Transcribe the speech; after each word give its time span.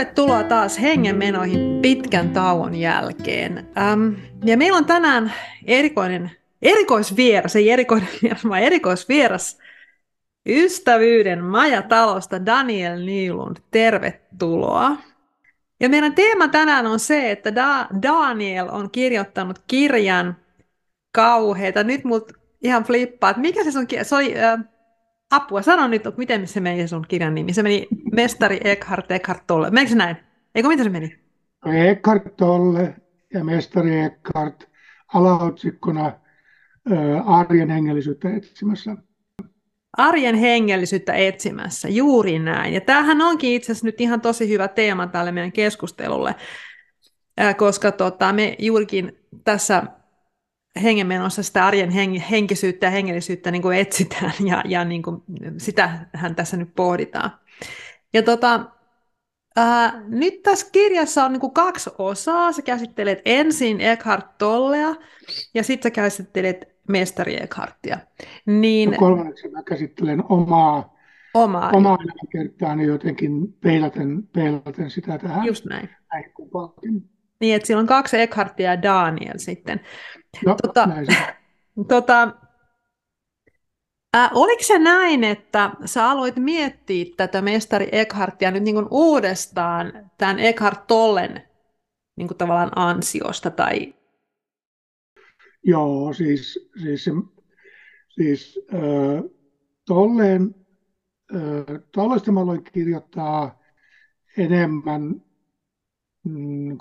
Tervetuloa 0.00 0.44
taas 0.44 0.80
hengenmenoihin 0.80 1.78
pitkän 1.82 2.30
tauon 2.30 2.74
jälkeen. 2.74 3.68
Ähm, 3.78 4.12
ja 4.44 4.56
meillä 4.56 4.78
on 4.78 4.84
tänään 4.84 5.32
erikoinen, 5.66 6.30
erikoisvieras, 6.62 7.56
ei 7.56 7.70
erikoinen 7.70 8.08
vieras, 8.22 8.44
vaan 8.44 8.60
erikoisvieras 8.60 9.58
ystävyyden 10.46 11.44
majatalosta 11.44 12.46
Daniel 12.46 13.00
Nylund. 13.00 13.56
Tervetuloa. 13.70 14.96
Ja 15.80 15.88
meidän 15.88 16.14
teema 16.14 16.48
tänään 16.48 16.86
on 16.86 17.00
se, 17.00 17.30
että 17.30 17.50
da- 17.50 18.02
Daniel 18.02 18.68
on 18.70 18.90
kirjoittanut 18.90 19.58
kirjan 19.66 20.36
kauheita. 21.12 21.84
Nyt 21.84 22.04
mut 22.04 22.32
ihan 22.62 22.84
flippaa, 22.84 23.30
että 23.30 23.40
mikä 23.42 23.64
se 23.64 23.72
sun 23.72 23.86
kirja, 23.86 24.04
se 24.04 24.16
oli, 24.16 24.38
äh, 24.38 24.60
apua, 25.30 25.62
sano 25.62 25.88
nyt, 25.88 26.06
että 26.06 26.18
miten 26.18 26.46
se 26.46 26.60
meni 26.60 26.88
sun 26.88 27.04
kirjan 27.08 27.34
nimi. 27.34 27.52
Se 27.52 27.62
meni 27.62 27.88
Mestari 28.12 28.60
Eckhart, 28.64 29.10
Eckhart 29.10 29.42
Tolle. 29.46 29.70
Menikö 29.70 29.90
se 29.90 29.96
näin? 29.96 30.16
Eikö 30.54 30.68
miten 30.68 30.84
se 30.84 30.90
meni? 30.90 31.18
Eckhart 31.66 32.36
Tolle 32.36 32.94
ja 33.34 33.44
Mestari 33.44 34.00
Eckhart 34.00 34.64
alaotsikkona 35.14 36.12
arjen 37.24 37.70
hengellisyyttä 37.70 38.36
etsimässä. 38.36 38.96
Arjen 39.96 40.34
hengellisyyttä 40.34 41.12
etsimässä, 41.12 41.88
juuri 41.88 42.38
näin. 42.38 42.74
Ja 42.74 42.80
tämähän 42.80 43.22
onkin 43.22 43.52
itse 43.52 43.72
asiassa 43.72 43.86
nyt 43.86 44.00
ihan 44.00 44.20
tosi 44.20 44.48
hyvä 44.48 44.68
teema 44.68 45.06
tälle 45.06 45.32
meidän 45.32 45.52
keskustelulle, 45.52 46.34
koska 47.56 47.92
tota, 47.92 48.32
me 48.32 48.56
juurikin 48.58 49.18
tässä 49.44 49.82
hengenmenossa 50.82 51.42
sitä 51.42 51.66
arjen 51.66 51.90
henkisyyttä 52.30 52.86
ja 52.86 52.90
hengellisyyttä 52.90 53.50
niin 53.50 53.62
kuin 53.62 53.78
etsitään, 53.78 54.32
ja, 54.44 54.62
ja 54.64 54.84
niin 54.84 55.02
kuin, 55.02 55.22
sitähän 55.58 56.34
tässä 56.36 56.56
nyt 56.56 56.74
pohditaan. 56.74 57.30
Ja 58.12 58.22
tota, 58.22 58.64
ää, 59.56 60.02
nyt 60.08 60.42
tässä 60.42 60.66
kirjassa 60.72 61.24
on 61.24 61.32
niin 61.32 61.40
kuin 61.40 61.52
kaksi 61.52 61.90
osaa. 61.98 62.52
Sä 62.52 62.62
käsittelet 62.62 63.22
ensin 63.24 63.80
Eckhart 63.80 64.38
Tollea, 64.38 64.94
ja 65.54 65.62
sitten 65.62 65.90
sä 65.90 65.94
käsittelet 65.94 66.68
mestari 66.88 67.42
Eckhartia. 67.42 67.98
Niin, 68.46 68.92
ja 68.92 68.98
kolmanneksi 68.98 69.48
mä 69.48 69.62
käsittelen 69.62 70.22
omaa, 70.28 70.96
omaa, 71.34 71.70
omaa 71.70 71.98
elämäkertaani 72.04 72.86
jotenkin 72.86 73.52
peilaten, 73.52 74.22
peilaten 74.32 74.90
sitä 74.90 75.18
tähän. 75.18 75.46
Just 75.46 75.64
näin. 75.64 75.88
näin 76.12 76.24
niin, 77.40 77.56
että 77.56 77.66
siellä 77.66 77.80
on 77.80 77.86
kaksi 77.86 78.20
Eckhartia 78.20 78.70
ja 78.70 78.82
Daniel 78.82 79.38
sitten. 79.38 79.80
No, 80.46 80.56
tota, 80.62 80.86
näin 80.86 81.06
tota, 81.88 82.34
Äh, 84.16 84.30
oliko 84.34 84.62
se 84.62 84.78
näin, 84.78 85.24
että 85.24 85.70
sä 85.84 86.10
aloit 86.10 86.36
miettiä 86.36 87.04
tätä 87.16 87.42
mestari 87.42 87.88
Eckhartia 87.92 88.50
nyt 88.50 88.62
niin 88.62 88.86
uudestaan 88.90 90.10
tämän 90.18 90.38
Eckhart 90.38 90.86
Tollen 90.86 91.42
niin 92.16 92.28
kuin 92.28 92.38
tavallaan 92.38 92.72
ansiosta? 92.76 93.50
Tai... 93.50 93.94
Joo, 95.64 96.12
siis, 96.12 96.70
siis, 96.82 97.10
siis 98.08 98.60
äh, 98.74 99.24
Tollesta 101.92 102.32
mä 102.32 102.40
aloin 102.40 102.64
kirjoittaa 102.64 103.60
enemmän 104.36 105.22
mm, 106.24 106.78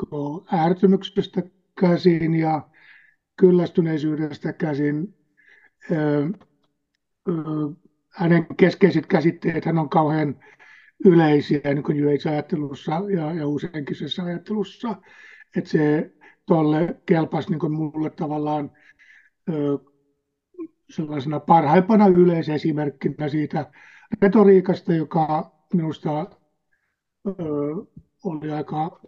ärtymyksestä 0.54 1.42
käsin 1.80 2.36
ja 2.36 2.70
kyllästyneisyydestä 3.40 4.54
käsin. 4.54 5.16
Hänen 8.10 8.46
keskeiset 8.58 9.06
käsitteet 9.06 9.66
hän 9.66 9.78
on 9.78 9.90
kauhean 9.90 10.40
yleisiä 11.06 11.62
niin 11.64 12.30
ajattelussa 12.30 12.92
ja, 12.92 13.34
ja 13.34 13.48
useinkisessä 13.48 14.24
ajattelussa. 14.24 14.96
Että 15.56 15.70
se 15.70 16.12
tuolle 16.46 17.02
kelpasi 17.06 17.50
niin 17.50 17.72
mulle 17.72 18.10
tavallaan 18.10 18.72
sellaisena 20.90 21.40
parhaimpana 21.40 22.08
yleisesimerkkinä 22.08 23.30
siitä 23.30 23.72
retoriikasta, 24.22 24.94
joka 24.94 25.52
minusta 25.74 26.28
oli 28.24 28.52
aika 28.52 29.00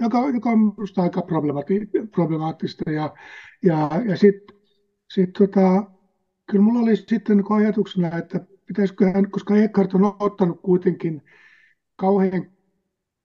joka, 0.00 0.18
joka 0.34 0.50
on 0.50 0.58
minusta 0.58 1.02
aika 1.02 1.22
problemaattista. 2.12 2.90
Ja, 2.90 3.14
ja, 3.62 3.90
ja 4.08 4.16
sitten 4.16 4.56
sit 5.10 5.32
tota, 5.38 5.84
kyllä 6.50 6.64
minulla 6.64 6.82
oli 6.82 6.96
sitten 6.96 7.36
niin 7.36 7.52
ajatuksena, 7.52 8.18
että 8.18 8.40
pitäisikö 8.66 9.12
hän, 9.12 9.30
koska 9.30 9.56
Eckhart 9.56 9.94
on 9.94 10.16
ottanut 10.20 10.60
kuitenkin 10.62 11.22
kauhean 11.96 12.46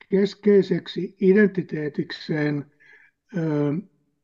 keskeiseksi 0.09 1.16
identiteetikseen 1.22 2.66
ö, 3.38 3.41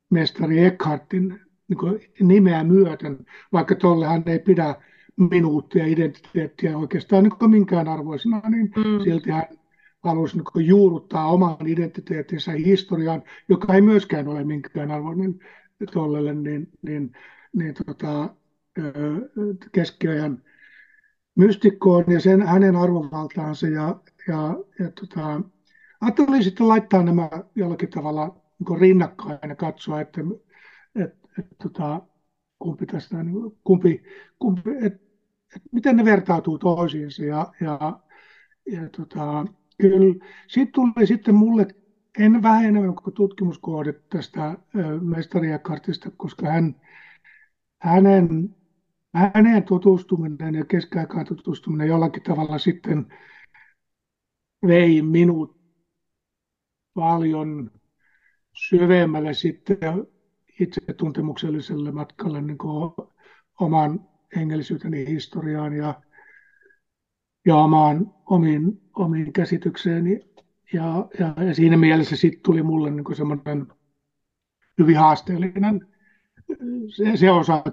mestari 0.10 0.66
Eckhartin 0.66 1.40
niin 1.68 2.28
nimeä 2.28 2.64
myöten, 2.64 3.26
vaikka 3.52 3.76
tollehan 3.76 4.24
ei 4.26 4.40
pidä 4.40 4.76
minuuttia 5.18 5.86
identiteettiä 5.86 6.78
oikeastaan 6.78 7.24
niin 7.24 7.52
minkään 7.52 7.88
arvoisena, 7.88 8.42
niin 8.50 8.72
mm. 8.76 9.04
silti 9.04 9.32
hän 9.32 9.46
halusi 10.04 10.38
niin 10.38 10.68
juurruttaa 10.68 11.32
oman 11.32 11.68
identiteettinsä 11.68 12.52
historiaan, 12.52 13.24
joka 13.50 13.74
ei 13.74 13.82
myöskään 13.82 14.28
ole 14.28 14.44
minkään 14.44 14.92
arvoinen 14.92 15.40
tollelle, 15.94 16.34
niin, 16.34 16.68
niin, 16.82 17.12
niin 17.54 17.74
tota, 17.86 18.36
keskiajan 19.72 20.44
mystikkoon 21.36 22.04
ja 22.08 22.20
sen, 22.20 22.42
hänen 22.42 22.76
arvovaltaansa. 22.76 23.68
Ja, 23.68 24.00
ja, 24.28 24.56
ja 24.80 24.92
tota, 25.00 25.42
ajattelin 26.02 26.44
sitten 26.44 26.68
laittaa 26.68 27.04
nämä 27.04 27.30
jollakin 27.56 27.90
tavalla 27.90 28.42
niin 28.60 28.80
rinnakkain 28.80 29.40
ja 29.50 29.56
katsoa, 29.56 30.02
että 30.02 30.22
et, 30.96 31.14
et, 31.40 31.46
tota, 31.64 32.02
kumpi 32.60 32.86
tästä, 32.86 33.24
niin 33.24 33.36
kumpi, 33.64 34.04
kumpi, 34.40 34.62
et, 34.82 34.94
et, 35.56 35.62
miten 35.72 35.96
ne 35.96 36.06
vertautuu 36.06 36.58
toisiinsa. 36.58 37.24
Ja, 37.24 37.52
ja, 37.62 38.00
ja 38.72 38.90
tota, 38.98 39.46
Kyllä. 39.78 40.26
Sitten 40.48 40.74
tuli 40.74 41.08
sitten 41.08 41.36
mulle 41.36 41.68
en 42.20 42.42
vähän 42.44 42.66
enemmän 42.66 42.96
kuin 42.96 43.14
tutkimuskohde 43.14 43.94
tästä 43.94 44.58
mestariakartista, 45.02 46.12
koska 46.18 46.48
hän, 46.48 46.82
hänen, 47.82 48.56
hänen 49.16 49.64
tutustuminen 49.64 50.56
ja 50.56 50.66
keskiaikaan 50.66 51.26
tutustuminen 51.26 51.88
jollakin 51.88 52.24
tavalla 52.24 52.58
sitten 52.58 53.14
vei 54.68 55.02
minut 55.02 55.58
paljon 56.94 57.72
syvemmälle 58.54 59.34
sitten 59.34 59.78
itse 60.60 60.82
tuntemukselliselle 60.98 61.92
matkalle 61.92 62.42
niin 62.42 62.58
oman 63.60 64.08
hengellisyyteni 64.36 65.08
historiaan 65.08 65.74
ja 65.74 66.02
ja 67.46 67.56
omaan 67.56 68.14
omiin, 68.26 68.82
omiin 68.96 69.34
käsitykseeni. 69.34 70.20
Ja, 70.74 71.08
ja, 71.20 71.44
ja 71.44 71.56
siinä 71.56 71.78
mielessä 71.78 72.16
sitten 72.16 72.42
tuli 72.44 72.64
mulle 72.64 72.92
niin 72.92 73.16
semmoinen 73.16 73.68
hyvin 74.80 74.98
haasteellinen, 74.98 75.88
se, 76.96 77.18
se 77.18 77.32
osa 77.32 77.64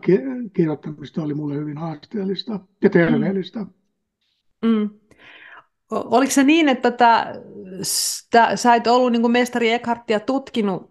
kirjoittamista 0.53 1.23
oli 1.23 1.35
mulle 1.35 1.55
hyvin 1.55 1.79
haasteellista 1.79 2.61
ja 2.83 2.91
terveellistä. 2.91 3.67
Mm. 4.65 4.91
Oliko 5.91 6.33
se 6.33 6.45
niin, 6.45 6.69
että 6.69 6.91
tätä, 6.91 7.35
stä, 7.83 8.57
sä 8.57 8.75
et 8.75 8.87
ollut 8.87 9.13
niin 9.13 9.23
kuin 9.23 9.33
mestari 9.33 9.71
Eckhartia 9.71 10.21
tutkinut 10.21 10.91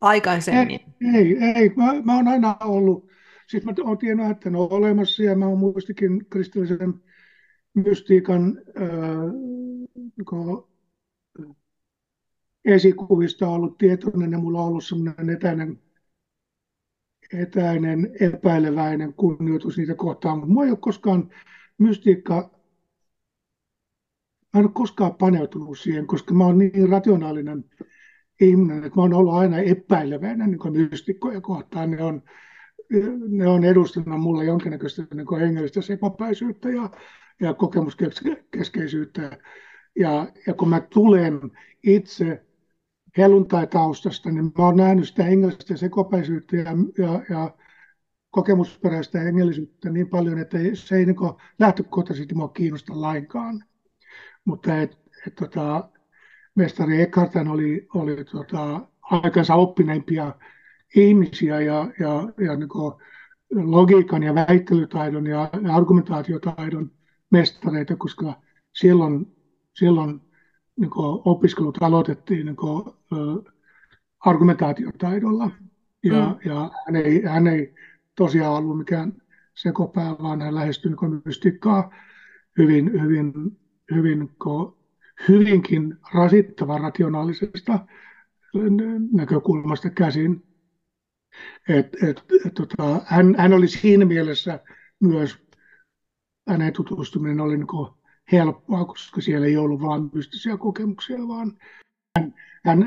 aikaisemmin? 0.00 0.80
Ei, 1.14 1.36
ei, 1.36 1.52
ei. 1.54 1.72
Mä, 1.76 2.02
mä 2.04 2.16
oon 2.16 2.28
aina 2.28 2.56
ollut, 2.64 3.08
siis 3.48 3.64
mä 3.64 3.72
oon 3.84 3.98
tiennyt, 3.98 4.30
että 4.30 4.50
ne 4.50 4.58
on 4.58 4.72
olemassa 4.72 5.22
ja 5.22 5.36
mä 5.36 5.46
oon 5.46 5.58
muistikin 5.58 6.26
kristillisen 6.30 6.94
mystiikan 7.74 8.58
äh, 8.68 8.86
esikuvista 12.64 13.48
ollut 13.48 13.78
tietoinen 13.78 14.32
ja 14.32 14.38
mulla 14.38 14.60
on 14.60 14.66
ollut 14.66 14.84
sellainen 14.84 15.30
etäinen, 15.30 15.78
etäinen 17.32 18.10
epäileväinen 18.20 19.14
kunnioitus 19.14 19.78
niitä 19.78 19.94
kohtaan, 19.94 20.38
mutta 20.38 20.52
mua 20.52 20.64
ei 20.64 20.70
ole 20.70 20.78
koskaan 20.80 21.30
mystiikka, 21.78 22.50
mä 24.54 24.60
en 24.60 24.66
ole 24.66 24.72
koskaan 24.74 25.14
paneutunut 25.14 25.78
siihen, 25.78 26.06
koska 26.06 26.34
mä 26.34 26.44
oon 26.44 26.58
niin 26.58 26.88
rationaalinen 26.88 27.64
ihminen, 28.40 28.84
että 28.84 28.96
mä 28.96 29.02
oon 29.02 29.14
ollut 29.14 29.34
aina 29.34 29.58
epäileväinen 29.58 30.50
niin 30.50 30.88
mystikkoja 30.90 31.40
kohtaan. 31.40 31.90
Ne 31.90 32.02
on, 32.02 32.22
ne 33.28 33.48
on 33.48 33.64
edustanut 33.64 34.20
mulle 34.20 34.44
jonkinnäköistä 34.44 35.06
niin 35.14 35.40
hengellistä 35.40 35.82
sepapäisyyttä 35.82 36.70
ja 36.70 36.90
ja 37.40 37.54
kokemuskeskeisyyttä. 37.54 39.38
Ja, 39.96 40.28
ja 40.46 40.54
kun 40.54 40.68
mä 40.68 40.80
tulen 40.80 41.40
itse 41.82 42.44
helluntai-taustasta, 43.18 44.30
niin 44.30 44.44
mä 44.44 44.64
oon 44.64 44.76
nähnyt 44.76 45.08
sitä 45.08 45.24
hengellistä 45.24 45.76
sekopäisyyttä 45.76 46.56
ja, 46.56 46.70
ja, 46.98 47.22
ja 47.30 47.54
kokemusperäistä 48.30 49.20
hengellisyyttä 49.20 49.90
niin 49.90 50.08
paljon, 50.08 50.38
että 50.38 50.58
se 50.74 50.96
ei 50.96 51.06
niin 51.06 51.16
lähtökohtaisesti 51.58 52.34
mua 52.34 52.48
kiinnosta 52.48 53.00
lainkaan. 53.00 53.64
Mutta 54.44 54.80
et, 54.80 54.98
et, 55.26 55.34
tota, 55.34 55.88
mestari 56.54 57.02
Eckhart 57.02 57.32
oli, 57.50 57.86
oli 57.94 58.24
tota, 58.24 58.80
aikansa 59.02 59.54
oppineimpia 59.54 60.34
ihmisiä 60.96 61.60
ja, 61.60 61.90
ja, 62.00 62.28
ja 62.44 62.56
niin 62.56 62.68
logiikan 63.50 64.22
ja 64.22 64.34
väittelytaidon 64.34 65.26
ja 65.26 65.50
argumentaatiotaidon 65.72 66.90
mestareita, 67.30 67.96
koska 67.96 68.34
silloin, 68.72 69.36
silloin 69.74 70.20
niin 70.82 70.90
opiskelut 71.24 71.82
aloitettiin 71.82 72.46
niin 72.46 72.56
kuin, 72.56 72.84
argumentaatiotaidolla. 74.20 75.50
Ja, 76.04 76.26
mm. 76.26 76.50
ja 76.50 76.70
hän, 76.86 76.96
ei, 76.96 77.22
hän 77.22 77.46
ei 77.46 77.74
tosiaan 78.16 78.54
ollut 78.54 78.78
mikään 78.78 79.12
sekopää, 79.54 80.16
vaan 80.22 80.40
hän 80.40 80.54
lähestyi 80.54 80.90
niin 80.90 81.22
mystiikkaa 81.24 81.94
hyvin, 82.58 83.02
hyvin, 83.02 83.32
hyvin, 83.94 84.30
hyvinkin 85.28 85.96
rasittava 86.14 86.78
rationaalisesta 86.78 87.86
näkökulmasta 89.12 89.90
käsin. 89.90 90.42
Et, 91.68 91.86
et, 92.02 92.24
et, 92.46 92.54
tota, 92.54 93.00
hän, 93.06 93.34
hän 93.38 93.52
oli 93.52 93.68
siinä 93.68 94.04
mielessä 94.04 94.60
myös, 95.00 95.38
hänen 96.48 96.72
tutustuminen 96.72 97.40
oli 97.40 97.56
niin 97.56 98.01
helppoa, 98.32 98.84
koska 98.84 99.20
siellä 99.20 99.46
ei 99.46 99.56
ollut 99.56 99.80
vain 99.82 100.10
mystisiä 100.14 100.56
kokemuksia, 100.56 101.28
vaan 101.28 101.52
hän, 102.18 102.34
hän, 102.64 102.84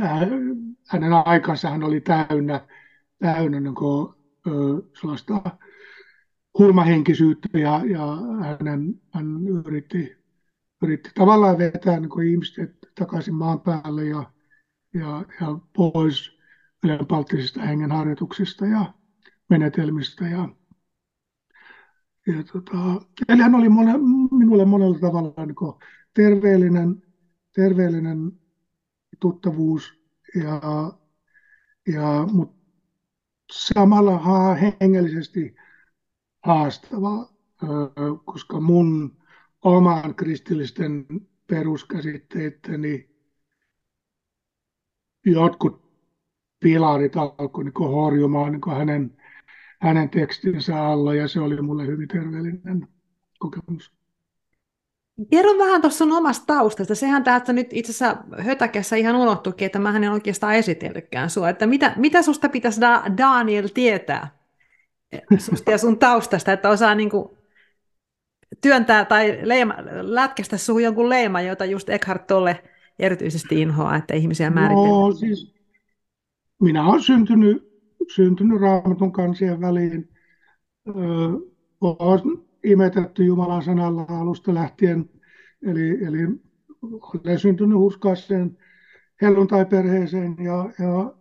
hänen 0.87 1.13
aikansa 1.13 1.69
hän 1.69 1.83
oli 1.83 2.01
täynnä, 2.01 2.67
täynnä 3.19 3.59
niin 3.59 3.75
kuin, 3.75 4.13
ö, 4.47 4.51
sellaista 5.01 5.41
hulmahenkisyyttä 6.59 7.59
ja, 7.59 7.81
ja 7.85 8.17
hänen, 8.41 9.01
hän 9.13 9.47
yritti, 9.65 10.17
yritti 10.83 11.09
tavallaan 11.15 11.57
vetää 11.57 11.99
niin 11.99 12.09
kuin 12.09 12.27
ihmiset 12.27 12.77
takaisin 12.99 13.35
maan 13.35 13.61
päälle 13.61 14.05
ja, 14.05 14.31
ja, 14.93 15.25
ja 15.41 15.59
pois 15.75 16.37
ylenpalttisista 16.83 17.61
hengenharjoituksista 17.61 18.65
ja 18.65 18.93
menetelmistä. 19.49 20.27
Ja, 20.27 20.49
ja 22.27 22.43
tota, 22.53 22.99
eli 23.29 23.41
hän 23.41 23.55
oli 23.55 23.69
mone, 23.69 23.93
minulle 24.31 24.65
monella 24.65 24.99
tavalla 24.99 25.45
niin 25.45 25.55
terveellinen, 26.13 27.03
terveellinen 27.55 28.31
tuttavuus, 29.19 29.99
ja, 30.43 30.61
ja, 31.93 32.27
mutta 32.31 32.55
samalla 33.51 34.55
hengellisesti 34.81 35.55
haastava, 36.43 37.29
koska 38.25 38.59
mun 38.59 39.17
oman 39.61 40.15
kristillisten 40.15 41.05
peruskäsitteitteni 41.47 43.09
jotkut 45.25 45.85
pilarit 46.59 47.15
alkoi 47.15 47.63
niin 47.63 47.73
horjumaan 47.77 48.51
niin 48.51 48.77
hänen, 48.77 49.17
hänen 49.81 50.09
tekstinsä 50.09 50.85
alla 50.85 51.15
ja 51.15 51.27
se 51.27 51.39
oli 51.39 51.61
mulle 51.61 51.87
hyvin 51.87 52.07
terveellinen 52.07 52.87
kokemus. 53.39 53.91
Kerro 55.31 55.57
vähän 55.57 55.81
tuossa 55.81 55.97
sun 55.97 56.11
omasta 56.11 56.45
taustasta. 56.45 56.95
Sehän 56.95 57.23
täältä 57.23 57.53
nyt 57.53 57.67
itse 57.73 57.91
asiassa 57.91 58.23
hötäkässä 58.37 58.95
ihan 58.95 59.15
unohtuikin, 59.15 59.65
että 59.65 59.79
mä 59.79 59.97
en 59.97 60.11
oikeastaan 60.11 60.55
esitellytkään 60.55 61.29
sua. 61.29 61.49
Että 61.49 61.67
mitä, 61.67 61.93
mitä 61.95 62.21
susta 62.21 62.49
pitäisi 62.49 62.81
da- 62.81 63.17
Daniel 63.17 63.67
tietää 63.67 64.37
susta 65.37 65.71
ja 65.71 65.77
sun 65.77 65.99
taustasta, 65.99 66.53
että 66.53 66.69
osaa 66.69 66.95
niin 66.95 67.09
kuin 67.09 67.29
työntää 68.61 69.05
tai 69.05 69.39
leima, 69.41 69.75
lätkästä 70.01 70.57
suhun 70.57 70.83
jonkun 70.83 71.09
leima, 71.09 71.41
jota 71.41 71.65
just 71.65 71.89
Eckhart 71.89 72.27
tolle 72.27 72.63
erityisesti 72.99 73.61
inhoaa, 73.61 73.95
että 73.95 74.13
ihmisiä 74.13 74.49
määritellään. 74.49 74.91
No, 74.91 75.11
siis 75.11 75.55
minä 76.61 76.87
olen 76.87 77.01
syntynyt, 77.01 77.74
syntynyt 78.15 78.61
raamatun 78.61 79.11
kansien 79.11 79.61
väliin. 79.61 80.09
Olen 81.81 82.45
imetetty 82.63 83.23
Jumalan 83.23 83.63
sanalla 83.63 84.05
alusta 84.09 84.53
lähtien, 84.53 85.05
eli, 85.61 86.05
eli 86.05 86.19
olen 87.25 87.39
syntynyt 87.39 87.77
hurskaaseen 87.77 88.57
helluntai-perheeseen 89.21 90.35
ja, 90.43 90.69
ja 90.79 91.13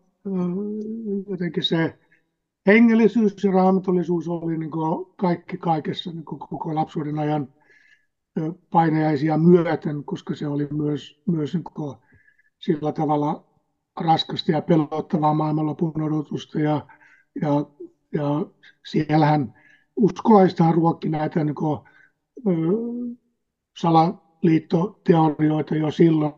jotenkin 1.31 1.63
se 1.63 1.99
hengellisyys 2.67 3.45
ja 3.45 3.53
raamatullisuus 3.53 4.29
oli 4.29 4.59
niin 4.59 4.71
kaikki 5.17 5.57
kaikessa 5.57 6.13
niin 6.13 6.25
koko 6.25 6.75
lapsuuden 6.75 7.19
ajan 7.19 7.49
painajaisia 8.71 9.37
myöten, 9.37 10.05
koska 10.05 10.35
se 10.35 10.47
oli 10.47 10.69
myös, 10.73 11.23
myös 11.27 11.55
niin 11.55 11.65
sillä 12.59 12.93
tavalla 12.93 13.54
raskasta 14.01 14.53
ja 14.53 14.63
pelottavaa 14.63 15.35
maailmanlopun 15.35 16.03
odotusta. 16.03 16.61
Ja, 16.61 16.87
ja, 17.43 17.67
ja 18.15 18.47
siellähän 18.87 19.55
uskolaistahan 19.97 20.75
ruokki 20.75 21.09
näitä 21.09 21.45
niin 21.45 21.55
kuin, 21.55 21.81
ö, 22.47 22.53
salaliittoteorioita 23.79 25.77
jo 25.77 25.91
silloin, 25.91 26.35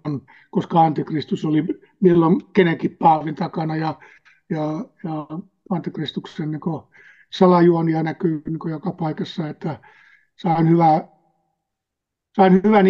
koska 0.51 0.81
antikristus 0.81 1.45
oli 1.45 1.65
milloin 2.01 2.53
kenenkin 2.53 2.97
paavin 2.97 3.35
takana 3.35 3.77
ja, 3.77 3.95
ja, 4.51 4.85
ja 5.05 5.27
antikristuksen 5.71 6.51
niin 6.51 6.61
kuin, 6.61 6.83
salajuonia 7.33 8.03
näkyy 8.03 8.43
niin 8.47 8.59
kuin 8.59 8.73
joka 8.73 8.93
paikassa, 8.93 9.49
että 9.49 9.81
saan 10.43 10.69
hyvää 10.69 11.16
sain 12.37 12.61
hyvän 12.65 12.87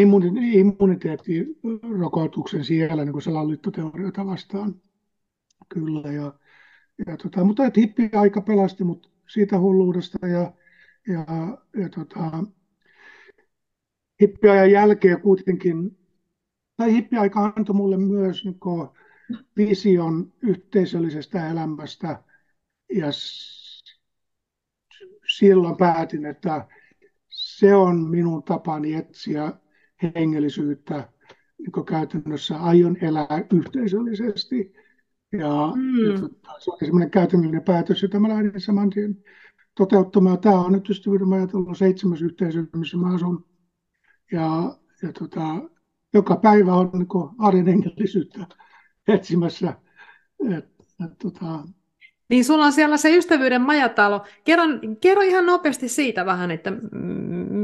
immuniteettirokotuksen 0.52 2.64
siellä 2.64 3.04
niin 3.04 3.22
salaliittoteorioita 3.22 4.26
vastaan. 4.26 4.74
Kyllä, 5.68 6.12
ja, 6.12 6.32
ja 7.06 7.16
tota, 7.16 7.44
mutta 7.44 7.64
et 7.64 7.76
hippi-aika 7.76 8.40
pelasti 8.40 8.84
mut 8.84 9.12
siitä 9.28 9.58
hulluudesta 9.58 10.26
ja, 10.26 10.52
ja, 11.08 11.24
ja 11.82 11.88
tota, 11.88 12.44
hippiajan 14.20 14.70
jälkeen 14.70 15.20
kuitenkin, 15.20 15.98
tai 16.76 16.92
hippiaika 16.92 17.52
antoi 17.56 17.74
mulle 17.74 17.96
myös 17.96 18.44
niin 18.44 18.60
kuin, 18.60 18.88
vision 19.56 20.32
yhteisöllisestä 20.42 21.50
elämästä 21.50 22.22
ja 22.94 23.06
silloin 25.36 25.76
päätin, 25.76 26.26
että 26.26 26.66
se 27.58 27.74
on 27.74 28.10
minun 28.10 28.42
tapani 28.42 28.94
etsiä 28.94 29.52
hengellisyyttä. 30.14 31.08
Niin 31.58 31.86
käytännössä 31.86 32.56
aion 32.56 32.96
elää 33.00 33.44
yhteisöllisesti. 33.52 34.72
Ja, 35.32 35.72
mm. 35.76 36.10
ja 36.10 36.20
tota, 36.20 36.50
se 36.58 36.70
oli 36.70 36.78
semmoinen 36.80 37.10
käytännöllinen 37.10 37.62
päätös, 37.62 38.02
jota 38.02 38.20
mä 38.20 38.28
lähdin 38.28 38.60
saman 38.60 38.90
tien 38.90 39.24
toteuttamaan. 39.74 40.38
Tämä 40.38 40.60
on 40.60 40.72
nyt 40.72 40.90
ystävyyden 40.90 41.32
ajatellut 41.32 41.78
seitsemäs 41.78 42.22
yhteisö, 42.22 42.66
missä 42.76 42.96
mä 42.96 43.14
asun. 43.14 43.46
Ja, 44.32 44.78
ja 45.02 45.12
tota, 45.12 45.42
joka 46.14 46.36
päivä 46.36 46.74
on 46.74 46.90
niin 46.92 47.08
arjen 47.38 47.66
hengellisyyttä 47.66 48.46
etsimässä. 49.08 49.74
Et, 50.50 50.64
et, 51.04 51.18
tota, 51.22 51.64
niin 52.28 52.44
sulla 52.44 52.64
on 52.64 52.72
siellä 52.72 52.96
se 52.96 53.16
ystävyyden 53.16 53.62
majatalo. 53.62 54.24
Kerro, 54.44 54.64
kerro 55.00 55.22
ihan 55.22 55.46
nopeasti 55.46 55.88
siitä 55.88 56.26
vähän, 56.26 56.50
että 56.50 56.72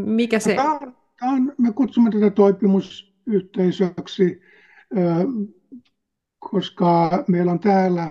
mikä 0.07 0.38
se... 0.38 0.54
Tämä 0.54 0.73
on, 0.73 0.97
tämä 1.21 1.33
on, 1.33 1.52
me 1.59 1.73
kutsumme 1.73 2.11
tätä 2.11 2.31
toipimusyhteisöksi, 2.31 4.40
koska 6.38 7.25
meillä 7.28 7.52
on 7.52 7.61
täällä 7.61 8.11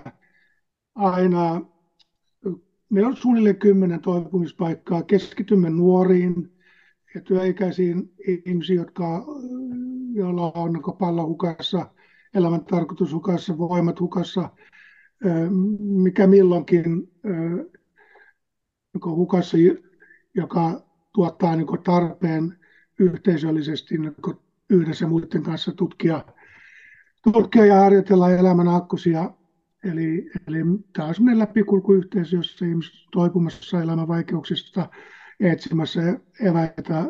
aina, 0.94 1.60
meillä 2.88 3.08
on 3.08 3.16
suunnilleen 3.16 3.58
kymmenen 3.58 4.00
toipumispaikkaa. 4.00 5.02
Keskitymme 5.02 5.70
nuoriin 5.70 6.52
ja 7.14 7.20
työikäisiin 7.20 8.12
ihmisiin, 8.46 8.76
jotka, 8.76 9.24
joilla 10.12 10.52
on 10.54 10.82
pallo 10.98 11.26
hukassa, 11.26 11.86
elämän 12.34 12.64
tarkoitus 12.64 13.12
hukassa, 13.12 13.58
voimat 13.58 14.00
hukassa– 14.00 14.48
mikä 15.80 16.26
milloinkin 16.26 17.12
hukassa, 19.04 19.56
joka 20.34 20.82
tuottaa 21.14 21.56
niin 21.56 21.82
tarpeen 21.84 22.58
yhteisöllisesti 22.98 23.98
niin 23.98 24.14
yhdessä 24.70 25.06
muiden 25.06 25.42
kanssa 25.42 25.72
tutkia, 25.72 26.24
tutkia 27.32 27.66
ja 27.66 27.80
harjoitella 27.80 28.30
elämän 28.30 28.68
akkusia. 28.68 29.30
Eli, 29.84 30.30
eli 30.48 30.58
tämä 30.92 31.08
on 31.08 31.14
sellainen 31.14 31.38
läpikulkuyhteisö, 31.38 32.36
jossa 32.36 32.64
ihmiset 32.64 32.94
toipumassa 33.12 33.82
elämän 33.82 34.08
vaikeuksista 34.08 34.88
etsimässä 35.40 36.00
eväitä 36.40 37.04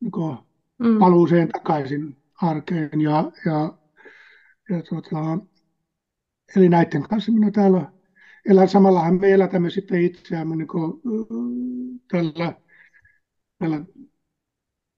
niin 0.00 0.12
mm. 0.78 0.98
paluuseen 0.98 1.48
takaisin 1.48 2.16
arkeen. 2.42 3.00
Ja, 3.00 3.32
ja, 3.46 3.74
ja 4.70 4.82
tuota, 4.88 5.38
Eli 6.56 6.68
näiden 6.68 7.02
kanssa 7.02 7.32
minä 7.32 7.50
täällä 7.50 7.92
elän. 8.50 8.68
Samallahan 8.68 9.20
me 9.20 9.32
elätämme 9.32 9.70
sitten 9.70 10.02
itseämme 10.02 10.56
niin 10.56 10.68
kuin, 10.68 11.00
tällä, 12.10 12.52
tällä 13.58 13.84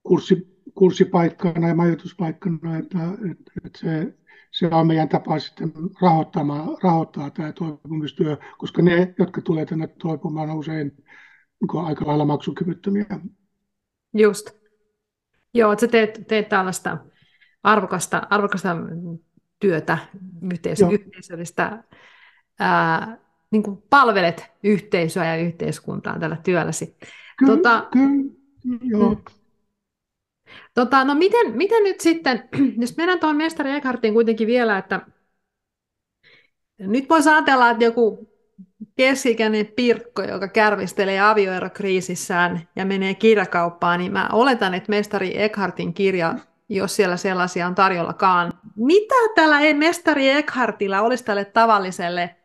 kurssi, 0.03 0.61
kurssipaikkana 0.75 1.69
ja 1.69 1.75
majoituspaikkana, 1.75 2.79
että, 2.79 2.99
että, 3.31 3.53
että 3.65 3.79
se, 3.79 4.15
se 4.51 4.67
on 4.67 4.87
meidän 4.87 5.09
tapa 5.09 5.39
sitten 5.39 5.73
rahoittaa 6.83 7.31
tämä 7.31 7.53
toipumistyö, 7.53 8.37
koska 8.59 8.83
ne, 8.83 9.15
jotka 9.19 9.41
tulee 9.41 9.67
tänne 9.67 9.87
toipumaan, 9.87 10.51
on 10.51 10.59
usein 10.59 10.93
niin 11.61 11.85
aika 11.85 12.07
lailla 12.07 12.25
maksukyvyttömiä. 12.25 13.07
Just. 14.15 14.51
Joo, 15.55 15.73
että 15.73 15.87
sä 15.87 15.91
teet, 15.91 16.25
teet 16.29 16.49
tällaista 16.49 16.99
arvokasta, 17.63 18.23
arvokasta 18.31 18.77
työtä, 19.61 19.99
yhteis- 20.53 20.93
yhteisöllistä, 20.93 21.85
ää, 22.59 23.19
niin 23.51 23.63
kuin 23.63 23.83
palvelet 23.91 24.53
yhteisöä 24.63 25.25
ja 25.25 25.43
yhteiskuntaa 25.43 26.19
tällä 26.19 26.37
työlläsi. 26.45 26.97
Kyllä, 27.39 27.57
tota, 27.57 27.89
kyllä, 27.93 28.25
joo. 28.83 29.15
Mm. 29.15 29.23
Tota, 30.75 31.05
no 31.05 31.15
miten, 31.15 31.57
miten 31.57 31.83
nyt 31.83 32.01
sitten, 32.01 32.49
jos 32.81 32.97
mennään 32.97 33.21
tuohon 33.21 33.37
mestari 33.37 33.71
Eckhartiin 33.71 34.15
kuitenkin 34.15 34.47
vielä, 34.47 34.79
että 34.79 35.01
nyt 36.79 37.09
voisi 37.09 37.29
ajatella, 37.29 37.71
että 37.71 37.85
joku 37.85 38.35
keskikäinen 38.97 39.67
Pirkko, 39.67 40.23
joka 40.23 40.49
kärvistelee 40.49 41.21
avioerokriisissään 41.21 42.69
ja 42.77 42.85
menee 42.85 43.15
kirjakauppaan, 43.15 43.99
niin 44.01 44.13
mä 44.13 44.29
oletan, 44.33 44.75
että 44.75 44.91
mestari 44.91 45.43
Eckhartin 45.43 45.95
kirja, 45.95 46.35
jos 46.69 46.97
siellä 46.97 47.17
sellaisia 47.17 47.67
on 47.67 47.75
tarjollakaan. 47.75 48.53
Mitä 48.77 49.15
tällä 49.35 49.75
mestari 49.75 50.31
Eckhartilla 50.31 51.01
olisi 51.01 51.25
tälle 51.25 51.45
tavalliselle, 51.45 52.37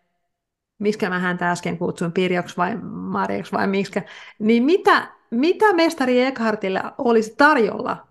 miskä 0.80 1.10
mä 1.10 1.20
häntä 1.20 1.52
äsken 1.52 1.78
kutsuin, 1.78 2.12
Pirjoksi 2.12 2.58
vai 2.58 2.78
Marjaksi 2.92 3.52
vai 3.52 3.68
miksi, 3.68 4.00
niin 4.40 4.64
mitä, 4.64 5.12
mitä 5.32 5.74
mestari 5.74 6.22
Eckhartilla 6.22 6.94
olisi 6.98 7.36
tarjolla 7.38 8.08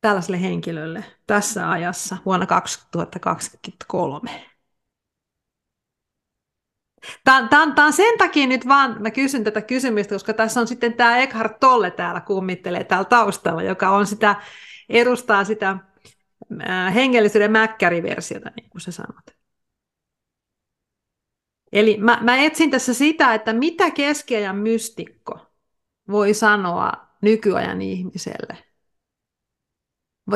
tällaiselle 0.00 0.40
henkilölle 0.40 1.04
tässä 1.26 1.70
ajassa 1.70 2.16
vuonna 2.26 2.46
2023? 2.46 4.30
Tämä, 7.24 7.48
tämä, 7.48 7.74
tämä 7.74 7.86
on 7.86 7.92
sen 7.92 8.18
takia 8.18 8.46
nyt 8.46 8.68
vaan, 8.68 8.96
mä 9.02 9.10
kysyn 9.10 9.44
tätä 9.44 9.60
kysymystä, 9.60 10.14
koska 10.14 10.32
tässä 10.32 10.60
on 10.60 10.66
sitten 10.66 10.92
tämä 10.92 11.18
Eckhart 11.18 11.60
Tolle 11.60 11.90
täällä 11.90 12.20
kummittelee 12.20 12.84
täällä 12.84 13.04
taustalla, 13.04 13.62
joka 13.62 13.90
on 13.90 14.06
sitä, 14.06 14.36
edustaa 14.88 15.44
sitä 15.44 15.78
hengellisyyden 16.94 17.52
mäkkäriversiota, 17.52 18.50
niin 18.56 18.70
kuin 18.70 18.80
sä 18.80 18.92
sanot. 18.92 19.36
Eli 21.72 21.96
mä, 21.98 22.18
mä 22.22 22.36
etsin 22.36 22.70
tässä 22.70 22.94
sitä, 22.94 23.34
että 23.34 23.52
mitä 23.52 23.90
keskiajan 23.90 24.56
mystikko 24.56 25.38
voi 26.08 26.34
sanoa 26.34 26.92
nykyajan 27.22 27.82
ihmiselle 27.82 28.66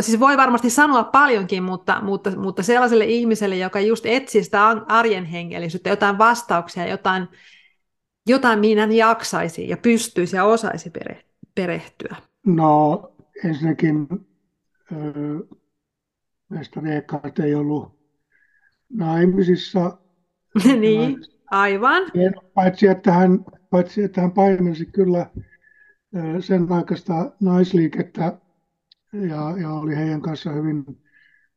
siis 0.00 0.20
voi 0.20 0.36
varmasti 0.36 0.70
sanoa 0.70 1.04
paljonkin, 1.04 1.62
mutta, 1.62 2.00
mutta, 2.02 2.30
mutta 2.30 2.62
sellaiselle 2.62 3.04
ihmiselle, 3.04 3.56
joka 3.56 3.80
just 3.80 4.06
etsii 4.06 4.44
sitä 4.44 4.66
arjen 4.68 5.24
hengellisyyttä, 5.24 5.90
jotain 5.90 6.18
vastauksia, 6.18 6.88
jotain, 6.88 7.28
jotain 8.28 8.58
mihin 8.58 8.78
hän 8.78 8.92
jaksaisi 8.92 9.68
ja 9.68 9.76
pystyisi 9.76 10.36
ja 10.36 10.44
osaisi 10.44 10.90
perehtyä. 11.54 12.16
No 12.46 13.02
ensinnäkin 13.44 14.08
mestari 16.48 16.94
Eckhart 16.96 17.38
ei 17.38 17.54
ollut 17.54 18.00
naimisissa. 18.88 19.98
niin, 20.80 21.24
aivan. 21.50 22.02
Paitsi 22.54 22.86
että, 22.86 23.12
hän, 23.12 23.44
paitsi, 23.70 24.02
että 24.02 24.20
hän 24.20 24.32
paimensi 24.32 24.86
kyllä 24.86 25.30
sen 26.40 26.72
aikaista 26.72 27.32
naisliikettä 27.40 28.38
ja, 29.12 29.56
ja 29.60 29.70
oli 29.72 29.96
heidän 29.96 30.22
kanssa 30.22 30.52
hyvin, 30.52 30.84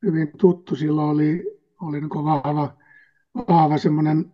hyvin 0.04 0.32
tuttu. 0.38 0.75
Silloin 0.75 1.10
oli, 1.10 1.44
oli 1.82 2.00
niin 2.00 2.10
vahva, 2.10 2.78
vahva 3.48 3.78
semmoinen 3.78 4.34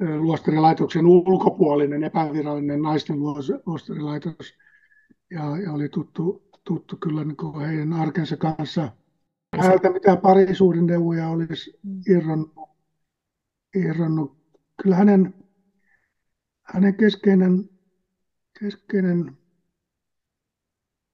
luostarilaitoksen 0.00 1.06
ulkopuolinen 1.06 2.04
epävirallinen 2.04 2.82
naisten 2.82 3.16
luostarilaitos 3.66 4.54
ja, 5.30 5.56
ja 5.64 5.72
oli 5.72 5.88
tuttu, 5.88 6.42
tuttu 6.64 6.96
kyllä 6.96 7.24
niin 7.24 7.66
heidän 7.66 7.92
arkensa 7.92 8.36
kanssa. 8.36 8.92
Häneltä 9.60 9.90
mitään 9.90 10.18
parisuuden 10.18 10.86
neuvoja 10.86 11.28
olisi 11.28 11.80
irronnut, 12.08 12.70
irronnut. 13.74 14.36
Kyllä 14.82 14.96
hänen, 14.96 15.34
hänen 16.62 16.94
keskeinen, 16.94 17.68
keskeinen 18.60 19.38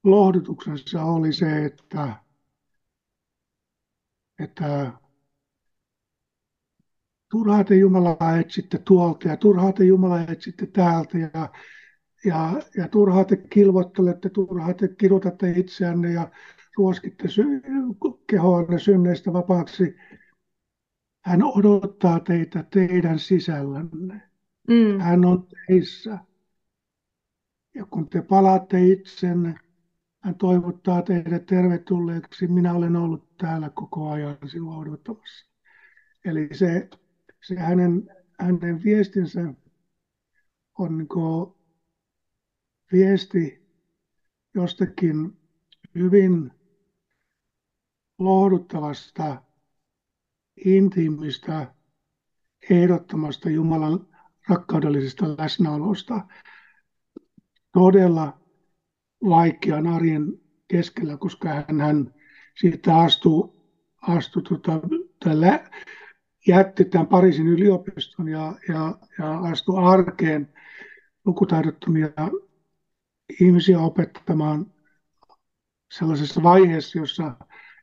lohdutuksensa 0.04 1.04
oli 1.04 1.33
se, 1.33 1.64
että, 1.64 2.16
että 4.38 4.92
turhaa 7.30 7.64
te 7.64 7.76
Jumalaa 7.76 8.38
etsitte 8.40 8.78
tuolta 8.78 9.28
ja 9.28 9.37
turhaa 9.37 9.73
te 9.73 9.85
Jumalaa 9.85 10.25
etsitte 10.28 10.66
täältä 10.66 11.19
ja, 11.19 11.49
ja, 12.24 12.60
ja 12.76 12.88
turhaa 12.88 13.24
te 13.24 13.36
kilvottelette, 13.36 14.28
turhaa 14.30 14.74
te 14.74 14.88
kirjoitatte 14.88 15.50
itseänne 15.50 16.12
ja 16.12 16.30
ruoskitte 16.76 17.28
sy- 17.28 17.62
kehoanne 18.26 18.78
synneistä 18.78 19.32
vapaaksi. 19.32 19.94
Hän 21.24 21.42
odottaa 21.42 22.20
teitä 22.20 22.64
teidän 22.70 23.18
sisällänne. 23.18 24.22
Mm. 24.68 25.00
Hän 25.00 25.24
on 25.24 25.46
teissä. 25.66 26.18
Ja 27.74 27.84
kun 27.84 28.08
te 28.08 28.22
palaatte 28.22 28.86
itsenne, 28.86 29.54
hän 30.22 30.34
toivottaa 30.34 31.02
teidät 31.02 31.46
tervetulleeksi. 31.46 32.46
Minä 32.46 32.74
olen 32.74 32.96
ollut 32.96 33.36
täällä 33.38 33.70
koko 33.74 34.10
ajan 34.10 34.36
sinua 34.46 34.76
odottamassa. 34.76 35.46
Eli 36.24 36.48
se, 36.52 36.88
se 37.42 37.56
hänen, 37.56 38.08
hänen 38.40 38.84
viestinsä 38.84 39.54
on 40.78 40.98
niin 40.98 41.08
viesti 42.92 43.61
jostakin 44.54 45.38
hyvin 45.94 46.52
lohduttavasta, 48.18 49.42
intiimistä, 50.64 51.75
ehdottomasta 52.70 53.50
Jumalan 53.50 54.06
rakkaudellisesta 54.49 55.28
läsnäolosta. 55.38 56.20
Todella 57.73 58.40
vaikean 59.28 59.87
arjen 59.87 60.40
keskellä, 60.68 61.16
koska 61.16 61.49
hän, 61.49 61.80
hän 61.80 62.14
siitä 62.61 62.99
astui, 62.99 63.52
astui 64.02 64.42
tota, 64.42 64.80
tällä, 65.25 65.70
jätti 66.47 66.85
tämän 66.85 67.06
Pariisin 67.06 67.47
yliopiston 67.49 68.28
ja, 68.28 68.54
ja, 68.68 68.99
ja 69.18 69.38
astui 69.38 69.85
arkeen 69.85 70.52
lukutaidottomia 71.25 72.09
ihmisiä 73.40 73.80
opettamaan 73.80 74.66
sellaisessa 75.92 76.42
vaiheessa, 76.42 76.99
jossa 76.99 77.34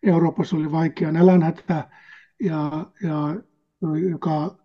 Euroopassa 0.04 0.58
oli 0.58 0.72
vaikea 0.72 1.12
nälänhätä 1.12 1.90
ja, 2.40 2.92
ja 3.04 3.36
joka 4.10 4.58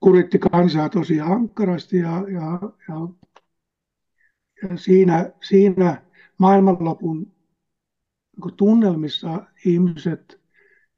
kuritti 0.00 0.38
kansaa 0.38 0.88
tosi 0.88 1.20
ankarasti 1.20 1.98
ja, 1.98 2.24
ja, 2.28 2.60
ja 2.88 3.08
siinä, 4.76 5.30
siinä 5.42 6.02
maailmanlopun 6.38 7.32
niin 8.36 8.56
tunnelmissa 8.56 9.46
ihmiset, 9.64 10.40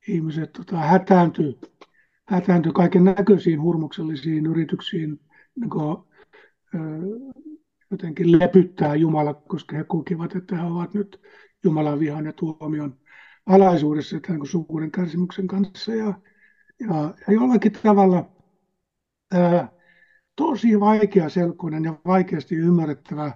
ihmiset 0.09 0.53
tota, 0.53 0.77
hätääntyi 0.77 1.59
hätääntyi 2.27 2.73
kaiken 2.73 3.05
näköisiin 3.05 3.63
hurmuksellisiin 3.63 4.47
yrityksiin 4.47 5.21
niin 5.57 5.71
kuin, 5.71 5.97
jotenkin 7.95 8.39
lepyttää 8.39 8.95
Jumala, 8.95 9.35
koska 9.35 9.77
he 9.77 9.85
kokivat, 9.85 10.37
että 10.37 10.57
he 10.57 10.63
ovat 10.63 10.95
nyt 10.95 11.21
Jumalan 11.65 12.01
vihan 12.01 12.25
ja 12.25 12.33
tuomion 12.33 12.99
alaisuudessa 13.47 14.21
tämän 14.21 14.47
suuren 14.47 14.91
kärsimyksen 14.91 15.47
kanssa. 15.47 15.95
Ja, 15.95 16.15
ja, 16.81 17.15
ja 17.27 17.33
jollakin 17.33 17.73
tavalla 17.73 18.31
ää, 19.35 19.69
tosi 20.37 20.81
vaikea 20.81 21.29
selkoinen 21.29 21.85
ja 21.85 21.99
vaikeasti 22.07 22.55
ymmärrettävä 22.55 23.33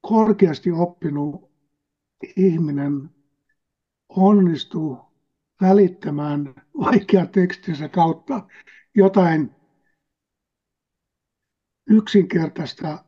korkeasti 0.00 0.72
oppinut 0.72 1.52
ihminen 2.36 3.10
onnistuu 4.08 4.98
välittämään 5.60 6.54
vaikean 6.78 7.28
tekstinsä 7.28 7.88
kautta 7.88 8.46
jotain 8.94 9.61
yksinkertaista 11.90 13.04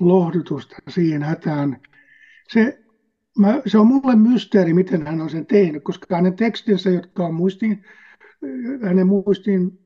lohdutusta 0.00 0.76
siihen 0.88 1.22
hätään. 1.22 1.80
Se, 2.48 2.84
mä, 3.38 3.62
se 3.66 3.78
on 3.78 3.86
mulle 3.86 4.16
mysteeri, 4.16 4.74
miten 4.74 5.06
hän 5.06 5.20
on 5.20 5.30
sen 5.30 5.46
tehnyt, 5.46 5.84
koska 5.84 6.16
hänen 6.16 6.36
tekstinsä, 6.36 6.90
jotka 6.90 7.26
on 7.26 7.34
muistiin, 7.34 7.84
hänen 8.82 9.06
muistiin 9.06 9.78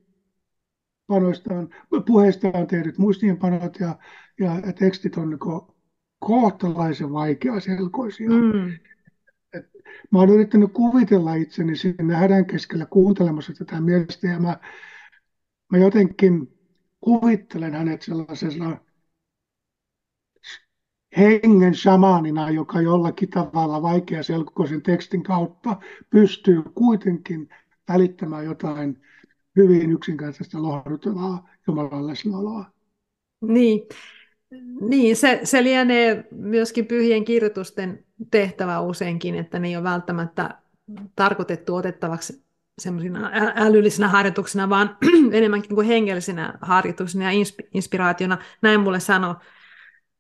panoistaan, 1.07 1.69
puheistaan 2.07 2.67
tehdyt 2.67 2.99
muistiinpanot 2.99 3.81
ja, 3.81 3.99
ja, 4.41 4.73
tekstit 4.79 5.17
on 5.17 5.31
niin 5.31 5.39
kohtalaisen 6.19 7.13
vaikeaselkoisia. 7.13 8.31
Mm. 8.31 8.79
Et 9.53 9.71
mä 10.11 10.19
olen 10.19 10.31
yrittänyt 10.31 10.73
kuvitella 10.73 11.35
itseni 11.35 11.77
sinne 11.77 12.15
hädän 12.15 12.47
keskellä 12.47 12.87
kuuntelemassa 12.87 13.53
tätä 13.59 13.81
miestä 13.81 14.27
ja 14.27 14.41
mä, 14.41 14.57
mä 15.73 15.79
jotenkin 15.79 16.58
kuvittelen 17.01 17.75
hänet 17.75 18.03
sellaisena 18.03 18.77
hengen 21.17 21.75
shamanina, 21.75 22.51
joka 22.51 22.81
jollakin 22.81 23.31
tavalla 23.31 23.83
vaikeaselkoisen 23.83 24.83
tekstin 24.83 25.23
kautta 25.23 25.77
pystyy 26.11 26.63
kuitenkin 26.63 27.49
välittämään 27.89 28.45
jotain 28.45 29.03
hyvin 29.57 29.93
yksinkertaista 29.93 30.63
lohduttavaa 30.63 31.49
Jumalan 31.67 32.07
läsnäoloa. 32.07 32.65
Niin, 33.41 33.89
niin 34.81 35.17
se, 35.17 35.41
se 35.45 35.63
lienee 35.63 36.29
myöskin 36.31 36.87
pyhien 36.87 37.25
kirjoitusten 37.25 38.05
tehtävä 38.31 38.81
useinkin, 38.81 39.35
että 39.35 39.59
ne 39.59 39.69
ei 39.69 39.77
ole 39.77 39.85
välttämättä 39.85 40.59
tarkoitettu 41.17 41.75
otettavaksi 41.75 42.48
semmoisina 42.79 43.31
älyllisinä 43.57 44.09
harjoituksina, 44.09 44.69
vaan 44.69 44.97
enemmänkin 45.33 45.75
kuin 45.75 45.87
hengellisinä 45.87 46.59
harjoituksina 46.61 47.33
ja 47.33 47.41
inspiraationa. 47.75 48.39
Näin 48.63 48.81
mulle 48.81 49.01
sanoi 49.01 49.35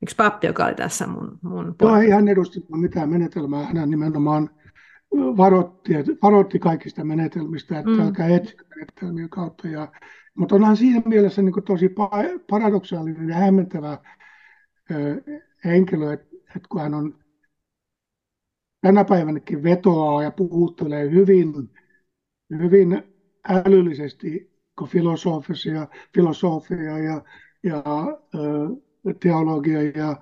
yksi 0.02 0.16
pappi, 0.16 0.46
joka 0.46 0.64
oli 0.64 0.74
tässä 0.74 1.06
mun, 1.06 1.38
mun 1.42 1.74
Joo, 1.82 1.96
ei 1.96 2.10
hän 2.10 2.28
edusti 2.28 2.66
mitään 2.76 3.10
menetelmää, 3.10 3.64
hän 3.64 3.90
nimenomaan 3.90 4.50
varoitti, 5.12 5.92
varoitti 6.22 6.58
kaikista 6.58 7.04
menetelmistä, 7.04 7.78
että 7.78 7.90
mm. 7.90 8.00
älkää 8.00 8.28
etsikö 8.28 8.64
menetelmien 8.76 9.28
kautta. 9.28 9.68
Ja, 9.68 9.92
mutta 10.34 10.54
onhan 10.54 10.76
siinä 10.76 11.02
mielessä 11.04 11.42
niin 11.42 11.64
tosi 11.66 11.94
paradoksaalinen 12.50 13.28
ja 13.28 13.34
hämmentävä 13.34 13.98
ö, 14.90 15.22
henkilö, 15.64 16.12
että, 16.12 16.26
että 16.56 16.68
kun 16.68 16.80
hän 16.80 16.94
on 16.94 17.14
tänä 18.80 19.04
päivänäkin 19.04 19.62
vetoaa 19.62 20.22
ja 20.22 20.30
puhuttelee 20.30 21.10
hyvin, 21.10 21.52
hyvin 22.50 23.02
älyllisesti 23.48 24.50
filosofia, 24.86 25.88
filosofia 26.14 26.98
ja, 26.98 27.22
ja 27.62 27.82
teologia 29.20 29.82
ja 29.82 30.16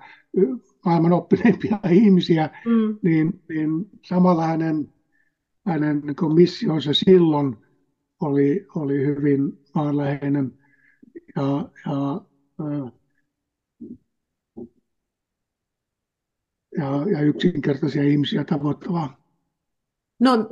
maailman 0.85 1.13
oppineimpia 1.13 1.79
ihmisiä, 1.91 2.49
mm. 2.65 2.99
niin, 3.01 3.43
niin 3.49 3.89
samalla 4.05 4.45
hänen, 4.45 4.93
hänen 5.65 6.01
niin 6.05 6.35
missionsa 6.35 6.93
silloin 6.93 7.57
oli, 8.21 8.65
oli 8.75 9.05
hyvin 9.05 9.59
maanläheinen 9.75 10.53
ja, 11.35 11.69
ja, 11.85 12.21
ja, 16.77 17.05
ja 17.11 17.21
yksinkertaisia 17.21 18.03
ihmisiä 18.03 18.43
tavoittavaa. 18.43 19.17
No 20.19 20.49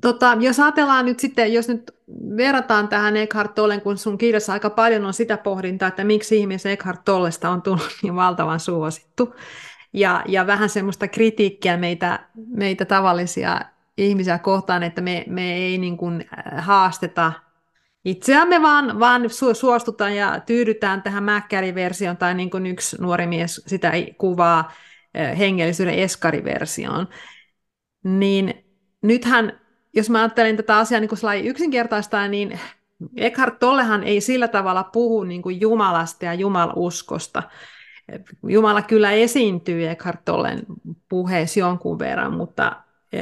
Tota, 0.00 0.36
jos 0.40 0.60
ajatellaan 0.60 1.04
nyt 1.04 1.20
sitten, 1.20 1.52
jos 1.52 1.68
nyt 1.68 1.90
verrataan 2.36 2.88
tähän 2.88 3.16
Eckhart 3.16 3.54
Tollen, 3.54 3.80
kun 3.80 3.98
sun 3.98 4.18
kirjassa 4.18 4.52
aika 4.52 4.70
paljon 4.70 5.04
on 5.04 5.14
sitä 5.14 5.36
pohdintaa, 5.36 5.88
että 5.88 6.04
miksi 6.04 6.38
ihmisen 6.38 6.72
Eckhart 6.72 7.04
Tollesta 7.04 7.50
on 7.50 7.62
tullut 7.62 7.96
niin 8.02 8.16
valtavan 8.16 8.60
suosittu, 8.60 9.34
ja, 9.92 10.22
ja 10.28 10.46
vähän 10.46 10.68
semmoista 10.68 11.08
kritiikkiä 11.08 11.76
meitä, 11.76 12.28
meitä 12.48 12.84
tavallisia 12.84 13.60
ihmisiä 13.98 14.38
kohtaan, 14.38 14.82
että 14.82 15.00
me, 15.00 15.24
me 15.28 15.54
ei 15.54 15.78
niin 15.78 15.96
kuin 15.96 16.24
äh, 16.38 16.64
haasteta 16.64 17.32
itseämme, 18.04 18.62
vaan, 18.62 19.00
vaan 19.00 19.22
suostutaan 19.52 20.16
ja 20.16 20.40
tyydytään 20.46 21.02
tähän 21.02 21.24
Mäkkäri-versioon, 21.24 22.16
tai 22.16 22.34
niin 22.34 22.50
kuin 22.50 22.66
yksi 22.66 22.96
nuori 23.00 23.26
mies 23.26 23.62
sitä 23.66 23.92
kuvaa 24.18 24.72
äh, 25.18 25.38
hengellisyyden 25.38 25.98
eskariversioon. 25.98 27.08
Niin 28.04 28.64
nythän 29.02 29.60
jos 29.96 30.10
mä 30.10 30.18
ajattelen 30.18 30.56
tätä 30.56 30.78
asiaa 30.78 31.00
niin 31.00 31.08
kuin 31.08 31.44
yksinkertaistaa, 31.44 32.28
niin 32.28 32.60
Eckhart 33.16 33.58
Tollehan 33.58 34.04
ei 34.04 34.20
sillä 34.20 34.48
tavalla 34.48 34.84
puhu 34.84 35.24
niin 35.24 35.42
kuin 35.42 35.60
Jumalasta 35.60 36.24
ja 36.24 36.34
Jumaluskosta. 36.34 37.42
Jumala 38.48 38.82
kyllä 38.82 39.10
esiintyy 39.10 39.88
Eckhart 39.88 40.24
Tollen 40.24 40.62
puheessa 41.08 41.60
jonkun 41.60 41.98
verran, 41.98 42.32
mutta 42.32 42.76
e, 43.12 43.20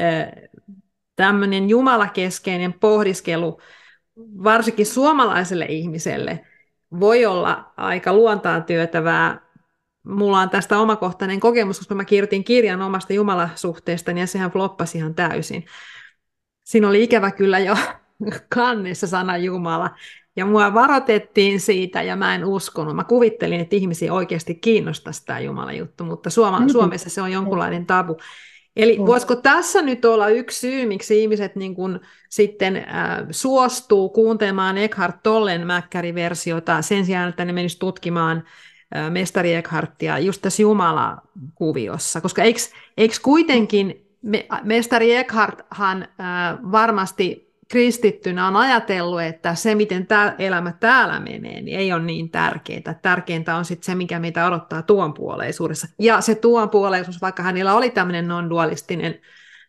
tämmöinen 1.16 1.68
jumalakeskeinen 1.68 2.72
pohdiskelu 2.72 3.60
varsinkin 4.18 4.86
suomalaiselle 4.86 5.64
ihmiselle 5.64 6.40
voi 7.00 7.26
olla 7.26 7.72
aika 7.76 8.12
luontaan 8.12 8.64
työtävää. 8.64 9.40
Mulla 10.06 10.40
on 10.40 10.50
tästä 10.50 10.78
omakohtainen 10.78 11.40
kokemus, 11.40 11.78
koska 11.78 11.94
mä 11.94 12.04
kirjoitin 12.04 12.44
kirjan 12.44 12.82
omasta 12.82 13.12
jumalasuhteestani 13.12 14.20
ja 14.20 14.26
sehän 14.26 14.50
floppasi 14.50 14.98
ihan 14.98 15.14
täysin 15.14 15.64
siinä 16.64 16.88
oli 16.88 17.02
ikävä 17.02 17.30
kyllä 17.30 17.58
jo 17.58 17.76
kannessa 18.54 19.06
sana 19.06 19.36
Jumala. 19.36 19.90
Ja 20.36 20.46
mua 20.46 20.74
varoitettiin 20.74 21.60
siitä 21.60 22.02
ja 22.02 22.16
mä 22.16 22.34
en 22.34 22.44
uskonut. 22.44 22.96
Mä 22.96 23.04
kuvittelin, 23.04 23.60
että 23.60 23.76
ihmisiä 23.76 24.12
oikeasti 24.12 24.54
kiinnostaisi 24.54 25.26
tämä 25.26 25.40
Jumalan 25.40 25.76
juttu, 25.76 26.04
mutta 26.04 26.30
Suoma, 26.30 26.58
mm-hmm. 26.58 26.72
Suomessa 26.72 27.10
se 27.10 27.22
on 27.22 27.32
jonkunlainen 27.32 27.86
tabu. 27.86 28.16
Eli 28.76 28.98
mm. 28.98 29.06
voisiko 29.06 29.36
tässä 29.36 29.82
nyt 29.82 30.04
olla 30.04 30.28
yksi 30.28 30.60
syy, 30.60 30.86
miksi 30.86 31.22
ihmiset 31.22 31.56
niin 31.56 31.74
kun 31.74 32.00
sitten 32.28 32.76
äh, 32.76 32.86
suostuu 33.30 34.08
kuuntelemaan 34.08 34.78
Eckhart 34.78 35.22
Tollen 35.22 35.66
mäkkäriversiota 35.66 36.82
sen 36.82 37.06
sijaan, 37.06 37.28
että 37.28 37.44
ne 37.44 37.52
menisivät 37.52 37.78
tutkimaan 37.78 38.44
äh, 38.96 39.10
mestari 39.10 39.54
Eckhartia 39.54 40.18
just 40.18 40.42
tässä 40.42 40.62
Jumala-kuviossa? 40.62 42.20
Koska 42.20 42.42
eikö, 42.42 42.60
eikö 42.96 43.14
kuitenkin 43.22 44.03
me, 44.24 44.46
mestari 44.62 45.14
Eckharthan 45.14 46.02
äh, 46.02 46.72
varmasti 46.72 47.54
kristittynä 47.68 48.46
on 48.46 48.56
ajatellut, 48.56 49.22
että 49.22 49.54
se, 49.54 49.74
miten 49.74 50.06
tämä 50.06 50.34
elämä 50.38 50.72
täällä 50.72 51.20
menee, 51.20 51.60
niin 51.60 51.78
ei 51.78 51.92
ole 51.92 52.02
niin 52.02 52.30
tärkeää. 52.30 52.94
Tärkeintä 53.02 53.56
on 53.56 53.64
sitten 53.64 53.86
se, 53.86 53.94
mikä 53.94 54.18
meitä 54.18 54.46
odottaa 54.46 54.82
tuonpuoleisuudessa. 54.82 55.88
Ja 55.98 56.20
se 56.20 56.34
tuonpuoleisuus, 56.34 57.22
vaikka 57.22 57.42
hänellä 57.42 57.74
oli 57.74 57.90
tämmöinen 57.90 58.28
non-dualistinen 58.28 59.14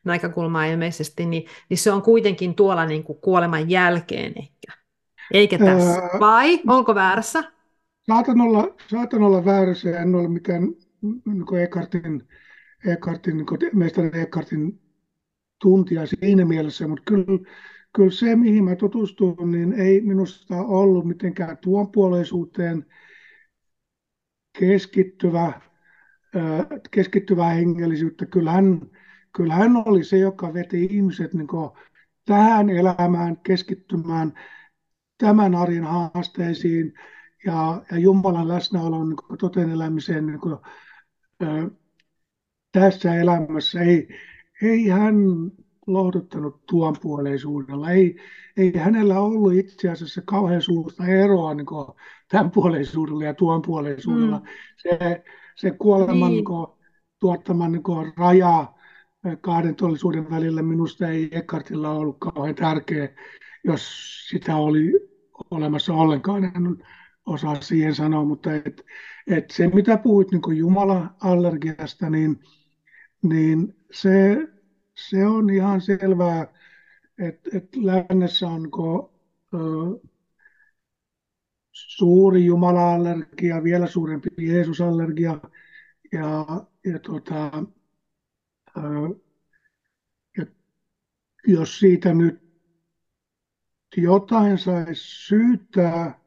näkökulma 0.04 0.65
ilmeisesti, 0.65 1.26
niin, 1.26 1.46
niin 1.70 1.78
se 1.78 1.91
on 1.91 2.02
kuitenkin 2.02 2.56
tuolla 2.56 2.86
niin 2.86 3.04
kuin 3.04 3.20
kuoleman 3.22 3.70
jälkeen 3.70 4.34
ehkä. 4.36 4.82
Eikä 5.32 5.58
tässä. 5.58 6.02
Ää, 6.02 6.20
Vai 6.20 6.60
onko 6.68 6.96
väärässä? 6.96 7.44
Saatan 8.08 8.41
olla, 8.41 8.68
saatan 8.88 9.24
olla 9.24 9.46
väärässä, 9.46 10.00
en 10.00 10.15
ole 10.15 10.28
mikään 10.28 10.63
niin 11.02 11.63
Eckhartin 11.63 12.24
Eckhartin, 12.86 13.45
mestari 13.74 14.21
Eckhartin 14.21 14.82
tuntia 15.62 16.06
siinä 16.06 16.45
mielessä, 16.45 16.88
mutta 16.88 17.04
kyllä, 17.08 17.52
kyllä 17.95 18.12
se, 18.12 18.36
mihin 18.36 18.63
mä 18.63 18.76
tutustuin, 18.76 19.52
niin 19.52 19.74
ei 19.74 20.02
minusta 20.02 20.56
ollut 20.56 21.06
mitenkään 21.06 21.58
tuon 21.58 21.91
puoleisuuteen 21.91 22.86
keskittyvä, 24.60 25.62
keskittyvää 26.91 27.50
hengellisyyttä. 27.50 28.26
Kyllä 28.26 28.52
hän, 28.52 28.82
kyllä 29.36 29.54
hän 29.54 29.71
oli 29.86 30.04
se, 30.04 30.17
joka 30.17 30.54
veti 30.54 30.86
ihmiset 30.86 31.34
niin 31.34 31.48
tähän 32.26 32.69
elämään 32.69 33.38
keskittymään 33.38 34.34
tämän 35.17 35.56
arjen 35.56 35.84
haasteisiin 35.84 36.93
ja, 37.45 37.82
ja 37.91 37.98
Jumalan 37.98 38.48
läsnäolon 38.48 39.10
niin 39.10 39.38
toteen 39.39 39.69
elämiseen 39.69 40.26
niin 40.26 40.39
kuin, 40.39 40.58
tässä 42.80 43.16
elämässä. 43.16 43.82
Ei, 43.82 44.08
ei 44.62 44.88
hän 44.88 45.16
lohduttanut 45.88 46.66
tuon 46.66 46.96
puoleisuudella. 47.02 47.92
Ei, 47.92 48.18
ei 48.58 48.78
hänellä 48.78 49.20
ollut 49.20 49.54
itse 49.54 49.90
asiassa 49.90 50.22
kauhean 50.26 50.62
suurta 50.62 51.06
eroa 51.06 51.54
niin 51.54 51.66
tämän 52.28 52.52
puoleisuudella 52.52 53.24
ja 53.24 53.34
tuon 53.34 53.62
puoleisuudella. 53.62 54.38
Mm. 54.38 54.46
Se, 54.78 55.24
se 55.56 55.72
kuoleman 55.72 56.32
niin. 56.32 56.46
niin 56.46 56.68
tuottaman 57.20 57.72
niin 57.72 58.14
raja 58.18 58.74
kahden 59.42 59.76
todellisuuden 59.76 60.30
välillä 60.30 60.62
minusta 60.62 61.10
ei 61.10 61.30
Eckhartilla 61.32 61.92
ollut 61.92 62.18
kauhean 62.20 62.56
tärkeä, 62.56 63.10
jos 63.64 63.82
sitä 64.30 64.56
oli 64.56 64.92
olemassa 65.52 65.94
ollenkaan. 65.94 66.44
En 66.44 66.86
osaa 67.26 67.62
siihen 67.62 67.96
sanoa, 67.96 68.26
mutta 68.26 68.54
et, 68.54 68.86
et 69.28 69.52
se 69.52 69.68
mitä 69.68 69.98
puhuit 69.98 70.32
niin 70.32 70.58
Jumala-allergiasta, 70.58 72.10
niin 72.10 72.40
niin 73.30 73.76
se, 73.92 74.48
se 75.10 75.26
on 75.28 75.50
ihan 75.50 75.82
selvää, 75.82 76.48
että, 77.18 77.50
että 77.54 77.78
lännessä 77.82 78.48
onko 78.48 79.14
ö, 79.54 79.58
suuri 81.72 82.46
Jumala-allergia, 82.46 83.64
vielä 83.64 83.88
suurempi 83.88 84.28
Jeesus-allergia, 84.42 85.40
ja, 86.12 86.46
ja, 86.86 87.00
tota, 87.00 87.64
ö, 88.78 88.82
ja 90.38 90.46
jos 91.48 91.80
siitä 91.80 92.14
nyt 92.14 92.46
jotain 93.98 94.58
saisi 94.58 95.02
syyttää, 95.28 96.20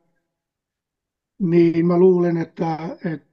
niin 1.39 1.87
mä 1.87 1.99
luulen, 1.99 2.37
että, 2.37 2.79
että, 3.05 3.28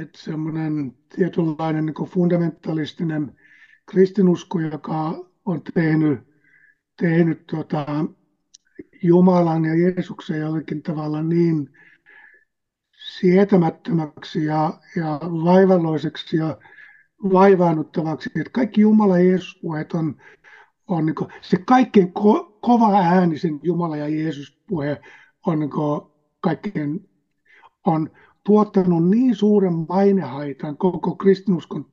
että 0.00 0.18
semmoinen 0.18 0.94
tietynlainen 1.16 1.86
niin 1.86 2.08
fundamentalistinen 2.08 3.36
kristinusko, 3.90 4.60
joka 4.60 5.24
on 5.44 5.62
tehnyt, 5.74 6.20
tehnyt 7.00 7.46
tota, 7.46 8.04
Jumalan 9.02 9.64
ja 9.64 9.74
Jeesuksen 9.74 10.40
jollakin 10.40 10.82
tavalla 10.82 11.22
niin 11.22 11.70
sietämättömäksi 13.18 14.44
ja, 14.44 14.80
ja 14.96 15.20
vaivalloiseksi 15.22 16.36
ja 16.36 16.58
vaivaannuttavaksi, 17.32 18.30
että 18.36 18.50
kaikki 18.52 18.80
Jumala 18.80 19.18
ja 19.18 19.24
Jeesus 19.24 19.58
puheet 19.62 19.92
on, 19.92 20.16
on 20.88 21.06
niin 21.06 21.14
se 21.40 21.56
kaikkein 21.66 22.08
ko- 22.08 22.58
kova 22.60 22.98
äänisen 22.98 23.60
Jumala 23.62 23.96
ja 23.96 24.08
Jeesus 24.08 24.62
puhe 24.66 25.00
on 25.46 25.58
niin 25.58 25.70
kaikkein 26.40 27.08
on 27.86 28.10
tuottanut 28.44 29.10
niin 29.10 29.34
suuren 29.34 29.74
mainehaitan 29.88 30.76
koko 30.76 31.16
kristinuskon 31.16 31.92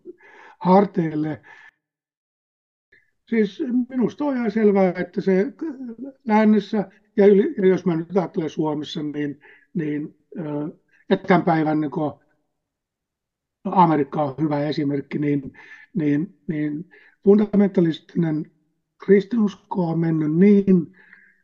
harteille. 0.60 1.42
Siis 3.30 3.64
minusta 3.90 4.26
on 4.26 4.36
ihan 4.36 4.52
selvää, 4.52 4.94
että 4.96 5.22
se 5.22 5.54
lännessä, 6.28 6.92
ja, 7.18 7.28
ja 7.58 7.68
jos 7.68 7.86
mä 7.86 7.96
nyt 7.96 8.18
ajattelen 8.18 8.50
Suomessa, 8.50 9.04
niin, 9.04 9.42
niin 9.74 10.16
että 11.10 11.28
tämän 11.28 11.44
päivän 11.46 11.82
niin 11.82 11.92
Amerikka 13.66 14.24
on 14.24 14.36
hyvä 14.42 14.60
esimerkki, 14.60 15.20
niin, 15.20 15.54
niin, 15.94 16.40
niin 16.48 16.90
fundamentalistinen 17.24 18.52
kristinusko 19.06 19.88
on 19.88 20.00
mennyt 20.00 20.36
niin, 20.36 20.98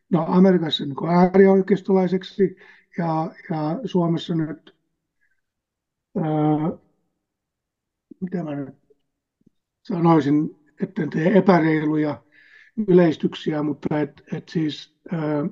no 0.10 0.26
Amerikassa 0.28 0.86
niin 0.86 1.10
äärioikeistolaiseksi 1.10 2.56
ja, 2.98 3.32
ja 3.50 3.80
Suomessa 3.86 4.36
nyt, 4.36 4.75
mitä 8.21 8.43
mä 8.43 8.56
nyt 8.56 8.75
sanoisin, 9.84 10.56
etten 10.82 11.10
tee 11.10 11.38
epäreiluja 11.38 12.23
yleistyksiä, 12.88 13.63
mutta 13.63 13.99
et, 13.99 14.23
et 14.34 14.49
siis 14.49 14.97
ää, 15.12 15.45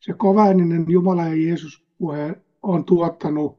se 0.00 0.12
kovaininen 0.12 0.84
Jumala 0.88 1.24
ja 1.24 1.34
Jeesus 1.34 1.86
puhe 1.98 2.36
on 2.62 2.84
tuottanut 2.84 3.58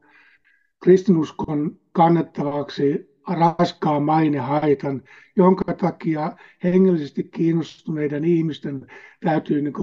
kristinuskon 0.82 1.80
kannettavaksi 1.92 3.18
raskaan 3.28 4.02
mainehaitan, 4.02 5.02
jonka 5.36 5.74
takia 5.74 6.36
hengellisesti 6.64 7.22
kiinnostuneiden 7.22 8.24
ihmisten 8.24 8.86
täytyy 9.20 9.62
niin 9.62 9.74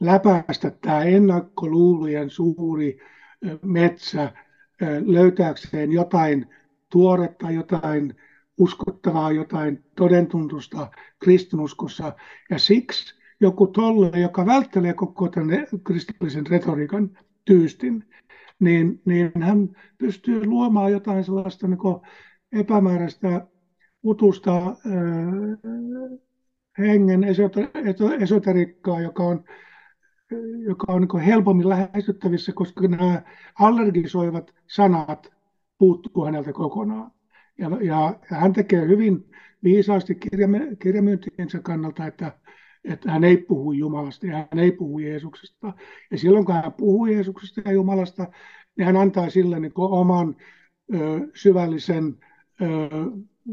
läpäistä 0.00 0.70
tämä 0.70 1.02
ennakkoluulujen 1.02 2.30
suuri 2.30 2.98
metsä 3.62 4.32
löytääkseen 5.06 5.92
jotain 5.92 6.46
tuoretta, 6.90 7.50
jotain 7.50 8.14
uskottavaa, 8.58 9.32
jotain 9.32 9.84
todentuntusta 9.96 10.90
kristinuskossa. 11.18 12.12
Ja 12.50 12.58
siksi 12.58 13.14
joku 13.40 13.66
tolle, 13.66 14.20
joka 14.20 14.46
välttelee 14.46 14.94
koko 14.94 15.28
tämän 15.28 15.66
kristillisen 15.84 16.46
retoriikan 16.46 17.18
tyystin, 17.44 18.04
niin, 18.60 19.02
niin 19.04 19.32
hän 19.40 19.68
pystyy 19.98 20.46
luomaan 20.46 20.92
jotain 20.92 21.24
sellaista 21.24 21.68
niin 21.68 21.78
epämääräistä 22.52 23.46
utusta 24.04 24.56
äh, 24.56 24.74
hengen 26.78 27.24
esoterikkaa, 28.20 29.00
joka 29.00 29.22
on, 29.22 29.44
joka 30.66 30.92
on 30.92 31.00
niin 31.00 31.24
helpommin 31.24 31.68
lähestyttävissä, 31.68 32.52
koska 32.52 32.88
nämä 32.88 33.22
allergisoivat 33.58 34.54
sanat 34.66 35.32
puuttuu 35.78 36.24
häneltä 36.24 36.52
kokonaan. 36.52 37.10
Ja, 37.58 37.70
ja, 37.82 38.18
hän 38.22 38.52
tekee 38.52 38.88
hyvin 38.88 39.30
viisaasti 39.64 40.18
kirjamyyntiensä 40.78 41.60
kannalta, 41.62 42.06
että, 42.06 42.38
että 42.84 43.10
hän 43.10 43.24
ei 43.24 43.36
puhu 43.36 43.72
Jumalasta 43.72 44.26
ja 44.26 44.36
hän 44.36 44.58
ei 44.58 44.72
puhu 44.72 44.98
Jeesuksesta. 44.98 45.72
Ja 46.10 46.18
silloin 46.18 46.44
kun 46.44 46.54
hän 46.54 46.72
puhuu 46.72 47.06
Jeesuksesta 47.06 47.62
ja 47.64 47.72
Jumalasta, 47.72 48.26
niin 48.76 48.86
hän 48.86 48.96
antaa 48.96 49.30
sille 49.30 49.60
niin 49.60 49.72
oman 49.76 50.36
ö, 50.94 51.20
syvällisen 51.34 52.18
ö, 52.62 52.66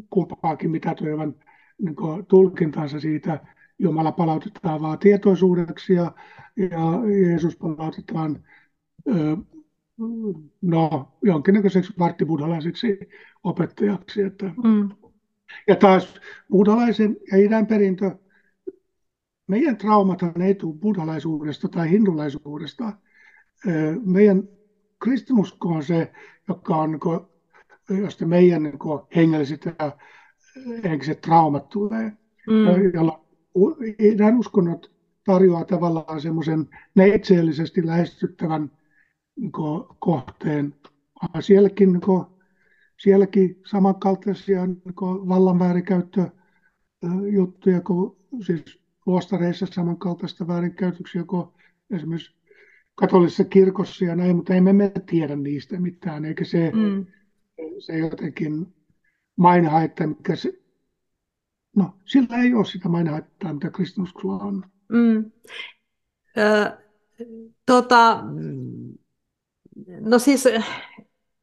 kumpaakin 0.09 0.71
mitätöivän 0.71 1.35
niin 1.81 1.95
tulkintansa 2.27 2.99
siitä. 2.99 3.39
Jumala 3.81 4.11
palautetaan 4.11 4.81
vaan 4.81 4.99
tietoisuudeksi 4.99 5.93
ja, 5.93 6.11
ja 6.55 6.79
Jeesus 7.27 7.57
palautetaan 7.57 8.43
ö, 9.07 9.37
no, 10.61 11.11
jonkinnäköiseksi 11.21 11.93
varttibuddhalaiseksi 11.99 12.99
opettajaksi. 13.43 14.21
Että. 14.21 14.51
Mm. 14.63 14.89
Ja 15.67 15.75
taas 15.75 16.21
buddhalaisen 16.51 17.17
ja 17.31 17.37
idän 17.37 17.67
perintö, 17.67 18.11
meidän 19.47 19.77
traumathan 19.77 20.41
ei 20.41 20.55
tule 20.55 20.77
buddhalaisuudesta 20.77 21.67
tai 21.67 21.89
hindulaisuudesta. 21.89 22.93
Meidän 24.05 24.43
kristinusko 25.03 25.69
on 25.69 25.83
se, 25.83 26.11
joka 26.47 26.75
on, 26.75 26.91
niin 26.91 28.01
josta 28.01 28.25
meidän 28.25 28.63
niin 28.63 28.79
kuin, 28.79 29.01
hengelliset 29.15 29.65
ja 29.65 29.97
henkiset 30.83 31.21
traumat 31.21 31.69
tulee, 31.69 32.11
mm. 32.47 32.93
jolla 32.93 33.20
idän 33.99 34.37
uskonnot 34.37 34.91
tarjoaa 35.25 35.65
tavallaan 35.65 36.21
semmoisen 36.21 36.69
neitseellisesti 36.95 37.85
lähestyttävän 37.85 38.71
niin 39.35 39.51
kuin, 39.51 39.83
kohteen. 39.99 40.75
Sielläkin, 41.39 41.93
niin 41.93 42.01
kuin, 42.01 42.25
sielläkin 42.99 43.61
samankaltaisia 43.65 44.65
niin 44.65 44.81
vallan 45.01 45.59
väärinkäyttöjuttuja 45.59 47.81
kuin 47.81 48.17
siis 48.45 48.81
luostareissa 49.05 49.65
samankaltaista 49.71 50.47
väärinkäytöksiä 50.47 51.23
kuin 51.23 51.47
esimerkiksi 51.91 52.35
katolisessa 52.95 53.43
kirkossa 53.43 54.05
ja 54.05 54.15
näin, 54.15 54.35
mutta 54.35 54.53
emme 54.53 54.73
me 54.73 54.91
tiedä 55.05 55.35
niistä 55.35 55.79
mitään, 55.79 56.25
eikä 56.25 56.45
se, 56.45 56.71
mm. 56.75 57.05
se 57.79 57.97
jotenkin 57.97 58.73
mainehaitta, 59.35 60.07
mikä 60.07 60.35
se, 60.35 60.60
no 61.75 61.97
sillä 62.05 62.37
ei 62.37 62.53
ole 62.53 62.65
sitä 62.65 62.89
mainehaittaa, 62.89 63.53
mitä 63.53 63.69
kristinuskolla 63.69 64.43
on. 64.43 64.63
Mm. 64.89 65.31
Ö, 66.37 66.77
tota, 67.65 68.23
no 70.01 70.19
siis 70.19 70.43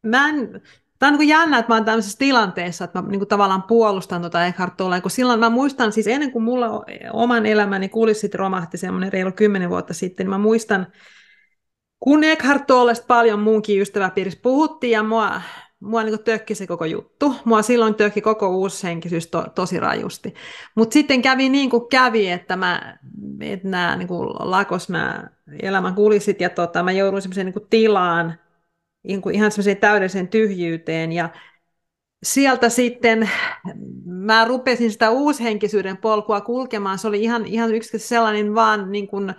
mä 0.03 0.29
en, 0.29 0.61
Tämä 0.99 1.13
on 1.13 1.19
niin 1.19 1.29
jännä, 1.29 1.59
että 1.59 1.71
mä 1.73 1.75
olen 1.75 1.85
tämmöisessä 1.85 2.19
tilanteessa, 2.19 2.85
että 2.85 3.03
mä 3.03 3.09
niin 3.09 3.21
kuin 3.21 3.29
tavallaan 3.29 3.63
puolustan 3.63 4.21
tuota 4.21 4.47
Eckhart 4.47 4.77
Tolleen, 4.77 5.03
kun 5.03 5.11
silloin 5.11 5.41
mä 5.41 5.51
muistan, 5.51 5.93
siis 5.93 6.07
ennen 6.07 6.33
kuin 6.33 6.43
mulla 6.43 6.85
oman 7.13 7.47
elämäni 7.47 7.89
kulissit 7.89 8.35
romahti 8.35 8.79
semmoinen 8.79 9.13
reilu 9.13 9.33
kymmenen 9.33 9.71
vuotta 9.71 9.95
sitten, 9.95 10.25
niin 10.25 10.31
mä 10.31 10.39
muistan, 10.39 10.87
kun 12.01 12.25
Eckhart 12.25 12.67
Tollesta 12.67 13.07
paljon 13.07 13.41
muunkin 13.41 13.81
ystäväpiirissä 13.81 14.41
puhuttiin 14.43 14.91
ja 14.91 15.03
mua, 15.03 15.43
mua 15.81 16.03
niin 16.03 16.25
tökki 16.25 16.55
se 16.55 16.67
koko 16.67 16.85
juttu. 16.85 17.35
Mua 17.45 17.63
silloin 17.63 17.95
tökki 17.95 18.21
koko 18.21 18.49
uushenkisyys 18.49 19.27
to, 19.27 19.45
tosi 19.55 19.81
rajusti. 19.81 20.35
Mutta 20.75 20.93
sitten 20.93 21.23
kävi 21.23 21.49
niin 21.49 21.71
kuin 21.71 21.89
kävi, 21.89 22.31
että, 22.31 22.57
mä, 22.57 22.99
että 23.41 23.69
nämä 23.69 23.97
niin 23.97 24.09
kuin 24.09 24.29
lakos 24.39 24.89
mä 24.89 25.29
elämän 25.63 25.95
kulisit 25.95 26.41
ja 26.41 26.51
tota, 26.51 26.83
mä 26.83 26.93
jouduin 26.93 27.23
semmoiseen 27.23 27.47
niin 27.47 27.67
tilaan, 27.71 28.35
niin 29.03 29.23
kuin 29.23 29.35
ihan 29.35 29.51
semmoiseen 29.51 29.77
täydelliseen 29.77 30.29
tyhjyyteen 30.29 31.13
ja 31.13 31.29
sieltä 32.23 32.69
sitten 32.69 33.31
mä 34.05 34.45
rupesin 34.45 34.93
sitä 34.93 35.11
uushenkisyyden 35.11 35.97
polkua 35.97 36.41
kulkemaan. 36.41 36.99
Se 36.99 37.09
oli 37.09 37.23
ihan, 37.23 37.47
ihan 37.47 37.75
yksi 37.75 37.99
sellainen 37.99 38.55
vaan 38.55 38.93
niin 38.93 39.09
kuin, 39.09 39.35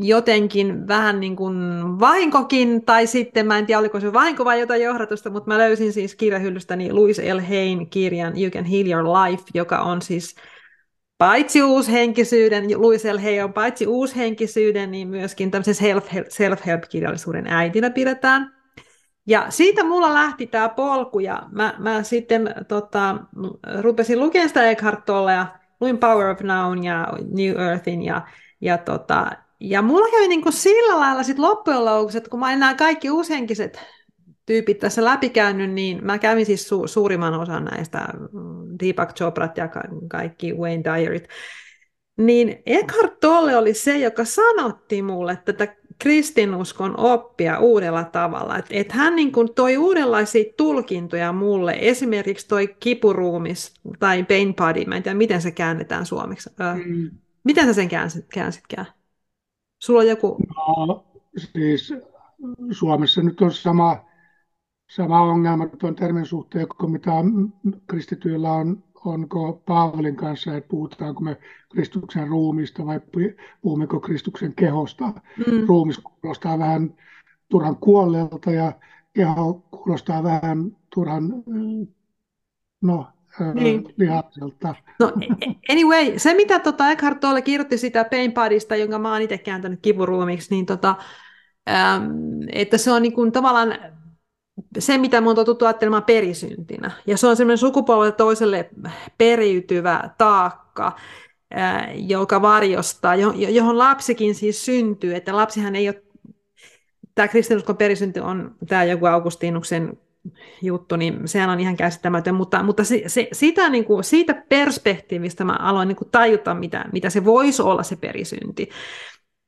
jotenkin 0.00 0.88
vähän 0.88 1.20
niin 1.20 1.36
kuin 1.36 1.56
vahinkokin, 2.00 2.84
tai 2.84 3.06
sitten 3.06 3.46
mä 3.46 3.58
en 3.58 3.66
tiedä 3.66 3.78
oliko 3.78 4.00
se 4.00 4.12
vahinko 4.12 4.44
vai 4.44 4.60
jotain 4.60 4.82
johdatusta, 4.82 5.30
mutta 5.30 5.50
mä 5.50 5.58
löysin 5.58 5.92
siis 5.92 6.14
kirjahyllystäni 6.14 6.92
Louis 6.92 7.18
L. 7.18 7.40
Hain 7.48 7.90
kirjan 7.90 8.32
You 8.40 8.50
Can 8.50 8.64
Heal 8.64 8.86
Your 8.86 9.04
Life, 9.04 9.44
joka 9.54 9.78
on 9.78 10.02
siis 10.02 10.36
paitsi 11.18 11.62
uushenkisyyden, 11.62 12.80
Louis 12.80 13.04
L. 13.04 13.18
Hay 13.18 13.40
on 13.40 13.52
paitsi 13.52 13.86
uushenkisyyden, 13.86 14.90
niin 14.90 15.08
myöskin 15.08 15.50
tämmöisen 15.50 15.74
self-help-kirjallisuuden 16.28 17.46
äitinä 17.46 17.90
pidetään. 17.90 18.54
Ja 19.26 19.46
siitä 19.48 19.84
mulla 19.84 20.14
lähti 20.14 20.46
tämä 20.46 20.68
polku, 20.68 21.18
ja 21.18 21.42
mä, 21.52 21.74
mä 21.78 22.02
sitten 22.02 22.54
tota, 22.68 23.16
rupesin 23.80 24.20
lukemaan 24.20 24.48
sitä 24.48 24.70
Eckhart 24.70 25.04
Tolle, 25.04 25.32
ja 25.32 25.46
luin 25.80 25.98
Power 25.98 26.26
of 26.26 26.40
Now 26.40 26.84
ja 26.84 27.08
New 27.36 27.60
Earthin, 27.60 28.02
ja, 28.02 28.22
ja 28.60 28.78
tota, 28.78 29.30
ja 29.60 29.82
mulla 29.82 30.10
kävi 30.10 30.28
niin 30.28 30.42
kuin 30.42 30.52
sillä 30.52 31.00
lailla 31.00 31.22
sit 31.22 31.38
loppujen 31.38 31.84
lopuksi, 31.84 32.18
että 32.18 32.30
kun 32.30 32.40
mä 32.40 32.52
en 32.52 32.60
nämä 32.60 32.74
kaikki 32.74 33.10
uushenkiset 33.10 33.80
tyypit 34.46 34.78
tässä 34.78 35.04
läpikäynyt, 35.04 35.70
niin 35.70 36.04
mä 36.04 36.18
kävin 36.18 36.46
siis 36.46 36.70
su- 36.70 36.88
suurimman 36.88 37.34
osan 37.34 37.64
näistä 37.64 38.08
mm, 38.32 38.76
Deepak 38.82 39.14
Choprat 39.14 39.56
ja 39.56 39.68
ka- 39.68 39.82
kaikki 40.08 40.54
Wayne 40.54 40.84
Dyerit. 40.84 41.28
Niin 42.16 42.62
Eckhart 42.66 43.20
Tolle 43.20 43.56
oli 43.56 43.74
se, 43.74 43.98
joka 43.98 44.24
sanotti 44.24 45.02
mulle 45.02 45.38
tätä 45.44 45.76
kristinuskon 45.98 47.00
oppia 47.00 47.58
uudella 47.58 48.04
tavalla. 48.04 48.58
Että 48.58 48.74
et 48.74 48.92
hän 48.92 49.16
niin 49.16 49.32
kuin 49.32 49.54
toi 49.54 49.76
uudenlaisia 49.76 50.44
tulkintoja 50.56 51.32
mulle, 51.32 51.76
esimerkiksi 51.80 52.48
toi 52.48 52.76
kipuruumis 52.80 53.74
tai 53.98 54.24
pain 54.24 54.54
body, 54.54 54.84
mä 54.84 54.96
en 54.96 55.02
tiedä 55.02 55.18
miten 55.18 55.42
se 55.42 55.50
käännetään 55.50 56.06
suomeksi. 56.06 56.50
Mm. 56.84 57.10
Miten 57.44 57.66
sä 57.66 57.72
sen 57.72 57.88
käänsit, 57.88 58.26
käänsitkään? 58.32 58.86
Sulla 59.82 60.00
on 60.00 60.06
joku... 60.06 60.36
No, 60.56 61.04
siis 61.36 61.94
Suomessa 62.70 63.22
nyt 63.22 63.40
on 63.40 63.52
sama, 63.52 64.04
sama 64.90 65.20
ongelma 65.20 65.66
tuon 65.66 65.94
termin 65.94 66.26
suhteen 66.26 66.66
kuin 66.78 66.92
mitä 66.92 67.12
kristityillä 67.86 68.52
on 68.52 68.82
onko 69.04 69.62
Paavalin 69.66 70.16
kanssa, 70.16 70.56
että 70.56 70.68
puhutaanko 70.68 71.20
me 71.20 71.36
Kristuksen 71.72 72.28
ruumista 72.28 72.86
vai 72.86 73.00
puhummeko 73.62 74.00
Kristuksen 74.00 74.54
kehosta. 74.54 75.06
Mm. 75.46 75.66
Ruumis 75.66 75.98
kuulostaa 75.98 76.58
vähän 76.58 76.94
turhan 77.48 77.76
kuolleelta 77.76 78.50
ja 78.50 78.72
keho 79.12 79.54
kuulostaa 79.70 80.22
vähän 80.22 80.76
turhan 80.94 81.44
no, 82.80 83.06
niin. 83.54 83.94
lihaselta. 83.96 84.74
No, 84.98 85.12
anyway, 85.70 86.18
se 86.18 86.34
mitä 86.34 86.58
tota 86.58 86.90
Eckhart 86.90 87.20
Tolle 87.20 87.42
kirjoitti 87.42 87.78
sitä 87.78 88.04
Pain 88.04 88.32
Bodysta, 88.32 88.76
jonka 88.76 88.98
mä 88.98 89.12
oon 89.12 89.22
itse 89.22 89.38
kääntänyt 89.38 89.80
kipuruumiksi, 89.82 90.54
niin 90.54 90.66
tota, 90.66 90.94
ähm, 91.70 92.04
että 92.52 92.78
se 92.78 92.92
on 92.92 93.02
niin 93.02 93.12
kuin 93.12 93.32
tavallaan 93.32 93.74
se, 94.78 94.98
mitä 94.98 95.20
mun 95.20 95.30
on 95.30 95.36
totuttu 95.36 95.64
ajattelemaan 95.64 96.04
perisyntinä. 96.04 96.90
Ja 97.06 97.16
se 97.16 97.26
on 97.26 97.36
semmoinen 97.36 97.58
sukupolvelta 97.58 98.16
toiselle 98.16 98.70
periytyvä 99.18 100.10
taakka, 100.18 100.96
joka 101.94 102.42
varjostaa, 102.42 103.14
johon 103.48 103.78
lapsikin 103.78 104.34
siis 104.34 104.64
syntyy, 104.64 105.14
että 105.14 105.36
lapsihan 105.36 105.76
ei 105.76 105.88
ole, 105.88 106.02
tämä 107.14 107.28
kristinuskon 107.28 107.76
perisynti 107.76 108.20
on 108.20 108.54
tämä 108.68 108.84
joku 108.84 109.06
Augustinuksen 109.06 109.98
juttu, 110.62 110.96
niin 110.96 111.28
sehän 111.28 111.50
on 111.50 111.60
ihan 111.60 111.76
käsittämätön, 111.76 112.34
mutta, 112.34 112.62
mutta 112.62 112.84
se, 112.84 113.02
se, 113.06 113.28
sitä, 113.32 113.68
niin 113.68 113.84
kuin, 113.84 114.04
siitä 114.04 114.34
perspektiivistä 114.48 115.44
mä 115.44 115.52
aloin 115.52 115.88
niin 115.88 115.96
kuin 115.96 116.10
tajuta, 116.10 116.54
mitä, 116.54 116.84
mitä 116.92 117.10
se 117.10 117.24
voisi 117.24 117.62
olla 117.62 117.82
se 117.82 117.96
perisynti. 117.96 118.70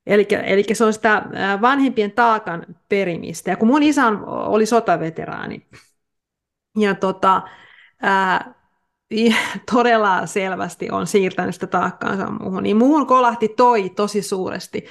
Eli, 0.06 0.64
se 0.72 0.84
on 0.84 0.92
sitä 0.92 1.22
vanhempien 1.60 2.12
taakan 2.12 2.66
perimistä. 2.88 3.50
Ja 3.50 3.56
kun 3.56 3.68
mun 3.68 3.82
isä 3.82 4.06
oli 4.26 4.66
sotaveteraani, 4.66 5.66
ja 6.78 6.94
tota, 6.94 7.42
ää, 8.02 8.54
todella 9.72 10.26
selvästi 10.26 10.90
on 10.90 11.06
siirtänyt 11.06 11.54
sitä 11.54 11.66
taakkaansa 11.66 12.30
muuhun, 12.30 12.62
niin 12.62 12.76
muuhun 12.76 13.06
kolahti 13.06 13.48
toi 13.48 13.90
tosi 13.90 14.22
suuresti. 14.22 14.84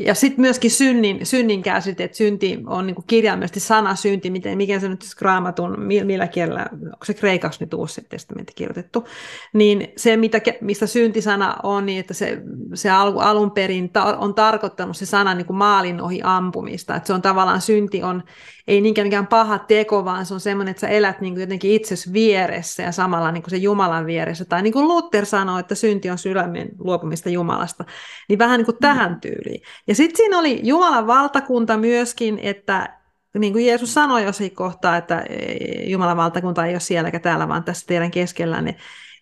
Ja 0.00 0.14
sitten 0.14 0.40
myöskin 0.40 0.70
synnin, 0.70 1.26
synnin 1.26 1.62
käsite, 1.62 2.04
että 2.04 2.16
synti 2.16 2.58
on 2.66 2.86
niin 2.86 2.96
kirjaimellisesti 3.06 3.60
sana 3.60 3.94
synti, 3.94 4.30
miten, 4.30 4.56
mikä 4.56 4.80
se 4.80 4.88
nyt 4.88 5.00
raamatun, 5.20 5.80
millä 5.80 6.26
kielellä, 6.26 6.66
onko 6.72 7.04
se 7.04 7.14
kreikaksi 7.14 7.64
nyt 7.64 7.74
uusi 7.74 8.06
testamentti 8.08 8.52
kirjoitettu, 8.56 9.04
niin 9.52 9.92
se, 9.96 10.16
mitä, 10.16 10.40
mistä 10.60 10.86
syntisana 10.86 11.56
on, 11.62 11.86
niin 11.86 12.00
että 12.00 12.14
se, 12.14 12.42
se 12.74 12.90
al, 12.90 13.18
alun 13.18 13.50
perin 13.50 13.90
ta, 13.90 14.04
on 14.04 14.34
tarkoittanut 14.34 14.96
se 14.96 15.06
sana 15.06 15.34
niin 15.34 15.46
maalin 15.50 16.00
ohi 16.00 16.20
ampumista, 16.24 16.96
että 16.96 17.06
se 17.06 17.12
on 17.12 17.22
tavallaan 17.22 17.60
synti 17.60 18.02
on, 18.02 18.22
ei 18.66 18.80
niinkään 18.80 19.06
mikään 19.06 19.26
paha 19.26 19.58
teko, 19.58 20.04
vaan 20.04 20.26
se 20.26 20.34
on 20.34 20.40
semmoinen, 20.40 20.70
että 20.70 20.80
sä 20.80 20.88
elät 20.88 21.20
niin 21.20 21.40
jotenkin 21.40 21.70
itsesi 21.70 22.12
vieressä 22.12 22.82
ja 22.82 22.92
samalla 22.92 23.32
niin 23.32 23.42
se 23.48 23.56
Jumalan 23.56 24.06
vieressä, 24.06 24.44
tai 24.44 24.62
niin 24.62 24.72
kuin 24.72 24.88
Luther 24.88 25.26
sanoi, 25.26 25.60
että 25.60 25.74
synti 25.74 26.10
on 26.10 26.18
sydämen 26.18 26.68
luopumista 26.78 27.30
Jumalasta, 27.30 27.84
niin 28.28 28.38
vähän 28.38 28.58
niin 28.58 28.66
kuin 28.66 28.76
tähän 28.80 29.20
tyyliin. 29.20 29.62
Ja 29.86 29.94
sitten 29.94 30.16
siinä 30.16 30.38
oli 30.38 30.60
Jumalan 30.62 31.06
valtakunta 31.06 31.76
myöskin, 31.76 32.38
että 32.42 32.98
niin 33.38 33.52
kuin 33.52 33.66
Jeesus 33.66 33.94
sanoi 33.94 34.24
jossain 34.24 34.54
kohtaa, 34.54 34.96
että 34.96 35.20
e, 35.20 35.46
Jumalan 35.90 36.16
valtakunta 36.16 36.66
ei 36.66 36.74
ole 36.74 36.80
siellä 36.80 37.08
eikä 37.08 37.20
täällä, 37.20 37.48
vaan 37.48 37.64
tässä 37.64 37.86
teidän 37.86 38.10
keskellänne. 38.10 38.76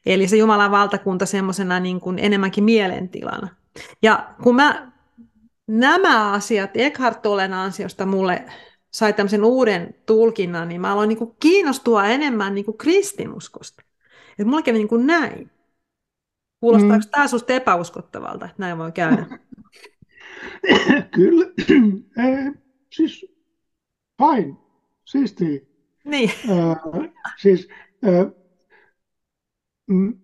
Eli 0.06 0.28
se 0.28 0.36
Jumalan 0.36 0.70
valtakunta 0.70 1.26
semmoisena 1.26 1.80
niin 1.80 2.00
kuin 2.00 2.18
enemmänkin 2.18 2.64
mielentilana. 2.64 3.48
Ja 4.02 4.34
kun 4.42 4.54
mä 4.56 4.92
nämä 5.66 6.32
asiat 6.32 6.70
Eckhart 6.74 7.22
Tollen 7.22 7.54
ansiosta 7.54 8.06
mulle 8.06 8.44
sai 8.90 9.12
tämmöisen 9.12 9.44
uuden 9.44 9.94
tulkinnan, 10.06 10.68
niin 10.68 10.80
mä 10.80 10.92
aloin 10.92 11.08
niin 11.08 11.18
kuin 11.18 11.36
kiinnostua 11.40 12.06
enemmän 12.06 12.54
niin 12.54 12.64
kuin 12.64 12.78
kristinuskosta. 12.78 13.82
Että 14.30 14.44
mulla 14.44 14.62
kävi 14.62 14.78
niin 14.78 14.88
kuin 14.88 15.06
näin. 15.06 15.50
Kuulostaako 16.60 17.04
mm. 17.04 17.10
tämä 17.10 17.28
susta 17.28 17.52
epäuskottavalta, 17.52 18.44
että 18.44 18.56
näin 18.58 18.78
voi 18.78 18.92
käydä? 18.92 19.26
Kyllä, 21.14 21.46
eh, 22.26 22.52
siis 22.92 23.26
fine, 24.18 24.56
siisti. 25.04 25.68
Niin. 26.04 26.30
Äh, 26.30 27.12
siis 27.38 27.68
äh, 28.06 28.32
mm, 29.86 30.20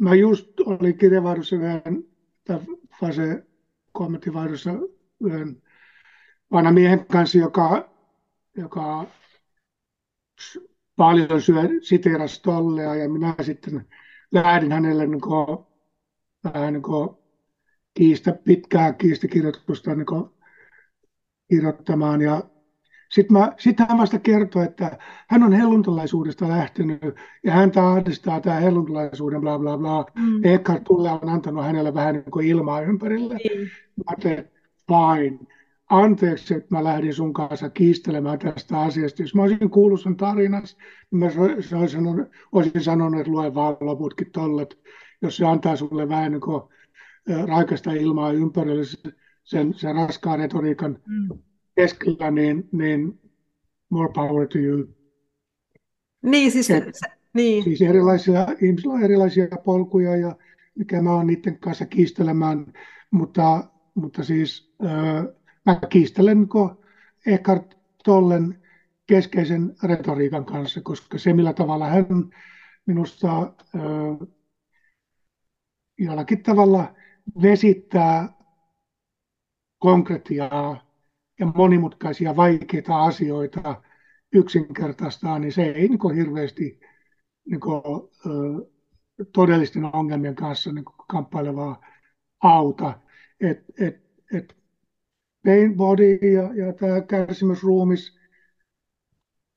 mä 0.00 0.14
just 0.14 0.60
olin 0.60 0.98
kirjavaihdossa 0.98 1.56
yhden, 1.56 2.04
tai 2.44 2.60
fase 3.00 3.46
kommenttivaihdossa 3.92 4.70
yhden 5.20 5.62
vanhan 6.52 6.74
miehen 6.74 7.06
kanssa, 7.06 7.38
joka, 7.38 7.90
joka 8.56 9.06
paljon 10.96 11.42
syö, 11.42 11.62
siteerasi 11.82 12.42
tollea 12.42 12.94
ja 12.94 13.08
minä 13.08 13.34
sitten 13.42 13.88
lähdin 14.32 14.72
hänelle 14.72 15.06
niin 15.06 15.20
kuin, 15.20 15.58
vähän 16.44 16.72
niin 16.72 16.82
kuin 16.82 17.25
kiistä, 17.96 18.32
pitkää 18.44 18.92
kiistakirjoitusta 18.92 19.94
niin 19.94 20.06
kirjoittamaan. 21.48 22.20
Ja 22.20 22.42
sitten 23.10 23.36
sit 23.58 23.78
hän 23.80 23.98
vasta 23.98 24.18
kertoi, 24.18 24.64
että 24.64 24.98
hän 25.28 25.42
on 25.42 25.52
helluntalaisuudesta 25.52 26.48
lähtenyt 26.48 27.00
ja 27.44 27.52
hän 27.52 27.72
ahdistaa 27.76 28.40
tämä 28.40 28.60
helluntalaisuuden 28.60 29.40
bla 29.40 29.58
bla 29.58 29.78
bla. 29.78 30.06
Mm. 30.14 30.44
Eckhart 30.44 30.84
Tulle 30.84 31.10
on 31.10 31.28
antanut 31.28 31.64
hänelle 31.64 31.94
vähän 31.94 32.14
niin 32.14 32.30
kuin 32.30 32.46
ilmaa 32.46 32.80
ympärille. 32.80 33.34
Mm. 33.34 33.60
Mä 33.96 34.04
ajattelin, 34.06 34.50
fine. 34.86 35.38
Anteeksi, 35.90 36.54
että 36.54 36.74
mä 36.74 36.84
lähdin 36.84 37.14
sun 37.14 37.32
kanssa 37.32 37.70
kiistelemään 37.70 38.38
tästä 38.38 38.80
asiasta. 38.80 39.22
Jos 39.22 39.34
mä 39.34 39.42
olisin 39.42 39.70
kuullut 39.70 40.00
sen 40.00 40.16
tarinassa, 40.16 40.76
niin 41.10 41.18
mä 41.18 41.42
olisin 41.42 41.88
sanonut, 41.88 42.28
olisin 42.52 42.82
sanonut 42.82 43.20
että 43.20 43.32
lue 43.32 43.54
vaan 43.54 43.76
loputkin 43.80 44.30
tollet, 44.32 44.78
jos 45.22 45.36
se 45.36 45.46
antaa 45.46 45.76
sulle 45.76 46.08
vähän 46.08 46.32
niin 46.32 46.40
kuin 46.40 46.62
raikasta 47.46 47.92
ilmaa 47.92 48.32
ympärille 48.32 48.84
sen, 49.44 49.74
sen 49.74 49.94
raskaan 49.94 50.38
retoriikan 50.38 50.98
mm. 51.06 51.38
keskellä, 51.74 52.30
niin, 52.30 52.68
niin 52.72 53.20
more 53.90 54.12
power 54.14 54.48
to 54.48 54.58
you. 54.58 54.88
Niin, 56.22 56.52
siis, 56.52 56.70
Et, 56.70 56.84
se, 56.92 57.08
niin. 57.34 57.64
siis 57.64 57.82
erilaisia, 57.82 58.46
ihmisillä 58.62 58.94
on 58.94 59.02
erilaisia 59.02 59.46
polkuja 59.64 60.16
ja 60.16 60.36
mikä 60.74 61.02
mä 61.02 61.14
oon 61.14 61.26
niiden 61.26 61.58
kanssa 61.58 61.86
kiistelemään, 61.86 62.72
mutta, 63.10 63.64
mutta 63.94 64.24
siis 64.24 64.74
äh, 64.84 65.24
mä 65.66 65.80
kiistelen 65.88 66.48
Eckhart 67.26 67.76
Tollen 68.04 68.62
keskeisen 69.06 69.74
retoriikan 69.82 70.44
kanssa, 70.44 70.80
koska 70.80 71.18
se 71.18 71.32
millä 71.32 71.52
tavalla 71.52 71.86
hän 71.86 72.06
minusta 72.86 73.38
äh, 73.42 74.28
jollakin 75.98 76.42
tavalla 76.42 76.94
vesittää 77.42 78.28
konkretiaa 79.78 80.86
ja 81.40 81.46
monimutkaisia 81.46 82.36
vaikeita 82.36 83.02
asioita 83.02 83.82
yksinkertaistaa, 84.32 85.38
niin 85.38 85.52
se 85.52 85.62
ei 85.62 85.88
niin 85.88 86.14
hirveästi 86.16 86.80
niin 87.44 87.60
kuin, 87.60 87.82
todellisten 89.32 89.84
ongelmien 89.96 90.34
kanssa 90.34 90.72
niin 90.72 90.84
kamppailevaa 91.08 91.86
auta. 92.42 93.00
Et, 93.40 93.64
et, 93.80 94.06
et 94.34 94.56
pain 95.44 95.76
body 95.76 96.14
ja, 96.14 96.54
ja 96.54 96.72
tämä 96.72 97.00
kärsimysruumis, 97.00 98.18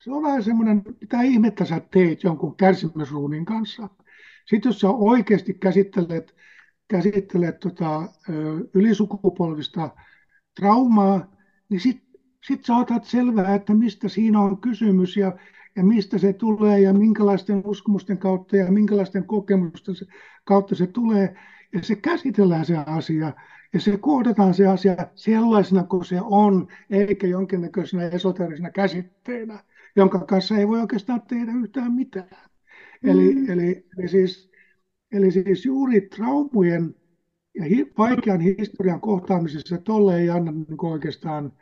se 0.04 0.12
on 0.12 0.24
vähän 0.24 0.44
semmoinen, 0.44 0.82
mitä 1.02 1.22
ihmettä 1.22 1.66
sä 1.66 1.82
teet 1.92 2.24
jonkun 2.24 2.56
kärsimysruumin 2.56 3.46
kanssa. 3.46 3.90
Sitten 4.50 4.70
jos 4.70 4.80
sä 4.80 4.90
oikeasti 4.90 5.54
käsittelet 5.54 6.36
käsittelet 6.90 7.60
tota, 7.60 8.10
ylisukupolvista 8.74 9.90
traumaa, 10.60 11.36
niin 11.70 11.80
sitten 11.80 12.22
sit 12.48 12.66
saatat 12.66 13.04
selvää, 13.04 13.56
että 13.56 13.74
mistä 13.74 14.10
siinä 14.10 14.42
on 14.42 14.62
kysymys 14.62 15.18
ja, 15.18 15.38
ja 15.76 15.84
mistä 15.84 16.18
se 16.18 16.34
tulee 16.34 16.80
ja 16.80 16.94
minkälaisten 16.94 17.62
uskomusten 17.66 18.18
kautta 18.18 18.56
ja 18.56 18.72
minkälaisten 18.72 19.24
kokemusten 19.24 19.96
kautta 20.44 20.76
se 20.76 20.88
tulee. 20.88 21.36
Ja 21.74 21.84
se 21.84 21.96
käsitellään 21.96 22.66
se 22.66 22.78
asia 22.78 23.34
ja 23.74 23.80
se 23.80 23.98
kohdataan 23.98 24.54
se 24.54 24.68
asia 24.68 24.96
sellaisena 25.16 25.84
kuin 25.84 26.06
se 26.06 26.22
on, 26.22 26.68
eikä 26.90 27.28
jonkinnäköisenä 27.28 28.04
esoterisena 28.04 28.70
käsitteenä, 28.70 29.64
jonka 29.96 30.20
kanssa 30.20 30.58
ei 30.58 30.68
voi 30.68 30.80
oikeastaan 30.80 31.22
tehdä 31.22 31.52
yhtään 31.64 31.94
mitään. 31.94 32.50
Mm. 33.04 33.10
Eli, 33.10 33.52
eli, 33.52 33.88
eli 33.98 34.08
siis 34.08 34.49
Eli 35.12 35.32
siis 35.32 35.66
juuri 35.66 36.02
traumojen 36.02 36.96
ja 37.56 37.64
hi, 37.66 37.94
vaikean 37.98 38.40
historian 38.40 39.02
kohtaamisessa 39.02 39.78
tolle 39.78 40.20
ei 40.20 40.30
anna 40.30 40.52
niin 40.52 40.86
oikeastaan 40.86 41.54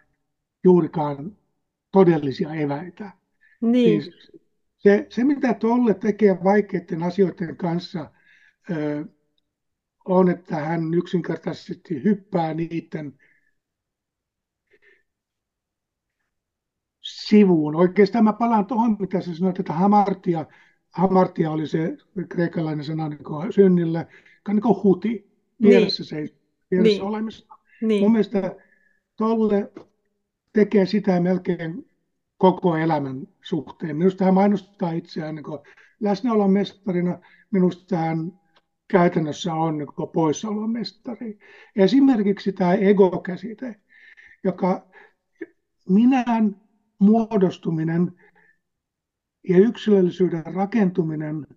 juurikaan 0.63 1.37
todellisia 1.91 2.53
eväitä. 2.53 3.11
Niin. 3.61 4.03
Siis 4.03 4.31
se, 4.77 5.07
se, 5.09 5.23
mitä 5.23 5.53
Tolle 5.53 5.93
tekee 5.93 6.37
vaikeiden 6.43 7.03
asioiden 7.03 7.57
kanssa, 7.57 8.11
ö, 8.71 9.05
on, 10.05 10.29
että 10.29 10.55
hän 10.55 10.93
yksinkertaisesti 10.93 12.03
hyppää 12.03 12.53
niiden 12.53 13.19
sivuun. 17.01 17.75
Oikeastaan 17.75 18.23
mä 18.23 18.33
palaan 18.33 18.65
tuohon, 18.65 18.97
mitä 18.99 19.21
sä 19.21 19.35
sanoit, 19.35 19.59
että 19.59 19.73
hamartia, 19.73 20.45
hamartia 20.97 21.51
oli 21.51 21.67
se 21.67 21.97
kreikalainen 22.29 22.85
sana 22.85 23.09
niin 23.09 23.53
synnille, 23.53 24.07
joka 24.35 24.53
niin 24.53 24.61
kuin 24.61 24.83
huti, 24.83 25.31
vieressä 25.61 26.15
niin. 26.15 26.27
se 26.27 26.35
vieressä 26.71 26.97
niin. 26.97 27.01
olemista. 27.01 27.55
Niin. 27.81 28.03
Mun 28.03 28.11
mielestä 28.11 28.55
Tolle 29.15 29.71
tekee 30.53 30.85
sitä 30.85 31.19
melkein 31.19 31.89
koko 32.37 32.77
elämän 32.77 33.27
suhteen. 33.41 33.97
Minusta 33.97 34.25
hän 34.25 34.33
mainostaa 34.33 34.91
itseään 34.91 35.35
niin 35.35 35.45
läsnäolon 35.99 36.51
mestarina. 36.51 37.19
Minusta 37.51 37.97
hän 37.97 38.39
käytännössä 38.87 39.53
on 39.53 39.77
niin 39.77 39.87
poissaolon 40.13 40.69
mestari. 40.69 41.39
Esimerkiksi 41.75 42.51
tämä 42.51 42.73
ego-käsite, 42.73 43.75
joka 44.43 44.87
minän 45.89 46.55
muodostuminen 46.99 48.11
ja 49.49 49.57
yksilöllisyyden 49.57 50.45
rakentuminen, 50.45 51.47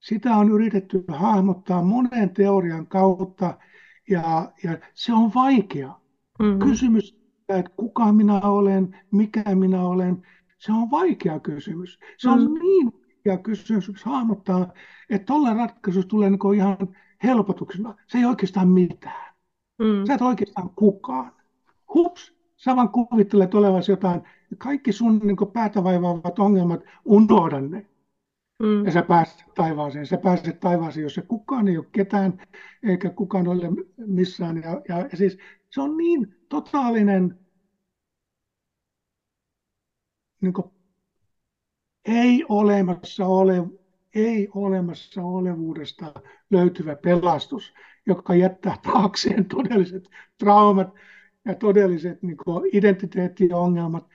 sitä 0.00 0.36
on 0.36 0.50
yritetty 0.50 1.04
hahmottaa 1.08 1.82
monen 1.82 2.30
teorian 2.30 2.86
kautta 2.86 3.58
ja, 4.10 4.52
ja 4.64 4.78
se 4.94 5.12
on 5.12 5.34
vaikea. 5.34 6.00
Mm-hmm. 6.38 6.58
Kysymys 6.58 7.24
että 7.48 7.70
kuka 7.76 8.12
minä 8.12 8.40
olen, 8.40 8.96
mikä 9.10 9.54
minä 9.54 9.82
olen, 9.82 10.22
se 10.58 10.72
on 10.72 10.90
vaikea 10.90 11.40
kysymys. 11.40 11.98
Se 12.18 12.30
on 12.30 12.50
mm. 12.50 12.58
niin 12.58 12.92
vaikea 12.92 13.42
kysymys 13.42 14.04
hahmottaa, 14.04 14.72
että 15.10 15.26
tuolla 15.26 15.54
ratkaisussa 15.54 16.08
tulee 16.08 16.30
niin 16.30 16.54
ihan 16.56 16.76
helpotuksena. 17.24 17.94
Se 18.06 18.18
ei 18.18 18.24
oikeastaan 18.24 18.68
mitään. 18.68 19.34
Mm. 19.78 20.06
Sä 20.06 20.14
et 20.14 20.22
oikeastaan 20.22 20.70
kukaan. 20.70 21.32
Hups, 21.94 22.34
sä 22.56 22.76
vaan 22.76 22.88
kuvittelet 22.88 23.54
olevasi 23.54 23.92
jotain. 23.92 24.22
Kaikki 24.58 24.92
sun 24.92 25.20
niin 25.22 25.36
päätä 25.52 25.84
vaivaavat 25.84 26.38
ongelmat, 26.38 26.80
unohda 27.04 27.60
ne. 27.60 27.86
Mm. 28.62 28.84
Ja 28.84 28.92
sä 28.92 29.02
pääset 29.02 29.44
taivaaseen. 29.54 30.06
Sä 30.06 30.18
pääset 30.18 30.60
taivaaseen, 30.60 31.02
jos 31.02 31.14
se 31.14 31.22
kukaan 31.22 31.68
ei 31.68 31.78
ole 31.78 31.86
ketään, 31.92 32.42
eikä 32.82 33.10
kukaan 33.10 33.48
ole 33.48 33.70
missään. 33.96 34.56
Ja, 34.56 34.82
ja, 34.88 34.98
ja 34.98 35.16
siis 35.16 35.38
se 35.70 35.80
on 35.80 35.96
niin 35.96 36.36
totaalinen 36.48 37.38
niin 40.40 40.52
kuin, 40.52 40.66
ei 42.04 42.44
olemassa 42.48 43.26
ole, 43.26 43.66
ei 44.14 44.48
olemassa 44.54 45.22
olevuudesta 45.22 46.12
löytyvä 46.50 46.96
pelastus, 46.96 47.74
joka 48.06 48.34
jättää 48.34 48.76
taakseen 48.82 49.44
todelliset 49.44 50.10
traumat 50.38 50.94
ja 51.44 51.54
todelliset 51.54 52.22
niin 52.22 52.36
kuin, 52.36 52.70
identiteettiongelmat 52.72 54.08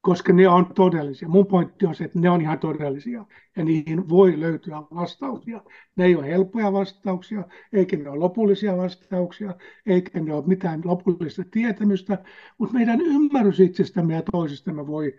koska 0.00 0.32
ne 0.32 0.48
on 0.48 0.74
todellisia. 0.74 1.28
Mun 1.28 1.46
pointti 1.46 1.86
on 1.86 1.94
se, 1.94 2.04
että 2.04 2.18
ne 2.18 2.30
on 2.30 2.40
ihan 2.40 2.58
todellisia 2.58 3.24
ja 3.56 3.64
niihin 3.64 4.08
voi 4.08 4.40
löytyä 4.40 4.76
vastauksia. 4.76 5.62
Ne 5.96 6.04
ei 6.04 6.16
ole 6.16 6.26
helppoja 6.26 6.72
vastauksia, 6.72 7.44
eikä 7.72 7.96
ne 7.96 8.10
ole 8.10 8.18
lopullisia 8.18 8.76
vastauksia, 8.76 9.54
eikä 9.86 10.20
ne 10.20 10.34
ole 10.34 10.46
mitään 10.46 10.80
lopullista 10.84 11.42
tietämystä, 11.50 12.24
mutta 12.58 12.74
meidän 12.74 13.00
ymmärrys 13.00 13.60
itsestämme 13.60 14.14
ja 14.14 14.22
toisistamme 14.32 14.86
voi 14.86 15.16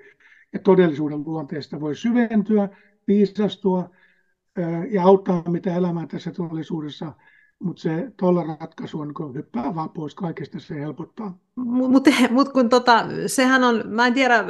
ja 0.53 0.59
todellisuuden 0.59 1.23
luonteesta 1.25 1.79
voi 1.79 1.95
syventyä, 1.95 2.69
viisastua 3.07 3.89
ja 4.91 5.03
auttaa 5.03 5.43
mitä 5.51 5.75
elämää 5.75 6.07
tässä 6.07 6.31
todellisuudessa 6.31 7.13
mutta 7.61 7.81
se 7.81 8.11
tuolla 8.17 8.57
ratkaisu 8.59 8.99
on, 8.99 9.13
kun 9.13 9.35
hyppää 9.35 9.75
vaan 9.75 9.89
pois 9.89 10.15
kaikesta, 10.15 10.59
se 10.59 10.75
helpottaa. 10.75 11.37
Mutta 11.55 12.11
mut 12.29 12.49
kun 12.49 12.69
tota, 12.69 13.05
sehän 13.27 13.63
on, 13.63 13.83
mä 13.85 14.07
en 14.07 14.13
tiedä, 14.13 14.43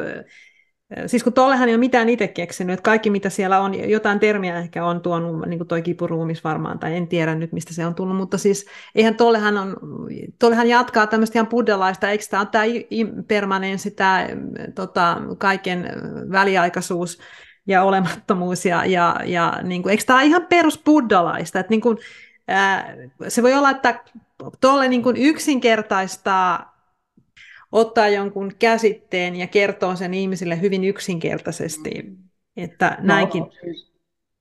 siis 1.05 1.23
kun 1.23 1.33
tuollehan 1.33 1.69
ei 1.69 1.75
ole 1.75 1.79
mitään 1.79 2.09
itse 2.09 2.27
keksinyt, 2.27 2.73
että 2.73 2.83
kaikki 2.83 3.09
mitä 3.09 3.29
siellä 3.29 3.59
on, 3.59 3.89
jotain 3.89 4.19
termiä 4.19 4.59
ehkä 4.59 4.85
on 4.85 5.01
tuonut, 5.01 5.47
niin 5.47 5.59
kuin 5.59 5.67
toi 5.67 5.81
kipuruumis 5.81 6.43
varmaan, 6.43 6.79
tai 6.79 6.97
en 6.97 7.07
tiedä 7.07 7.35
nyt 7.35 7.51
mistä 7.51 7.73
se 7.73 7.85
on 7.85 7.95
tullut, 7.95 8.17
mutta 8.17 8.37
siis 8.37 8.65
eihän 8.95 9.15
tuollehan, 9.15 9.57
on, 9.57 9.77
tuollehan 10.39 10.69
jatkaa 10.69 11.07
tämmöistä 11.07 11.39
ihan 11.39 11.47
buddhalaista, 11.47 12.09
eikö 12.09 12.23
tämä 12.29 12.41
ole 12.41 12.49
tämä 12.51 12.63
impermanenssi, 12.89 13.91
tämä 13.91 14.27
tota, 14.75 15.17
kaiken 15.37 15.85
väliaikaisuus, 16.31 17.19
ja 17.67 17.83
olemattomuus, 17.83 18.65
ja, 18.65 18.85
ja, 18.85 19.15
ja 19.25 19.59
niin 19.63 19.83
kuin, 19.83 19.91
eikö 19.91 20.03
tämä 20.03 20.19
ole 20.19 20.27
ihan 20.27 20.45
perus 20.49 20.81
buddhalaista, 20.85 21.59
että 21.59 21.69
niin 21.69 21.81
kuin, 21.81 21.97
se 23.27 23.43
voi 23.43 23.53
olla, 23.53 23.69
että 23.69 24.03
tuolle 24.61 24.87
niin 24.87 25.03
kuin 25.03 25.17
yksinkertaistaa, 25.17 26.77
ottaa 27.71 28.07
jonkun 28.07 28.51
käsitteen 28.59 29.35
ja 29.35 29.47
kertoo 29.47 29.95
sen 29.95 30.13
ihmisille 30.13 30.61
hyvin 30.61 30.83
yksinkertaisesti, 30.83 31.89
että 32.57 32.97
no, 32.99 33.05
näinkin. 33.07 33.43
Siis, 33.61 33.93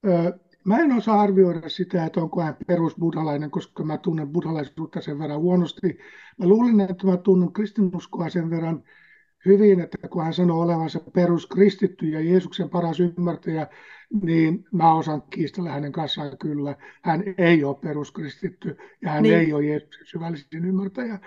ö, 0.07 0.39
mä 0.65 0.79
en 0.79 0.93
osaa 0.93 1.21
arvioida 1.21 1.69
sitä, 1.69 2.05
että 2.05 2.21
onko 2.21 2.43
hän 2.43 2.57
perusbuddhalainen, 2.67 3.51
koska 3.51 3.85
mä 3.85 3.99
tunnen 3.99 4.29
buddhalaisuutta 4.29 5.01
sen 5.01 5.19
verran 5.19 5.41
huonosti. 5.41 5.99
Mä 6.39 6.47
luulin, 6.47 6.81
että 6.81 7.07
mä 7.07 7.17
tunnen 7.17 7.53
kristinuskoa 7.53 8.29
sen 8.29 8.51
verran 8.51 8.83
hyvin, 9.47 9.81
että 9.81 10.09
kun 10.09 10.25
hän 10.25 10.35
sanoo 10.35 10.61
olevansa 10.61 11.01
peruskristitty 11.15 12.07
ja 12.07 12.21
Jeesuksen 12.21 12.71
paras 12.71 13.01
ymmärtäjä, 13.01 13.67
niin 14.23 14.65
mä 14.73 14.95
osaan 14.95 15.23
kiistellä 15.23 15.71
hänen 15.71 15.93
kanssaan 15.93 16.39
kyllä. 16.39 16.77
Hän 17.03 17.23
ei 17.39 17.65
ole 17.65 17.77
peruskristitty 17.77 18.77
ja 19.03 19.11
hän 19.11 19.23
niin. 19.23 19.35
ei 19.35 19.53
ole 19.53 19.67
Jeesuksen 19.67 20.07
syvällisin 20.07 20.65
ymmärtäjä. 20.65 21.19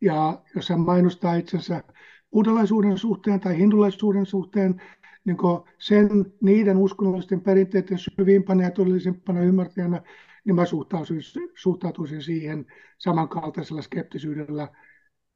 Ja 0.00 0.42
jos 0.54 0.68
hän 0.68 0.80
mainostaa 0.80 1.34
itsensä 1.34 1.82
buddhalaisuuden 2.30 2.98
suhteen 2.98 3.40
tai 3.40 3.58
hindulaisuuden 3.58 4.26
suhteen, 4.26 4.82
niin 5.24 5.36
sen 5.78 6.08
niiden 6.40 6.76
uskonnollisten 6.76 7.40
perinteiden 7.40 7.98
syvimpänä 7.98 8.64
ja 8.64 8.70
todellisimpana 8.70 9.40
ymmärtäjänä, 9.40 10.02
niin 10.44 10.54
mä 10.54 10.66
suhtautuisin, 10.66 11.48
suhtautuisin 11.54 12.22
siihen 12.22 12.66
samankaltaisella 12.98 13.82
skeptisyydellä, 13.82 14.68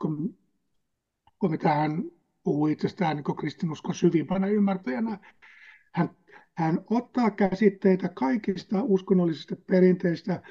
kun, 0.02 0.38
kun 1.38 1.50
mitä 1.50 1.74
hän 1.74 2.02
puhuu 2.42 2.66
itsestään 2.66 3.16
niin 3.16 3.36
kristinuskon 3.36 3.94
syvimpänä 3.94 4.46
ymmärtäjänä. 4.46 5.18
Hän, 5.92 6.10
hän 6.58 6.84
ottaa 6.90 7.30
käsitteitä 7.30 8.08
kaikista 8.08 8.82
uskonnollisista 8.82 9.56
perinteistä, 9.56 10.42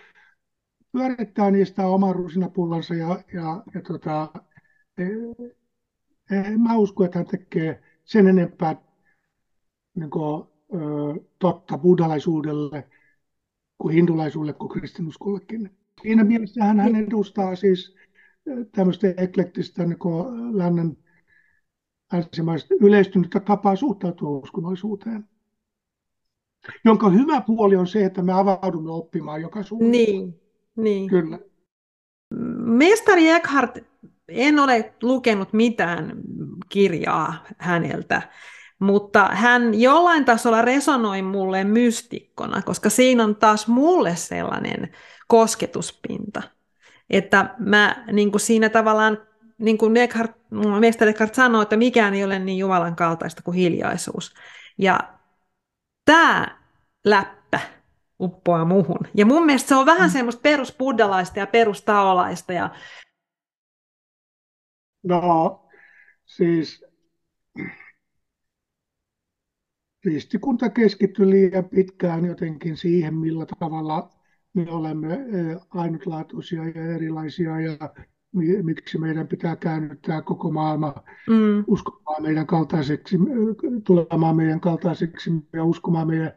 pyörittää 0.91 1.51
niistä 1.51 1.87
oman 1.87 2.15
rusinapullansa 2.15 2.95
ja, 2.95 3.23
ja, 3.33 3.63
ja 3.73 3.81
tota, 3.81 4.33
en 6.31 6.61
mä 6.61 6.77
usko, 6.77 7.05
että 7.05 7.19
hän 7.19 7.27
tekee 7.27 7.83
sen 8.03 8.27
enempää 8.27 8.75
niin 9.95 10.09
kuin, 10.09 10.47
totta 11.39 11.77
buddhalaisuudelle 11.77 12.89
kuin 13.77 13.95
hindulaisuudelle 13.95 14.53
kuin 14.53 14.69
kristinuskollekin. 14.69 15.77
Siinä 16.01 16.23
mielessä 16.23 16.63
hän, 16.63 16.79
hän 16.79 16.95
edustaa 16.95 17.55
siis 17.55 17.95
tämmöistä 18.71 19.07
eklektistä 19.17 19.85
niin 19.85 19.99
lännen 20.51 20.97
länsimaista 22.13 22.73
yleistynyttä 22.81 23.39
tapaa 23.39 23.75
suhtautua 23.75 24.29
uskonnollisuuteen. 24.29 25.29
Jonka 26.85 27.09
hyvä 27.09 27.41
puoli 27.41 27.75
on 27.75 27.87
se, 27.87 28.05
että 28.05 28.21
me 28.21 28.33
avaudumme 28.33 28.91
oppimaan 28.91 29.41
joka 29.41 29.63
suuntaan. 29.63 29.91
Niin, 29.91 30.41
niin. 30.75 31.09
Kyllä. 31.09 31.39
Mestari 32.59 33.29
Eckhart, 33.29 33.77
en 34.27 34.59
ole 34.59 34.93
lukenut 35.01 35.53
mitään 35.53 36.13
kirjaa 36.69 37.43
häneltä, 37.57 38.21
mutta 38.79 39.29
hän 39.33 39.81
jollain 39.81 40.25
tasolla 40.25 40.61
resonoi 40.61 41.21
mulle 41.21 41.63
mystikkona, 41.63 42.61
koska 42.61 42.89
siinä 42.89 43.23
on 43.23 43.35
taas 43.35 43.67
mulle 43.67 44.15
sellainen 44.15 44.89
kosketuspinta, 45.27 46.41
että 47.09 47.55
mä 47.59 48.05
niin 48.11 48.31
kuin 48.31 48.41
siinä 48.41 48.69
tavallaan 48.69 49.17
niin 49.57 49.77
kuin 49.77 49.97
Eckhart, 49.97 50.31
mestari 50.79 51.11
Eckhart 51.11 51.35
sanoi, 51.35 51.61
että 51.61 51.77
mikään 51.77 52.13
ei 52.13 52.23
ole 52.23 52.39
niin 52.39 52.57
Jumalan 52.57 52.95
kaltaista 52.95 53.41
kuin 53.41 53.55
hiljaisuus. 53.55 54.33
Ja 54.77 54.99
tämä 56.07 56.57
läppä 57.05 57.59
uppoaa 58.19 58.65
muhun. 58.65 58.99
Ja 59.13 59.25
mun 59.25 59.45
mielestä 59.45 59.67
se 59.67 59.75
on 59.75 59.85
vähän 59.85 60.09
mm. 60.09 60.13
semmoista 60.13 60.41
perusbuddalaista 60.41 61.39
ja 61.39 61.47
perustaolaista. 61.47 62.53
Ja... 62.53 62.69
No, 65.03 65.69
siis 66.25 66.85
kristikunta 70.01 70.69
keskittyi 70.69 71.29
liian 71.29 71.69
pitkään 71.69 72.25
jotenkin 72.25 72.77
siihen, 72.77 73.15
millä 73.15 73.45
tavalla 73.59 74.09
me 74.53 74.71
olemme 74.71 75.17
ainutlaatuisia 75.69 76.63
ja 76.63 76.95
erilaisia 76.95 77.61
ja 77.61 77.77
miksi 78.63 78.97
meidän 78.97 79.27
pitää 79.27 79.55
käännyttää 79.55 80.21
koko 80.21 80.51
maailma 80.51 80.93
mm. 81.29 81.63
uskomaan 81.67 82.23
meidän 82.23 82.47
kaltaiseksi, 82.47 83.17
tulemaan 83.83 84.35
meidän 84.35 84.59
kaltaiseksi 84.59 85.31
ja 85.53 85.63
uskomaan 85.63 86.07
meidän, 86.07 86.31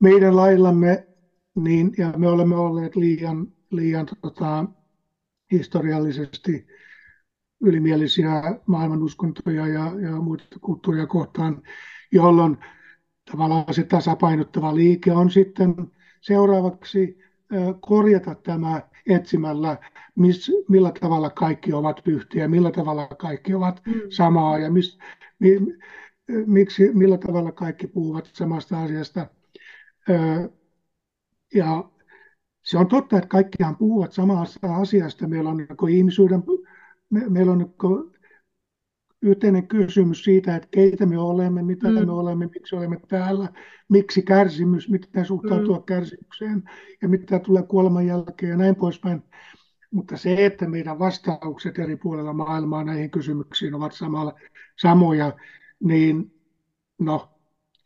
meidän 0.00 0.36
laillamme, 0.36 1.06
niin, 1.54 1.92
ja 1.98 2.12
me 2.16 2.28
olemme 2.28 2.56
olleet 2.56 2.96
liian, 2.96 3.46
liian 3.70 4.06
tota, 4.20 4.64
historiallisesti 5.52 6.66
ylimielisiä 7.60 8.42
maailmanuskontoja 8.66 9.66
ja, 9.66 9.92
ja 10.00 10.10
muita 10.10 10.44
kulttuuria 10.60 11.06
kohtaan, 11.06 11.62
jolloin 12.12 12.58
tavallaan 13.30 13.74
se 13.74 13.82
tasapainottava 13.82 14.74
liike 14.74 15.12
on 15.12 15.30
sitten 15.30 15.74
seuraavaksi 16.20 17.25
korjata 17.80 18.34
tämä 18.34 18.82
etsimällä, 19.08 19.76
miss, 20.14 20.52
millä 20.68 20.92
tavalla 21.00 21.30
kaikki 21.30 21.72
ovat 21.72 22.02
yhtiä, 22.06 22.48
millä 22.48 22.70
tavalla 22.70 23.06
kaikki 23.06 23.54
ovat 23.54 23.82
mm. 23.86 24.00
samaa 24.08 24.58
ja 24.58 24.70
mis, 24.70 24.98
mi, 25.38 25.58
miksi, 26.46 26.90
millä 26.94 27.18
tavalla 27.18 27.52
kaikki 27.52 27.86
puhuvat 27.86 28.30
samasta 28.32 28.82
asiasta. 28.82 29.26
Ja 31.54 31.90
se 32.62 32.78
on 32.78 32.88
totta, 32.88 33.16
että 33.16 33.28
kaikkihan 33.28 33.76
puhuvat 33.76 34.12
samasta 34.12 34.76
asiasta. 34.76 35.28
Meillä 35.28 35.50
on 35.50 35.56
niin 35.56 35.96
ihmisyyden, 35.96 36.42
me, 37.10 37.28
meillä 37.28 37.52
on 37.52 37.58
niin 37.58 37.74
yhteinen 39.26 39.68
kysymys 39.68 40.24
siitä, 40.24 40.56
että 40.56 40.68
keitä 40.70 41.06
me 41.06 41.18
olemme, 41.18 41.62
mitä 41.62 41.88
mm. 41.88 42.06
me 42.06 42.12
olemme, 42.12 42.46
miksi 42.54 42.76
olemme 42.76 43.00
täällä, 43.08 43.48
miksi 43.88 44.22
kärsimys, 44.22 44.88
miten 44.88 45.24
suhtautua 45.24 45.76
mm. 45.76 45.84
kärsimykseen 45.84 46.62
ja 47.02 47.08
mitä 47.08 47.38
tulee 47.38 47.62
kuoleman 47.62 48.06
jälkeen 48.06 48.50
ja 48.50 48.56
näin 48.56 48.76
poispäin. 48.76 49.22
Mutta 49.90 50.16
se, 50.16 50.46
että 50.46 50.68
meidän 50.68 50.98
vastaukset 50.98 51.78
eri 51.78 51.96
puolilla 51.96 52.32
maailmaa 52.32 52.84
näihin 52.84 53.10
kysymyksiin 53.10 53.74
ovat 53.74 53.92
samalla, 53.92 54.34
samoja, 54.76 55.32
niin 55.80 56.32
no, 56.98 57.28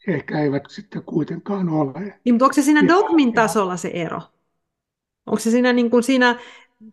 ehkä 0.09 0.39
eivät 0.39 0.63
sitten 0.69 1.03
kuitenkaan 1.03 1.69
ole. 1.69 2.21
Niin, 2.25 2.35
mutta 2.35 2.45
onko 2.45 2.53
se 2.53 2.63
siinä 2.63 2.89
dogmin 2.89 3.33
tasolla 3.33 3.77
se 3.77 3.89
ero? 3.89 4.21
Onko 5.27 5.39
se 5.39 5.51
siinä, 5.51 5.73
niin 5.73 5.91
kuin 5.91 6.03
siinä 6.03 6.39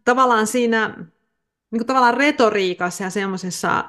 tavallaan 0.03 0.47
siinä 0.47 0.95
niin 1.71 1.79
kuin 1.79 1.87
tavallaan 1.87 2.17
retoriikassa 2.17 3.03
ja 3.03 3.09
semmoisessa 3.09 3.85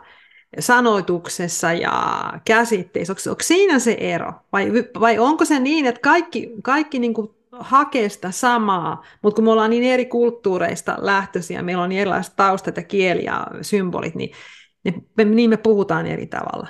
sanoituksessa 0.58 1.72
ja 1.72 2.22
käsitteissä, 2.44 3.12
onko, 3.12 3.22
onko 3.30 3.42
siinä 3.42 3.78
se 3.78 3.96
ero? 4.00 4.32
Vai, 4.52 4.72
vai 5.00 5.18
onko 5.18 5.44
se 5.44 5.58
niin, 5.58 5.86
että 5.86 6.00
kaikki, 6.00 6.52
kaikki 6.62 6.98
niin 6.98 7.14
kuin 7.14 7.30
hakee 7.52 8.08
sitä 8.08 8.30
samaa, 8.30 9.04
mutta 9.22 9.36
kun 9.36 9.44
me 9.44 9.50
ollaan 9.50 9.70
niin 9.70 9.84
eri 9.84 10.06
kulttuureista 10.06 10.96
lähtöisiä, 10.98 11.62
meillä 11.62 11.82
on 11.82 11.88
niin 11.88 12.00
erilaiset 12.00 12.36
taustat 12.36 12.76
ja 12.76 12.82
kieli 12.82 13.24
ja 13.24 13.46
symbolit, 13.62 14.14
niin, 14.14 14.30
me, 15.16 15.24
niin 15.24 15.50
me 15.50 15.56
puhutaan 15.56 16.06
eri 16.06 16.26
tavalla. 16.26 16.68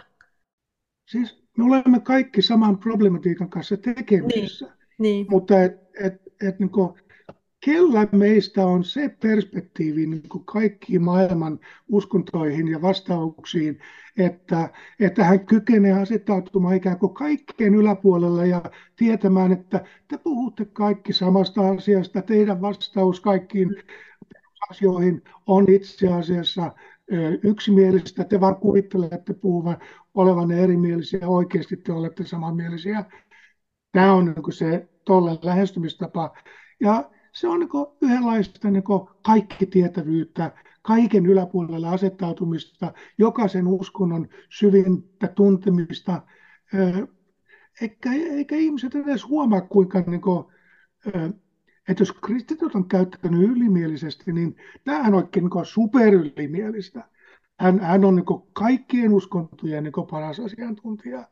Siis 1.10 1.44
me 1.58 1.64
olemme 1.64 2.00
kaikki 2.00 2.42
saman 2.42 2.78
problematiikan 2.78 3.50
kanssa 3.50 3.76
tekemisissä, 3.76 4.66
niin, 4.66 4.76
niin. 4.98 5.26
mutta 5.30 5.62
et, 5.62 5.72
et, 6.04 6.14
et, 6.48 6.58
niin 6.58 6.70
kuin, 6.70 6.94
kellä 7.64 8.06
meistä 8.12 8.66
on 8.66 8.84
se 8.84 9.16
perspektiivi 9.22 10.06
niin 10.06 10.28
kuin 10.28 10.44
kaikkiin 10.44 11.02
maailman 11.02 11.58
uskontoihin 11.88 12.68
ja 12.68 12.82
vastauksiin, 12.82 13.78
että, 14.16 14.68
että 15.00 15.24
hän 15.24 15.46
kykenee 15.46 15.92
asettautumaan 15.92 16.76
ikään 16.76 16.98
kuin 16.98 17.14
kaikkien 17.14 17.74
yläpuolella 17.74 18.46
ja 18.46 18.62
tietämään, 18.96 19.52
että 19.52 19.84
te 20.08 20.18
puhutte 20.18 20.64
kaikki 20.64 21.12
samasta 21.12 21.68
asiasta, 21.68 22.22
teidän 22.22 22.60
vastaus 22.60 23.20
kaikkiin 23.20 23.74
asioihin 24.70 25.22
on 25.46 25.64
itse 25.68 26.12
asiassa 26.12 26.72
yksimielistä, 27.42 28.24
te 28.24 28.40
vaan 28.40 28.56
kuvittelette 28.56 29.34
puhuvan 29.34 29.78
olevan 30.14 30.50
erimielisiä, 30.50 31.28
oikeasti 31.28 31.76
te 31.76 31.92
olette 31.92 32.24
samanmielisiä. 32.24 33.04
Tämä 33.92 34.12
on 34.12 34.24
niin 34.24 34.52
se 34.52 34.88
tolle 35.04 35.38
lähestymistapa. 35.42 36.36
Ja 36.80 37.10
se 37.40 37.48
on 37.48 37.60
niin 37.60 37.68
yhdenlaista 38.00 38.70
niin 38.70 38.84
kaikki 39.22 39.66
tietävyyttä, 39.66 40.52
kaiken 40.82 41.26
yläpuolelle 41.26 41.88
asettautumista, 41.88 42.92
jokaisen 43.18 43.66
uskonnon 43.66 44.28
syvintä 44.48 45.28
tuntemista, 45.28 46.22
eikä, 47.80 48.12
eikä 48.12 48.56
ihmiset 48.56 48.94
edes 48.94 49.28
huomaa, 49.28 49.60
kuinka 49.60 50.04
niin 50.06 50.20
kuin, 50.20 50.44
että 51.88 52.02
jos 52.02 52.12
kristityt 52.12 52.74
on 52.74 52.88
käyttänyt 52.88 53.42
ylimielisesti, 53.42 54.32
niin 54.32 54.56
tämähän 54.84 55.14
on 55.14 55.22
oikein 55.22 55.44
niin 55.44 55.66
superylimielistä. 55.66 57.08
Hän, 57.60 57.80
hän 57.80 58.04
on 58.04 58.16
niin 58.16 58.26
kaikkien 58.52 59.12
uskontojen 59.12 59.84
niin 59.84 60.06
paras 60.10 60.40
asiantuntija 60.40 61.24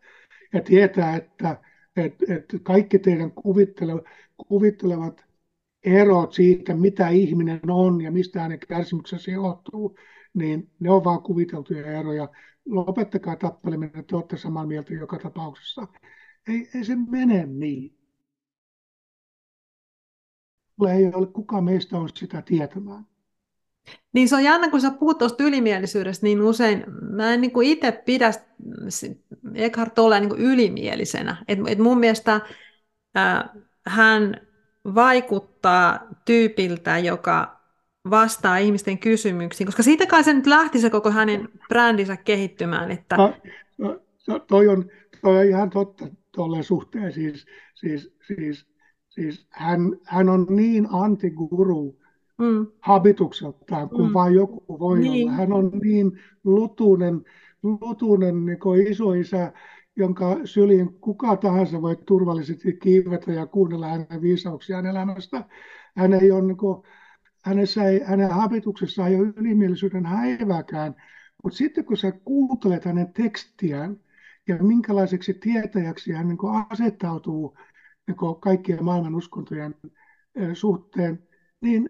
ja 0.52 0.60
tietää, 0.60 1.16
että, 1.16 1.60
että, 1.96 2.34
että 2.34 2.58
kaikki 2.62 2.98
teidän 2.98 3.32
kuvittelevat, 3.32 4.04
kuvittelevat 4.48 5.25
erot 5.86 6.32
siitä, 6.32 6.74
mitä 6.74 7.08
ihminen 7.08 7.60
on 7.70 8.00
ja 8.00 8.10
mistä 8.10 8.40
hänen 8.40 8.58
kärsimyksensä 8.68 9.30
johtuu, 9.30 9.98
niin 10.34 10.70
ne 10.80 10.90
on 10.90 11.04
vain 11.04 11.22
kuviteltuja 11.22 11.98
eroja. 11.98 12.28
Lopettakaa 12.66 13.36
tappeleminen, 13.36 14.04
te 14.04 14.16
olette 14.16 14.36
samaa 14.36 14.66
mieltä 14.66 14.94
joka 14.94 15.18
tapauksessa. 15.18 15.86
Ei, 16.48 16.68
ei 16.74 16.84
se 16.84 16.96
mene 17.10 17.46
niin. 17.46 17.96
Ei 20.96 21.06
ole 21.14 21.26
kuka 21.26 21.60
meistä 21.60 21.98
on 21.98 22.08
sitä 22.14 22.42
tietämään. 22.42 23.06
Niin 24.12 24.28
se 24.28 24.36
on 24.36 24.44
jännä, 24.44 24.70
kun 24.70 24.80
sä 24.80 24.90
puhut 24.90 25.18
tuosta 25.18 25.44
ylimielisyydestä, 25.44 26.26
niin 26.26 26.42
usein 26.42 26.84
mä 27.10 27.34
en 27.34 27.40
niin 27.40 27.62
itse 27.62 27.92
pidä 27.92 28.30
Eckhart 29.54 29.94
Tolle 29.94 30.20
niin 30.20 30.38
ylimielisenä. 30.38 31.44
Et, 31.48 31.58
et 31.66 31.78
mun 31.78 31.98
mielestä 31.98 32.40
äh, 33.16 33.44
hän 33.86 34.45
vaikuttaa 34.94 36.00
tyypiltä, 36.24 36.98
joka 36.98 37.56
vastaa 38.10 38.56
ihmisten 38.56 38.98
kysymyksiin, 38.98 39.66
koska 39.66 39.82
siitä 39.82 40.06
kai 40.06 40.24
se 40.24 40.34
nyt 40.34 40.46
lähti 40.46 40.80
se 40.80 40.90
koko 40.90 41.10
hänen 41.10 41.48
brändinsä 41.68 42.16
kehittymään. 42.16 42.90
Että... 42.90 43.16
No, 43.16 43.34
no, 43.78 44.00
no, 44.28 44.38
toi, 44.38 44.68
on, 44.68 44.84
toi 45.22 45.38
on 45.38 45.44
ihan 45.44 45.70
totta 45.70 46.06
tuolle 46.34 46.62
suhteen. 46.62 47.12
Siis, 47.12 47.46
siis, 47.74 48.14
siis, 48.26 48.66
siis 49.08 49.46
hän, 49.50 49.80
hän 50.04 50.28
on 50.28 50.46
niin 50.50 50.88
antiguru 50.90 51.98
mm. 52.38 52.66
habitukseltaan 52.80 53.88
kuin 53.88 54.08
mm. 54.08 54.14
vain 54.14 54.34
joku 54.34 54.78
voi 54.78 54.98
niin. 54.98 55.28
olla. 55.28 55.36
Hän 55.36 55.52
on 55.52 55.70
niin 55.82 56.20
lutunen, 56.44 57.24
lutunen 57.62 58.46
niin 58.46 58.88
isoisä 58.88 59.52
jonka 59.96 60.36
syliin 60.44 61.00
kuka 61.00 61.36
tahansa 61.36 61.82
voi 61.82 61.96
turvallisesti 62.06 62.76
kiivetä 62.76 63.32
ja 63.32 63.46
kuunnella 63.46 63.88
hänen 63.88 64.22
viisauksiaan 64.22 64.86
elämästä. 64.86 65.44
Hän 65.96 66.12
ei 66.12 66.30
ole, 66.30 66.42
niin 66.42 66.56
kuin, 66.56 66.82
hänessä 67.44 67.84
ei, 67.84 68.00
hänen 68.04 68.30
habituksessaan 68.30 69.10
ei 69.10 69.20
ole 69.20 69.32
ylimielisyyden 69.36 70.06
häiväkään, 70.06 70.94
mutta 71.42 71.56
sitten 71.56 71.84
kun 71.84 71.96
sä 71.96 72.12
kuuntelet 72.12 72.84
hänen 72.84 73.12
tekstiään 73.12 73.96
ja 74.48 74.56
minkälaiseksi 74.62 75.34
tietäjäksi 75.34 76.12
hän 76.12 76.28
niin 76.28 76.38
asettautuu 76.70 77.58
niin 78.06 78.40
kaikkien 78.40 78.84
maailman 78.84 79.14
uskontojen 79.14 79.74
suhteen, 80.52 81.22
niin 81.60 81.88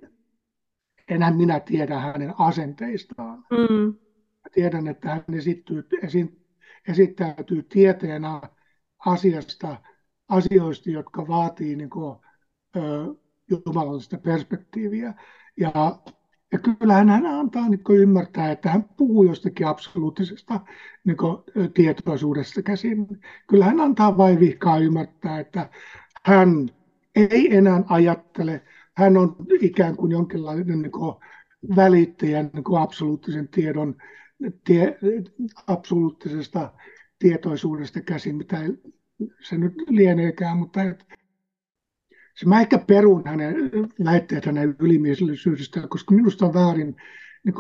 enää 1.09 1.31
minä 1.31 1.61
tiedä 1.61 1.99
hänen 1.99 2.35
asenteistaan. 2.39 3.45
Mm. 3.51 3.95
tiedän, 4.53 4.87
että 4.87 5.09
hän 5.09 5.25
esittyy, 5.35 5.87
esi, 6.03 6.46
esittäytyy 6.89 7.63
tieteenä 7.63 8.41
asiasta, 9.07 9.77
asioista, 10.29 10.91
jotka 10.91 11.29
vaatii 11.29 11.77
niin 11.77 11.91
kuin, 11.91 12.17
ö, 12.77 12.81
jumalallista 13.51 14.19
perspektiiviä. 14.19 15.15
Ja, 15.57 15.99
ja 16.53 16.59
kyllähän 16.59 17.09
hän 17.09 17.27
antaa 17.27 17.69
niin 17.69 17.85
kuin 17.85 17.99
ymmärtää, 17.99 18.51
että 18.51 18.71
hän 18.71 18.85
puhuu 18.97 19.25
jostakin 19.25 19.67
absoluuttisesta 19.67 20.61
niin 21.05 21.17
kuin, 21.17 21.37
tietoisuudesta 21.75 22.63
käsin. 22.63 23.07
Kyllä 23.47 23.65
hän 23.65 23.81
antaa 23.81 24.17
vain 24.17 24.41
vihkaa 24.41 24.79
ymmärtää, 24.79 25.41
että 25.41 25.71
hän 26.25 26.69
ei 27.15 27.57
enää 27.57 27.83
ajattele, 27.89 28.63
hän 28.97 29.17
on 29.17 29.37
ikään 29.61 29.97
kuin 29.97 30.13
jonkinlainen 30.13 30.83
niin 30.83 30.93
kuin, 30.93 31.17
välittäjän 31.77 32.51
niin 32.53 32.65
kuin 32.65 32.83
absoluuttisen 32.83 33.49
tiedon 33.49 33.97
tie, 34.65 34.99
absoluuttisesta 35.67 36.73
tietoisuudesta 37.19 38.01
käsin, 38.01 38.37
mitä 38.37 38.59
se 39.41 39.59
nyt 39.59 39.75
lieneekään, 39.89 40.57
mutta 40.57 40.83
et, 40.83 41.05
se 42.35 42.49
mä 42.49 42.61
ehkä 42.61 42.79
perun 42.79 43.23
hänen 43.27 43.55
väitteet 44.05 44.47
hänen 44.47 44.77
ylimielisyydestä, 44.79 45.89
koska 45.89 46.15
minusta 46.15 46.47
on 46.47 46.55
väärin 46.55 46.97
niin 47.45 47.55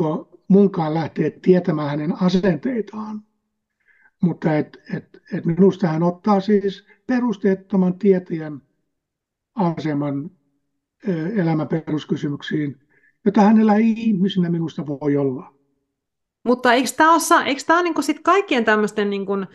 munkaan 0.48 0.94
lähteä 0.94 1.30
tietämään 1.42 1.90
hänen 1.90 2.22
asenteitaan. 2.22 3.22
Mutta 4.22 4.56
et, 4.56 4.78
et, 4.94 5.22
et 5.32 5.44
minusta 5.44 5.88
hän 5.88 6.02
ottaa 6.02 6.40
siis 6.40 6.86
perusteettoman 7.06 7.98
tietäjän 7.98 8.62
aseman 9.54 10.30
elämän 11.36 11.68
peruskysymyksiin, 11.68 12.76
jota 13.24 13.40
hänellä 13.40 13.74
ei 13.74 13.92
ihmisenä 13.96 14.50
minusta 14.50 14.86
voi 14.86 15.16
olla. 15.16 15.55
Mutta 16.46 16.72
eikö 16.72 16.88
tämä 16.96 17.12
ole, 17.12 17.44
eikö 17.44 17.62
tämä 17.66 17.82
niin 17.82 18.02
sit 18.02 18.20
kaikkien 18.22 18.64
tämmöisten 18.64 19.10
niin 19.10 19.26
kuin 19.26 19.46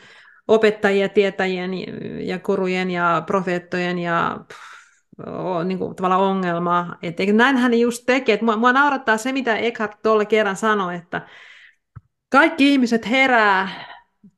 opettajien, 0.48 1.12
tietäjien 1.12 1.72
ja 2.28 2.40
kurujen 2.40 2.92
ja 2.92 3.24
profeettojen 3.26 4.00
ja 4.00 4.40
niin 5.66 5.78
kuin, 5.78 5.96
tavallaan 5.96 6.22
ongelma. 6.22 6.96
Että 7.04 7.24
näin 7.34 7.58
hän 7.58 7.80
just 7.80 8.04
tekee. 8.06 8.40
Mua, 8.42 8.56
mua 8.56 8.74
naurattaa 8.74 9.18
se, 9.18 9.32
mitä 9.32 9.56
Eckhart 9.56 10.02
tuolle 10.04 10.26
kerran 10.26 10.56
sanoi, 10.56 10.96
että 10.96 11.22
kaikki 12.32 12.72
ihmiset 12.74 13.10
herää, 13.10 13.70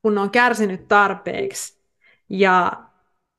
kun 0.01 0.16
ne 0.16 0.22
on 0.22 0.30
kärsinyt 0.30 0.88
tarpeeksi. 0.88 1.84
Ja 2.30 2.72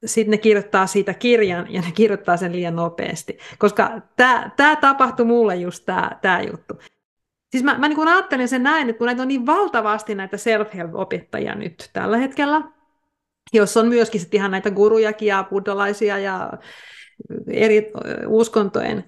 sitten 0.04 0.30
ne 0.30 0.38
kirjoittaa 0.38 0.86
siitä 0.86 1.14
kirjan 1.14 1.72
ja 1.72 1.80
ne 1.80 1.92
kirjoittaa 1.94 2.36
sen 2.36 2.52
liian 2.52 2.76
nopeasti. 2.76 3.38
Koska 3.58 4.00
tämä 4.56 4.76
tapahtui 4.80 5.26
mulle 5.26 5.56
just 5.56 5.86
tämä 6.22 6.40
juttu. 6.40 6.78
Siis 7.54 7.64
mä, 7.64 7.78
mä 7.78 7.88
niin 7.88 8.08
ajattelin 8.08 8.48
sen 8.48 8.62
näin, 8.62 8.90
että 8.90 8.98
kun 8.98 9.06
näitä 9.06 9.22
on 9.22 9.28
niin 9.28 9.46
valtavasti 9.46 10.14
näitä 10.14 10.36
self-help-opettajia 10.36 11.54
nyt 11.54 11.90
tällä 11.92 12.16
hetkellä, 12.16 12.62
jos 13.52 13.76
on 13.76 13.88
myöskin 13.88 14.20
sitten 14.20 14.38
ihan 14.38 14.50
näitä 14.50 14.70
gurujakin 14.70 15.28
ja 15.28 15.44
buddhalaisia 15.50 16.18
ja 16.18 16.52
eri 17.46 17.92
uskontojen 18.26 19.04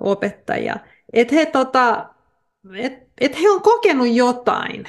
opettajia, 0.00 0.76
että 1.12 1.34
he, 1.34 1.46
tota, 1.46 2.08
et, 2.76 2.92
et 3.20 3.42
he 3.42 3.50
on 3.50 3.62
kokenut 3.62 4.08
jotain. 4.12 4.88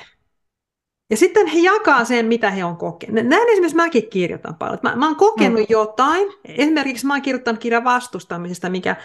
Ja 1.09 1.17
sitten 1.17 1.47
he 1.47 1.59
jakaa 1.59 2.05
sen, 2.05 2.25
mitä 2.25 2.51
he 2.51 2.63
on 2.63 2.77
kokenut. 2.77 3.25
Näin 3.25 3.49
esimerkiksi 3.49 3.75
mäkin 3.75 4.09
kirjoitan 4.09 4.55
paljon. 4.55 4.79
Mä, 4.83 4.95
mä 4.95 5.05
oon 5.05 5.15
kokenut 5.15 5.59
mm. 5.59 5.65
jotain. 5.69 6.27
Esimerkiksi 6.45 7.05
mä 7.05 7.13
oon 7.13 7.21
kirjoittanut 7.21 7.61
kirjan 7.61 7.83
vastustamisesta, 7.83 8.69
mikä 8.69 8.95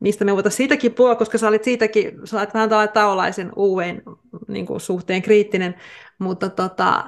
mistä 0.00 0.24
me 0.24 0.34
voitaisiin 0.34 0.56
siitäkin 0.56 0.94
puhua, 0.94 1.14
koska 1.14 1.38
sä 1.38 1.48
olit 1.48 1.64
siitäkin, 1.64 2.12
sä 2.24 2.38
olet 2.38 2.54
vähän 2.54 2.70
taolaisen 2.94 3.52
uuden 3.56 4.02
niin 4.48 4.66
kuin, 4.66 4.80
suhteen 4.80 5.22
kriittinen, 5.22 5.74
mutta 6.18 6.48
tota, 6.48 7.04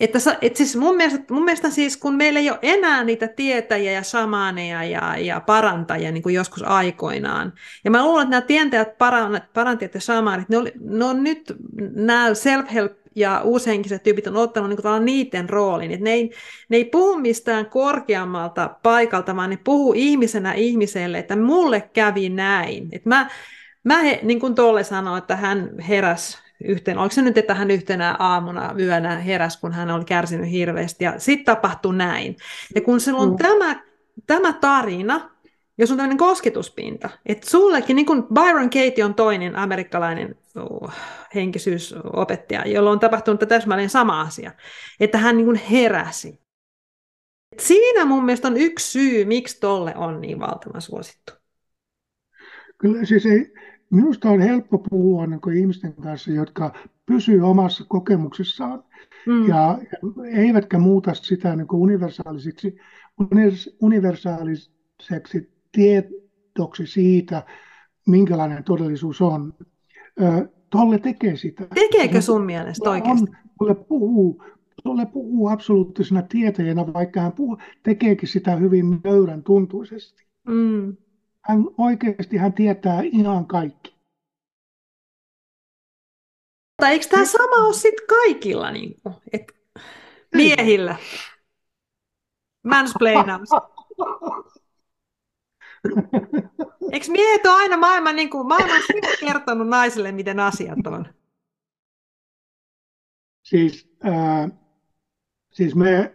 että, 0.00 0.18
että 0.42 0.56
siis 0.56 0.76
mun, 0.76 0.96
mielestä, 0.96 1.34
mun 1.34 1.44
mielestä 1.44 1.70
siis, 1.70 1.96
kun 1.96 2.14
meillä 2.14 2.40
ei 2.40 2.50
ole 2.50 2.58
enää 2.62 3.04
niitä 3.04 3.28
tietäjiä 3.28 3.92
ja 3.92 4.02
samaaneja 4.02 4.84
ja, 4.84 5.16
ja 5.16 5.40
parantajia 5.40 6.12
niin 6.12 6.22
kuin 6.22 6.34
joskus 6.34 6.62
aikoinaan, 6.62 7.52
ja 7.84 7.90
mä 7.90 8.04
luulen, 8.04 8.22
että 8.22 8.30
nämä 8.30 8.46
tientäjät, 8.46 8.98
parantajat 9.52 9.94
ja 9.94 10.00
samaanit, 10.00 10.48
ne, 10.48 10.56
oli, 10.58 10.72
ne 10.80 11.04
on 11.04 11.24
nyt 11.24 11.56
nämä 11.94 12.28
self-help 12.30 12.99
ja 13.16 13.40
uushenkiset 13.44 14.02
tyypit 14.02 14.26
on 14.26 14.36
ottanut 14.36 14.70
niin 14.70 15.04
niiden 15.04 15.48
roolin. 15.48 15.90
että 15.90 16.04
ne, 16.04 16.12
ei, 16.12 16.30
ne 16.68 16.76
ei 16.76 16.84
puhu 16.84 17.18
mistään 17.18 17.66
korkeammalta 17.66 18.70
paikalta, 18.82 19.36
vaan 19.36 19.50
ne 19.50 19.58
puhuu 19.64 19.94
ihmisenä 19.96 20.52
ihmiselle, 20.52 21.18
että 21.18 21.36
mulle 21.36 21.80
kävi 21.80 22.28
näin. 22.28 22.88
että 22.92 23.08
mä, 23.08 23.30
mä 23.84 23.98
he, 23.98 24.20
niin 24.22 24.40
kuin 24.40 24.54
Tolle 24.54 24.84
sanoi, 24.84 25.18
että 25.18 25.36
hän 25.36 25.70
heräsi 25.88 26.38
yhteen, 26.64 26.98
oliko 26.98 27.14
se 27.14 27.22
nyt, 27.22 27.38
että 27.38 27.54
hän 27.54 27.70
yhtenä 27.70 28.16
aamuna 28.18 28.74
yönä 28.78 29.16
heräsi, 29.16 29.60
kun 29.60 29.72
hän 29.72 29.90
oli 29.90 30.04
kärsinyt 30.04 30.50
hirveästi, 30.50 31.04
ja 31.04 31.14
sitten 31.18 31.44
tapahtui 31.44 31.96
näin. 31.96 32.36
Ja 32.74 32.80
kun 32.80 33.00
se 33.00 33.12
on 33.12 33.30
mm. 33.30 33.36
tämä, 33.36 33.82
tämä 34.26 34.52
tarina, 34.52 35.30
jos 35.80 35.90
on 35.90 35.96
tämmöinen 35.96 36.18
kosketuspinta, 36.18 37.10
että 37.26 37.50
sullekin, 37.50 37.96
niin 37.96 38.06
kuin 38.06 38.22
Byron 38.34 38.70
Katie 38.70 39.04
on 39.04 39.14
toinen 39.14 39.56
amerikkalainen 39.56 40.36
oh, 40.56 40.92
henkisyysopettaja, 41.34 42.68
jolla 42.68 42.90
on 42.90 43.00
tapahtunut 43.00 43.40
täsmälleen 43.48 43.90
sama 43.90 44.20
asia, 44.20 44.52
että 45.00 45.18
hän 45.18 45.36
niin 45.36 45.44
kuin 45.44 45.60
heräsi. 45.70 46.40
Et 47.52 47.60
siinä 47.60 48.04
mun 48.04 48.24
mielestä 48.24 48.48
on 48.48 48.56
yksi 48.56 48.90
syy, 48.90 49.24
miksi 49.24 49.60
tolle 49.60 49.94
on 49.96 50.20
niin 50.20 50.40
valtavan 50.40 50.82
suosittu. 50.82 51.32
Kyllä 52.78 53.04
siis 53.04 53.26
ei, 53.26 53.52
minusta 53.90 54.30
on 54.30 54.40
helppo 54.40 54.78
puhua 54.78 55.26
niin 55.26 55.56
ihmisten 55.58 55.94
kanssa, 55.94 56.30
jotka 56.30 56.74
pysyvät 57.06 57.42
omassa 57.42 57.84
kokemuksessaan 57.88 58.84
mm. 59.26 59.48
ja 59.48 59.78
eivätkä 60.32 60.78
muuta 60.78 61.14
sitä 61.14 61.56
niin 61.56 61.66
universaalisiksi, 61.72 62.76
universaaliseksi 63.80 65.59
tietoksi 65.72 66.86
siitä, 66.86 67.42
minkälainen 68.06 68.64
todellisuus 68.64 69.20
on. 69.20 69.54
Tolle 70.70 70.98
tekee 70.98 71.36
sitä. 71.36 71.66
Tekeekö 71.74 72.20
sun 72.20 72.44
mielestä 72.44 72.90
oikeasti? 72.90 73.30
Tolle 73.58 73.74
puhuu, 73.74 74.42
Tolle 74.84 75.06
puhuu 75.06 75.48
absoluuttisena 75.48 76.22
tietäjänä, 76.22 76.92
vaikka 76.92 77.20
hän 77.20 77.32
puhuu, 77.32 77.58
tekeekin 77.82 78.28
sitä 78.28 78.56
hyvin 78.56 79.00
nöyrän 79.04 79.42
tuntuisesti. 79.42 80.26
Mm. 80.48 80.96
Hän 81.40 81.64
oikeasti 81.78 82.36
hän 82.36 82.52
tietää 82.52 83.00
ihan 83.02 83.46
kaikki. 83.46 83.94
Mutta 86.80 86.88
eikö 86.88 87.06
tämä 87.10 87.24
sama 87.24 87.66
ole 87.66 87.74
sitten 87.74 88.06
kaikilla 88.06 88.70
niin 88.70 88.94
kuin, 89.02 89.14
et 89.32 89.52
miehillä? 90.34 90.96
Mansplainaus. 92.64 93.48
Eikö 96.92 97.06
miehet 97.10 97.46
ole 97.46 97.54
aina 97.54 97.76
maailman, 97.76 98.16
niin 98.16 98.30
kuin, 98.30 98.48
maailman 98.48 98.80
kertonut 99.20 99.68
naiselle, 99.68 100.12
miten 100.12 100.40
asiat 100.40 100.86
on? 100.86 101.06
Siis, 103.42 103.96
äh, 104.06 104.50
siis 105.50 105.74
me, 105.74 106.12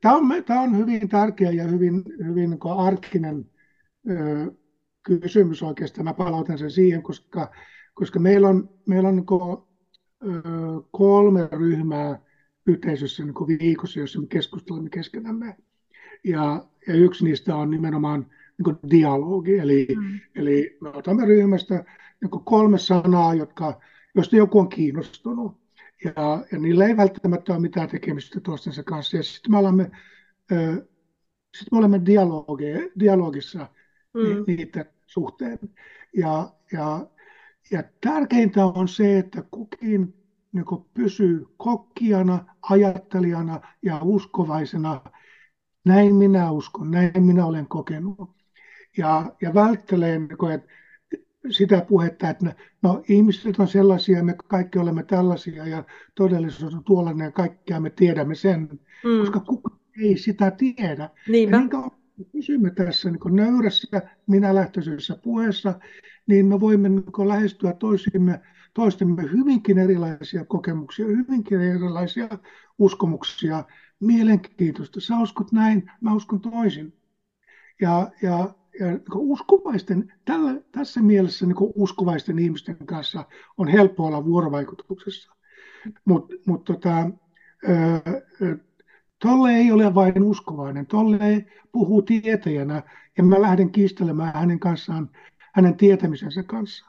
tämä 0.00 0.14
on, 0.14 0.24
on 0.62 0.76
hyvin 0.78 1.08
tärkeä 1.08 1.50
ja 1.50 1.64
hyvin, 1.64 2.04
hyvin 2.24 2.50
niin 2.50 2.60
arkinen 2.78 3.50
äh, 4.10 4.56
kysymys 5.02 5.62
oikeastaan. 5.62 6.04
Mä 6.04 6.14
palautan 6.14 6.58
sen 6.58 6.70
siihen, 6.70 7.02
koska, 7.02 7.50
koska 7.94 8.18
meillä 8.18 8.48
on, 8.48 8.70
meillä 8.86 9.08
on 9.08 9.16
niin 9.16 9.26
kuin, 9.26 9.58
äh, 10.28 10.42
kolme 10.90 11.48
ryhmää 11.52 12.20
yhteisössä 12.66 13.24
niin 13.24 13.58
viikossa, 13.60 14.00
jossa 14.00 14.20
me 14.20 14.26
keskustelemme 14.26 14.90
keskenämme. 14.90 15.56
Ja, 16.24 16.64
ja 16.88 16.94
yksi 16.94 17.24
niistä 17.24 17.56
on 17.56 17.70
nimenomaan 17.70 18.26
niin 18.66 18.90
dialogi. 18.90 19.58
Eli, 19.58 19.86
mm. 19.96 20.20
eli 20.34 20.78
me 20.80 20.88
otamme 20.88 21.24
ryhmästä 21.24 21.84
niin 22.20 22.44
kolme 22.44 22.78
sanaa, 22.78 23.34
jotka, 23.34 23.80
joista 24.14 24.36
joku 24.36 24.58
on 24.58 24.68
kiinnostunut. 24.68 25.58
Ja, 26.04 26.44
ja 26.52 26.58
niillä 26.58 26.86
ei 26.86 26.96
välttämättä 26.96 27.52
ole 27.52 27.60
mitään 27.60 27.88
tekemistä 27.88 28.40
toistensa 28.40 28.82
kanssa. 28.82 29.16
Ja 29.16 29.22
sitten 29.22 29.50
me 29.50 29.58
olemme, 29.58 29.90
äh, 30.52 30.78
sit 31.56 31.72
me 31.72 31.78
olemme 31.78 32.00
dialogi, 32.06 32.64
dialogissa 33.00 33.66
mm. 34.14 34.44
niiden 34.46 34.84
suhteen. 35.06 35.58
Ja, 36.16 36.52
ja, 36.72 37.06
ja 37.70 37.82
tärkeintä 38.00 38.66
on 38.66 38.88
se, 38.88 39.18
että 39.18 39.42
kukin 39.50 40.14
niin 40.52 40.64
pysyy 40.94 41.46
kokkijana, 41.56 42.54
ajattelijana 42.62 43.60
ja 43.82 44.00
uskovaisena. 44.02 45.00
Näin 45.84 46.14
minä 46.14 46.50
uskon, 46.50 46.90
näin 46.90 47.22
minä 47.22 47.46
olen 47.46 47.68
kokenut 47.68 48.37
ja, 48.98 49.32
ja 49.42 49.54
välttelee 49.54 50.18
niin 50.18 50.52
että 50.54 50.68
sitä 51.50 51.84
puhetta, 51.88 52.30
että 52.30 52.54
no, 52.82 53.02
ihmiset 53.08 53.60
on 53.60 53.68
sellaisia, 53.68 54.24
me 54.24 54.34
kaikki 54.48 54.78
olemme 54.78 55.02
tällaisia 55.02 55.66
ja 55.66 55.84
todellisuus 56.14 56.74
on 56.74 56.84
tuollainen 56.84 57.24
ja 57.24 57.32
kaikkea 57.32 57.80
me 57.80 57.90
tiedämme 57.90 58.34
sen, 58.34 58.60
mm. 59.04 59.20
koska 59.20 59.40
kukaan 59.40 59.78
ei 60.02 60.18
sitä 60.18 60.50
tiedä. 60.50 61.10
Niinpä. 61.28 61.56
Ja 61.56 61.62
niin 61.62 62.30
pysymme 62.32 62.70
tässä 62.70 63.10
niin 63.10 63.36
nöyrässä, 63.36 64.02
minä 64.26 64.54
lähtöisessä 64.54 65.18
puheessa, 65.22 65.80
niin 66.26 66.46
me 66.46 66.60
voimme 66.60 66.88
niin 66.88 67.28
lähestyä 67.28 67.72
toisimme, 67.72 68.40
toistemme 68.74 69.22
hyvinkin 69.22 69.78
erilaisia 69.78 70.44
kokemuksia, 70.44 71.06
hyvinkin 71.06 71.60
erilaisia 71.60 72.28
uskomuksia, 72.78 73.64
mielenkiintoista. 74.00 75.00
Sä 75.00 75.18
uskot 75.18 75.52
näin, 75.52 75.90
mä 76.00 76.14
uskon 76.14 76.40
toisin. 76.40 76.92
Ja, 77.80 78.10
ja 78.22 78.54
ja 78.80 78.86
niin 78.86 79.02
uskovaisten, 79.14 80.12
tällä, 80.24 80.60
tässä 80.72 81.02
mielessä 81.02 81.46
niin 81.46 81.56
uskovaisten 81.58 82.38
ihmisten 82.38 82.76
kanssa 82.86 83.24
on 83.58 83.68
helppo 83.68 84.06
olla 84.06 84.24
vuorovaikutuksessa. 84.24 85.32
Mutta 86.04 86.34
mut 86.46 86.64
tota, 86.64 87.10
Tolle 89.22 89.50
ei 89.50 89.72
ole 89.72 89.94
vain 89.94 90.22
uskovainen, 90.22 90.86
Tolle 90.86 91.46
puhuu 91.72 92.02
tietäjänä 92.02 92.82
ja 93.18 93.24
mä 93.24 93.42
lähden 93.42 93.70
kiistelemään 93.70 94.34
hänen 94.34 94.60
kanssaan, 94.60 95.10
hänen 95.54 95.76
tietämisensä 95.76 96.42
kanssa. 96.42 96.86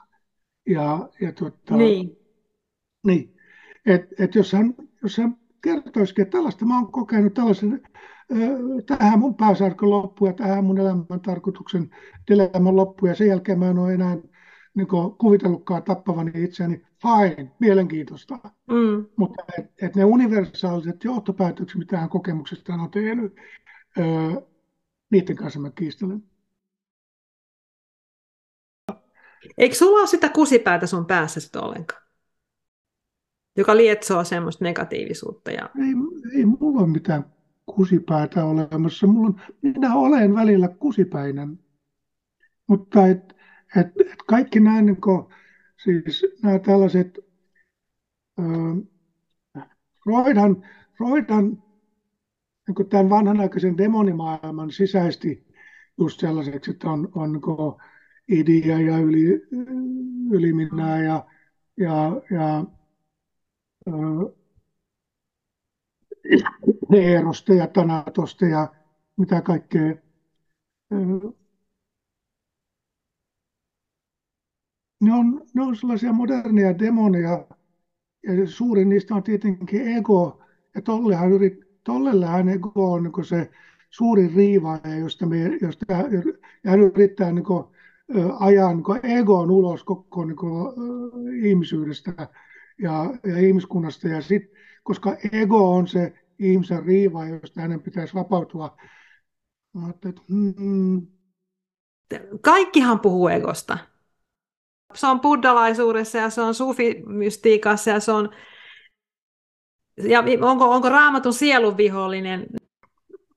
Ja, 0.66 1.08
ja 1.20 1.32
tota, 1.32 1.76
niin. 1.76 2.16
niin. 3.06 3.36
Et, 3.86 4.20
et 4.20 4.34
jos, 4.34 4.52
hän, 4.52 4.74
jos 5.02 5.18
hän 5.18 5.36
kertoisikin, 5.62 6.22
että 6.22 6.38
tällaista 6.38 6.64
mä 6.64 6.78
oon 6.78 6.92
kokenut, 6.92 7.34
tällaisen 7.34 7.82
tähän 8.86 9.18
mun 9.18 9.34
pääsarkon 9.34 9.90
loppu 9.90 10.26
ja 10.26 10.32
tähän 10.32 10.64
mun 10.64 10.78
elämän 10.78 11.20
tarkoituksen 11.22 11.90
dilemman 12.30 12.76
loppu 12.76 13.06
ja 13.06 13.14
sen 13.14 13.28
jälkeen 13.28 13.58
mä 13.58 13.70
en 13.70 13.78
ole 13.78 13.94
enää 13.94 14.18
niin 14.74 14.86
kuvitellutkaan 15.18 15.82
tappavani 15.82 16.32
itseäni. 16.34 16.82
Fine, 17.02 17.52
mielenkiintoista. 17.58 18.38
Mm. 18.70 19.06
Mutta 19.16 19.42
et, 19.58 19.72
et 19.82 19.96
ne 19.96 20.04
universaaliset 20.04 21.04
johtopäätökset, 21.04 21.78
mitä 21.78 21.98
hän 21.98 22.08
kokemuksestaan 22.08 22.80
on 22.80 22.90
tehnyt, 22.90 23.36
niiden 25.10 25.36
kanssa 25.36 25.60
mä 25.60 25.70
kiistelen. 25.70 26.22
Eikö 29.58 29.74
sulla 29.74 29.98
ole 29.98 30.06
sitä 30.06 30.28
kusipäätä 30.28 30.86
sun 30.86 31.06
päässä 31.06 31.40
sitten 31.40 31.64
ollenkaan? 31.64 32.02
Joka 33.56 33.76
lietsoo 33.76 34.24
semmoista 34.24 34.64
negatiivisuutta. 34.64 35.50
Ja... 35.50 35.70
Ei, 35.78 35.94
ei 36.38 36.44
mulla 36.44 36.80
ole 36.80 36.88
mitään 36.88 37.24
kusipäätä 37.72 38.44
olemassa. 38.44 39.06
Mulla 39.06 39.28
on, 39.28 39.40
minä 39.62 39.94
olen 39.94 40.34
välillä 40.34 40.68
kusipäinen. 40.68 41.58
Mutta 42.66 43.06
et, 43.06 43.36
et, 43.76 43.86
et 43.86 44.18
kaikki 44.26 44.60
nämä, 44.60 44.82
niin 44.82 45.00
kuin, 45.00 45.26
siis 45.84 46.26
nämä 46.42 46.58
tällaiset, 46.58 47.18
äh, 48.40 49.66
Freudhan, 50.04 50.66
Freudhan 50.98 51.62
niin 52.68 52.88
tämän 52.88 53.10
vanhanaikaisen 53.10 53.78
demonimaailman 53.78 54.70
sisäisesti 54.70 55.46
just 55.98 56.20
sellaiseksi, 56.20 56.70
että 56.70 56.90
on, 56.90 57.08
on 57.14 57.32
niin 57.32 57.82
idea 58.28 58.80
ja 58.80 58.98
yli, 58.98 59.42
yliminää 60.30 61.02
ja, 61.02 61.26
ja, 61.76 62.22
ja 62.30 62.64
Eerosta 66.94 67.54
ja 67.54 67.66
Tanatosta 67.66 68.44
ja 68.46 68.68
mitä 69.16 69.42
kaikkea. 69.42 69.94
Ne 75.00 75.12
on, 75.14 75.40
ne 75.54 75.62
on 75.62 75.76
sellaisia 75.76 76.12
moderneja 76.12 76.78
demoneja, 76.78 77.46
ja 78.26 78.46
suurin 78.48 78.88
niistä 78.88 79.14
on 79.14 79.22
tietenkin 79.22 79.96
ego, 79.96 80.38
ja 80.74 80.80
tollehan, 80.82 81.32
yrit, 81.32 81.54
tollellähän 81.84 82.48
ego 82.48 82.72
on 82.74 83.02
niin 83.02 83.24
se 83.24 83.50
suurin 83.90 84.32
riivaaja, 84.34 84.98
josta, 84.98 85.26
me, 85.26 85.36
josta 85.62 85.84
ja 86.64 86.70
hän 86.70 86.80
yrittää 86.80 87.32
niin 87.32 87.44
kuin, 87.44 87.64
ajaa 88.38 88.74
niin 88.74 88.84
egoon 89.18 89.50
ulos 89.50 89.84
koko 89.84 90.24
niin 90.24 90.36
kuin, 90.36 90.72
ihmisyydestä 91.44 92.28
ja, 92.82 93.14
ja 93.26 93.38
ihmiskunnasta. 93.38 94.08
Ja 94.08 94.20
sit, 94.22 94.42
koska 94.82 95.16
ego 95.32 95.74
on 95.74 95.86
se 95.86 96.12
ihmisen 96.40 96.84
riiva, 96.84 97.26
josta 97.26 97.60
hänen 97.60 97.82
pitäisi 97.82 98.14
vapautua. 98.14 98.76
että, 99.90 100.22
mm. 100.28 101.06
Kaikkihan 102.40 103.00
puhuu 103.00 103.28
egosta. 103.28 103.78
Se 104.94 105.06
on 105.06 105.20
buddhalaisuudessa 105.20 106.18
ja 106.18 106.30
se 106.30 106.40
on 106.40 106.54
sufimystiikassa 106.54 107.90
ja 107.90 108.00
se 108.00 108.12
on 108.12 108.30
ja 110.08 110.24
onko, 110.40 110.70
onko 110.70 110.88
raamatun 110.88 111.32
sielun 111.32 111.76
vihollinen? 111.76 112.46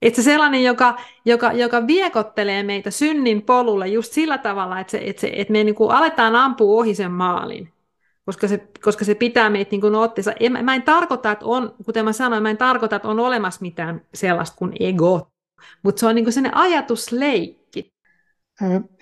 Että 0.02 0.22
se 0.22 0.24
sellainen, 0.24 0.64
joka, 0.64 0.98
joka, 1.26 1.52
joka 1.52 1.88
viekottelee 1.88 2.64
meitä 2.64 2.92
synnin 2.92 3.42
polulle 3.42 3.88
just 3.88 4.14
sillä 4.14 4.38
tavalla, 4.38 4.80
että, 4.80 4.92
se, 4.92 5.02
että, 5.06 5.22
se, 5.22 5.32
että 5.36 5.52
me 5.52 5.64
niin 5.64 5.76
kuin 5.76 5.92
aletaan 5.92 6.36
ampua 6.36 6.80
ohi 6.80 6.96
sen 6.96 7.12
maalin 7.12 7.73
koska 8.26 8.48
se, 8.48 8.68
koska 8.84 9.06
se 9.06 9.16
pitää 9.16 9.50
meitä 9.50 9.72
niin 9.72 9.82
kuin 9.82 9.96
otteessa. 9.96 10.34
En, 10.40 10.66
mä 10.66 10.76
en 10.76 10.84
tarkoita, 10.84 11.32
että 11.32 11.46
on, 11.46 11.76
kuten 11.86 12.06
mä 12.06 12.14
sanoin, 12.14 12.44
mä 12.44 12.50
en 12.50 12.58
tarkoita, 12.58 12.96
että 12.96 13.08
on 13.08 13.20
olemassa 13.20 13.62
mitään 13.62 14.02
sellaista 14.14 14.58
kuin 14.58 14.74
ego, 14.80 15.28
mutta 15.84 16.00
se 16.00 16.08
on 16.08 16.16
niin 16.16 16.26
kuin 16.26 16.34
sellainen 16.34 16.58
ajatusleikki. 16.58 17.94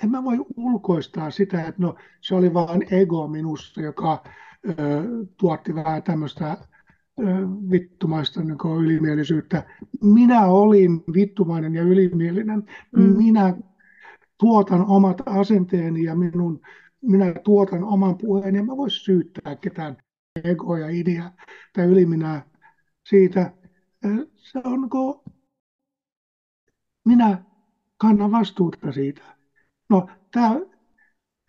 En 0.04 0.12
mä 0.12 0.24
voi 0.24 0.38
ulkoistaa 0.58 1.32
sitä, 1.32 1.62
että 1.62 1.82
no, 1.82 1.96
se 2.22 2.36
oli 2.36 2.54
vain 2.54 2.94
ego 2.94 3.28
minussa, 3.28 3.82
joka 3.82 4.24
ö, 4.70 4.74
tuotti 5.38 5.76
vähän 5.76 6.04
tämmöistä 6.04 6.58
vittumaista 7.72 8.42
niin 8.42 8.84
ylimielisyyttä. 8.84 9.64
Minä 10.04 10.46
olin 10.46 11.04
vittumainen 11.14 11.76
ja 11.76 11.84
ylimielinen. 11.84 12.64
Mm. 12.96 13.18
Minä 13.18 13.56
tuotan 14.40 14.86
omat 14.86 15.18
asenteeni 15.26 16.04
ja 16.04 16.16
minun 16.16 16.62
minä 17.02 17.34
tuotan 17.44 17.84
oman 17.84 18.18
puheen, 18.18 18.56
ja 18.56 18.64
mä 18.64 18.78
voisi 18.78 19.00
syyttää 19.00 19.56
ketään 19.56 19.98
egoa 20.44 20.80
ja 20.80 20.90
idea 20.90 21.32
tai 21.74 21.86
yliminää 21.86 22.50
siitä. 23.10 23.54
Se 24.36 24.60
on, 24.64 24.90
kun 24.90 25.22
minä 27.06 27.44
kannan 27.98 28.32
vastuuta 28.32 28.92
siitä. 28.92 29.22
No, 29.90 30.08
tämä, 30.32 30.56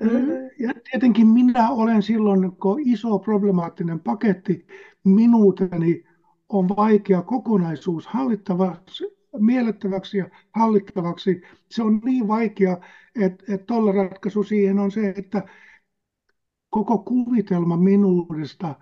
mm. 0.00 0.18
ja 0.58 0.72
tietenkin 0.90 1.26
minä 1.26 1.70
olen 1.70 2.02
silloin 2.02 2.56
kun 2.56 2.80
iso 2.80 3.18
problemaattinen 3.18 4.00
paketti, 4.00 4.66
minuuteni 5.04 6.04
on 6.48 6.68
vaikea 6.68 7.22
kokonaisuus 7.22 8.06
hallittavaksi, 8.06 9.11
miellettäväksi 9.38 10.18
ja 10.18 10.28
hallittavaksi. 10.54 11.42
Se 11.70 11.82
on 11.82 12.00
niin 12.04 12.28
vaikea, 12.28 12.78
että, 13.20 13.44
että 13.54 13.66
tuolla 13.66 13.92
ratkaisu 13.92 14.42
siihen 14.42 14.78
on 14.78 14.90
se, 14.90 15.14
että 15.16 15.42
koko 16.70 16.98
kuvitelma 16.98 17.76
minuudesta 17.76 18.74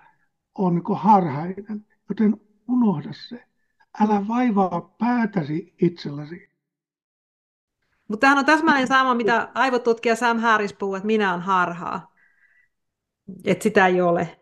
on 0.55 0.75
niin 0.75 0.99
harhainen, 0.99 1.87
joten 2.09 2.37
unohda 2.69 3.13
se. 3.13 3.45
Älä 4.01 4.29
vaivaa 4.29 4.95
päätäsi 4.99 5.75
itselläsi. 5.83 6.51
Mutta 8.09 8.21
tämähän 8.21 8.39
on 8.39 8.45
täsmälleen 8.45 8.87
sama, 8.87 9.15
mitä 9.15 9.49
aivotutkija 9.55 10.17
Sam 10.17 10.39
Harris 10.39 10.75
puhuu, 10.75 10.95
että 10.95 11.07
minä 11.07 11.35
on 11.35 11.41
harhaa. 11.41 12.15
Että 13.45 13.63
sitä 13.63 13.87
ei 13.87 14.01
ole. 14.01 14.41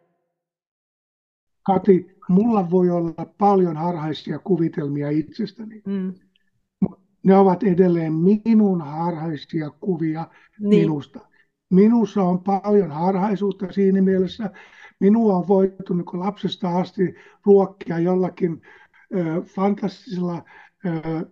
Kati, 1.62 2.17
mulla 2.28 2.70
voi 2.70 2.90
olla 2.90 3.26
paljon 3.38 3.76
harhaisia 3.76 4.38
kuvitelmia 4.38 5.10
itsestäni. 5.10 5.82
Mm. 5.86 6.14
Ne 7.22 7.36
ovat 7.36 7.62
edelleen 7.62 8.12
minun 8.12 8.80
harhaisia 8.80 9.70
kuvia 9.70 10.26
niin. 10.60 10.68
minusta. 10.68 11.20
Minussa 11.70 12.22
on 12.22 12.42
paljon 12.42 12.90
harhaisuutta 12.90 13.72
siinä 13.72 14.02
mielessä. 14.02 14.50
Minua 15.00 15.36
on 15.36 15.48
voitu 15.48 15.94
niin 15.94 16.06
lapsesta 16.12 16.78
asti 16.78 17.14
ruokkia 17.46 17.98
jollakin 17.98 18.62
ö, 19.14 19.42
fantastisella 19.42 20.44
ö, 20.86 21.26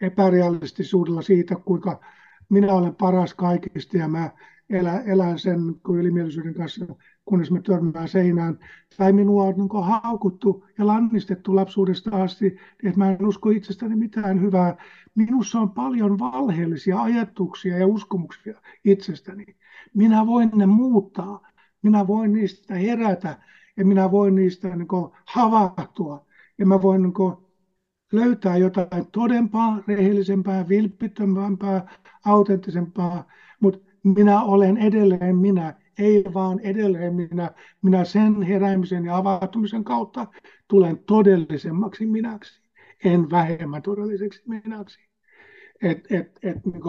epärealistisuudella 0.00 1.22
siitä, 1.22 1.54
kuinka 1.54 2.00
minä 2.48 2.72
olen 2.72 2.94
paras 2.94 3.34
kaikista 3.34 3.96
ja 3.96 4.08
mä 4.08 4.30
elän, 4.70 5.08
elän 5.08 5.38
sen 5.38 5.60
ylimielisyyden 5.88 6.54
kanssa 6.54 6.86
kunnes 7.26 7.50
me 7.50 7.60
törmään 7.60 8.08
seinään. 8.08 8.58
Tai 8.96 9.12
minua 9.12 9.44
on 9.44 9.54
niin 9.56 9.84
haukuttu 9.84 10.64
ja 10.78 10.86
lannistettu 10.86 11.56
lapsuudesta 11.56 12.22
asti, 12.22 12.46
että 12.84 12.98
mä 12.98 13.12
en 13.12 13.26
usko 13.26 13.50
itsestäni 13.50 13.96
mitään 13.96 14.40
hyvää. 14.40 14.76
Minussa 15.14 15.60
on 15.60 15.70
paljon 15.70 16.18
valheellisia 16.18 17.02
ajatuksia 17.02 17.78
ja 17.78 17.86
uskomuksia 17.86 18.60
itsestäni. 18.84 19.44
Minä 19.94 20.26
voin 20.26 20.50
ne 20.54 20.66
muuttaa. 20.66 21.48
Minä 21.82 22.06
voin 22.06 22.32
niistä 22.32 22.74
herätä 22.74 23.38
ja 23.76 23.84
minä 23.84 24.10
voin 24.10 24.34
niistä 24.34 24.76
niin 24.76 24.88
havahtua. 25.26 26.26
Ja 26.58 26.66
mä 26.66 26.82
voin 26.82 27.02
niin 27.02 27.12
löytää 28.12 28.56
jotain 28.56 29.06
todempaa, 29.12 29.82
rehellisempää, 29.88 30.68
vilpittömämpää, 30.68 31.88
autenttisempaa, 32.24 33.24
mutta 33.60 33.78
minä 34.04 34.42
olen 34.42 34.76
edelleen 34.76 35.36
minä 35.36 35.74
ei 35.98 36.24
vaan 36.34 36.60
edelleen 36.60 37.14
minä, 37.14 37.50
minä 37.82 38.04
sen 38.04 38.42
heräämisen 38.42 39.04
ja 39.04 39.16
avautumisen 39.16 39.84
kautta 39.84 40.26
tulen 40.68 40.98
todellisemmaksi 40.98 42.06
minäksi, 42.06 42.62
en 43.04 43.30
vähemmän 43.30 43.82
todelliseksi 43.82 44.42
minäksi. 44.46 45.00
Et, 45.82 46.12
et, 46.12 46.38
et, 46.42 46.66
niin 46.66 46.82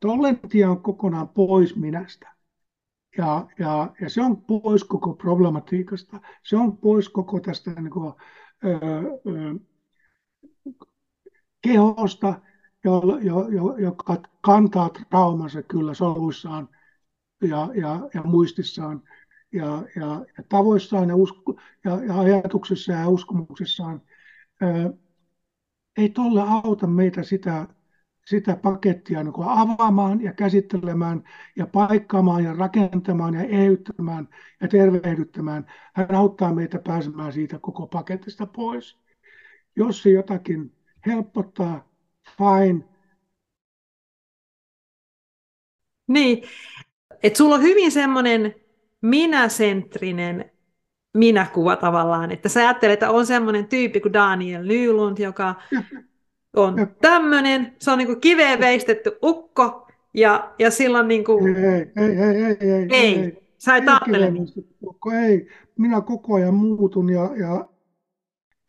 tollentia 0.00 0.70
on 0.70 0.82
kokonaan 0.82 1.28
pois 1.28 1.76
minästä. 1.76 2.34
Ja, 3.18 3.46
ja, 3.58 3.94
ja 4.00 4.10
se 4.10 4.22
on 4.22 4.42
pois 4.42 4.84
koko 4.84 5.14
problematiikasta. 5.14 6.20
Se 6.42 6.56
on 6.56 6.76
pois 6.76 7.08
koko 7.08 7.40
tästä 7.40 7.70
niin 7.70 7.90
kuin, 7.90 8.14
ö, 8.64 8.68
ö, 9.26 9.58
kehosta, 11.62 12.40
jo, 12.84 13.02
jo, 13.22 13.48
jo, 13.48 13.76
joka 13.76 14.22
kantaa 14.40 14.88
traumansa 14.88 15.62
kyllä 15.62 15.94
soluissaan– 15.94 16.68
ja, 17.40 17.68
ja, 17.74 18.08
ja 18.14 18.22
muistissaan 18.22 19.02
ja, 19.52 19.82
ja, 19.96 20.26
ja 20.38 20.44
tavoissaan 20.48 21.08
ja, 21.08 21.16
usko, 21.16 21.60
ja, 21.84 22.04
ja 22.04 22.20
ajatuksissaan 22.20 23.00
ja 23.00 23.08
uskomuksissaan. 23.08 24.02
Ää, 24.60 24.90
ei 25.96 26.08
tolle 26.08 26.42
auta 26.42 26.86
meitä 26.86 27.22
sitä, 27.22 27.68
sitä 28.26 28.56
pakettia 28.56 29.24
niin 29.24 29.34
avaamaan 29.38 30.22
ja 30.22 30.32
käsittelemään 30.32 31.24
ja 31.56 31.66
paikkaamaan 31.66 32.44
ja 32.44 32.52
rakentamaan 32.52 33.34
ja 33.34 33.42
eheyttämään 33.42 34.28
ja 34.60 34.68
tervehdyttämään. 34.68 35.66
Hän 35.94 36.14
auttaa 36.14 36.54
meitä 36.54 36.78
pääsemään 36.78 37.32
siitä 37.32 37.58
koko 37.58 37.86
paketista 37.86 38.46
pois. 38.46 38.98
Jos 39.76 40.02
se 40.02 40.10
jotakin 40.10 40.72
helpottaa, 41.06 41.88
fine. 42.38 42.84
Niin, 46.06 46.42
että 47.22 47.36
sulla 47.36 47.54
on 47.54 47.62
hyvin 47.62 47.92
semmoinen 47.92 48.54
minäsentrinen 49.02 50.50
minäkuva 51.14 51.76
tavallaan, 51.76 52.30
että 52.30 52.48
sä 52.48 52.60
ajattelet, 52.60 52.92
että 52.92 53.10
on 53.10 53.26
semmoinen 53.26 53.66
tyyppi 53.66 54.00
kuin 54.00 54.12
Daniel 54.12 54.66
Nylund, 54.66 55.18
joka 55.18 55.54
on 56.56 56.74
tämmöinen, 57.00 57.72
se 57.78 57.90
on 57.90 57.98
niin 57.98 58.08
kuin 58.08 58.20
kiveen 58.20 58.60
veistetty 58.60 59.12
ukko, 59.22 59.88
ja, 60.14 60.54
ja 60.58 60.70
silloin 60.70 61.08
niin 61.08 61.24
kuin... 61.24 61.56
Ei, 61.56 61.92
ei, 61.96 62.16
ei, 62.16 62.44
ei, 62.44 62.56
ei, 62.60 62.88
ei, 62.90 63.18
ei. 63.18 63.40
Sä 63.58 63.76
et 63.76 63.88
ajattele. 63.88 64.32
Ei, 65.26 65.48
minä 65.78 66.00
koko 66.00 66.34
ajan 66.34 66.54
muutun 66.54 67.10
ja, 67.10 67.30
ja 67.36 67.68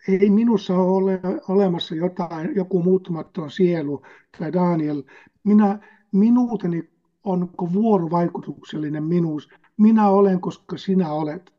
ei 0.08 0.30
minussa 0.30 0.76
ole 0.76 1.20
olemassa 1.48 1.96
jotain, 1.96 2.56
joku 2.56 2.84
muuttumaton 2.84 3.52
sielu 3.52 4.02
tai 4.40 4.54
Daniel. 4.54 5.04
Minä, 5.44 5.80
minuuteni 6.12 6.91
on 7.24 7.50
vuorovaikutuksellinen 7.74 9.04
minuus. 9.04 9.50
Minä 9.78 10.10
olen, 10.10 10.42
koska 10.42 10.78
sinä 10.78 11.12
olet. 11.12 11.54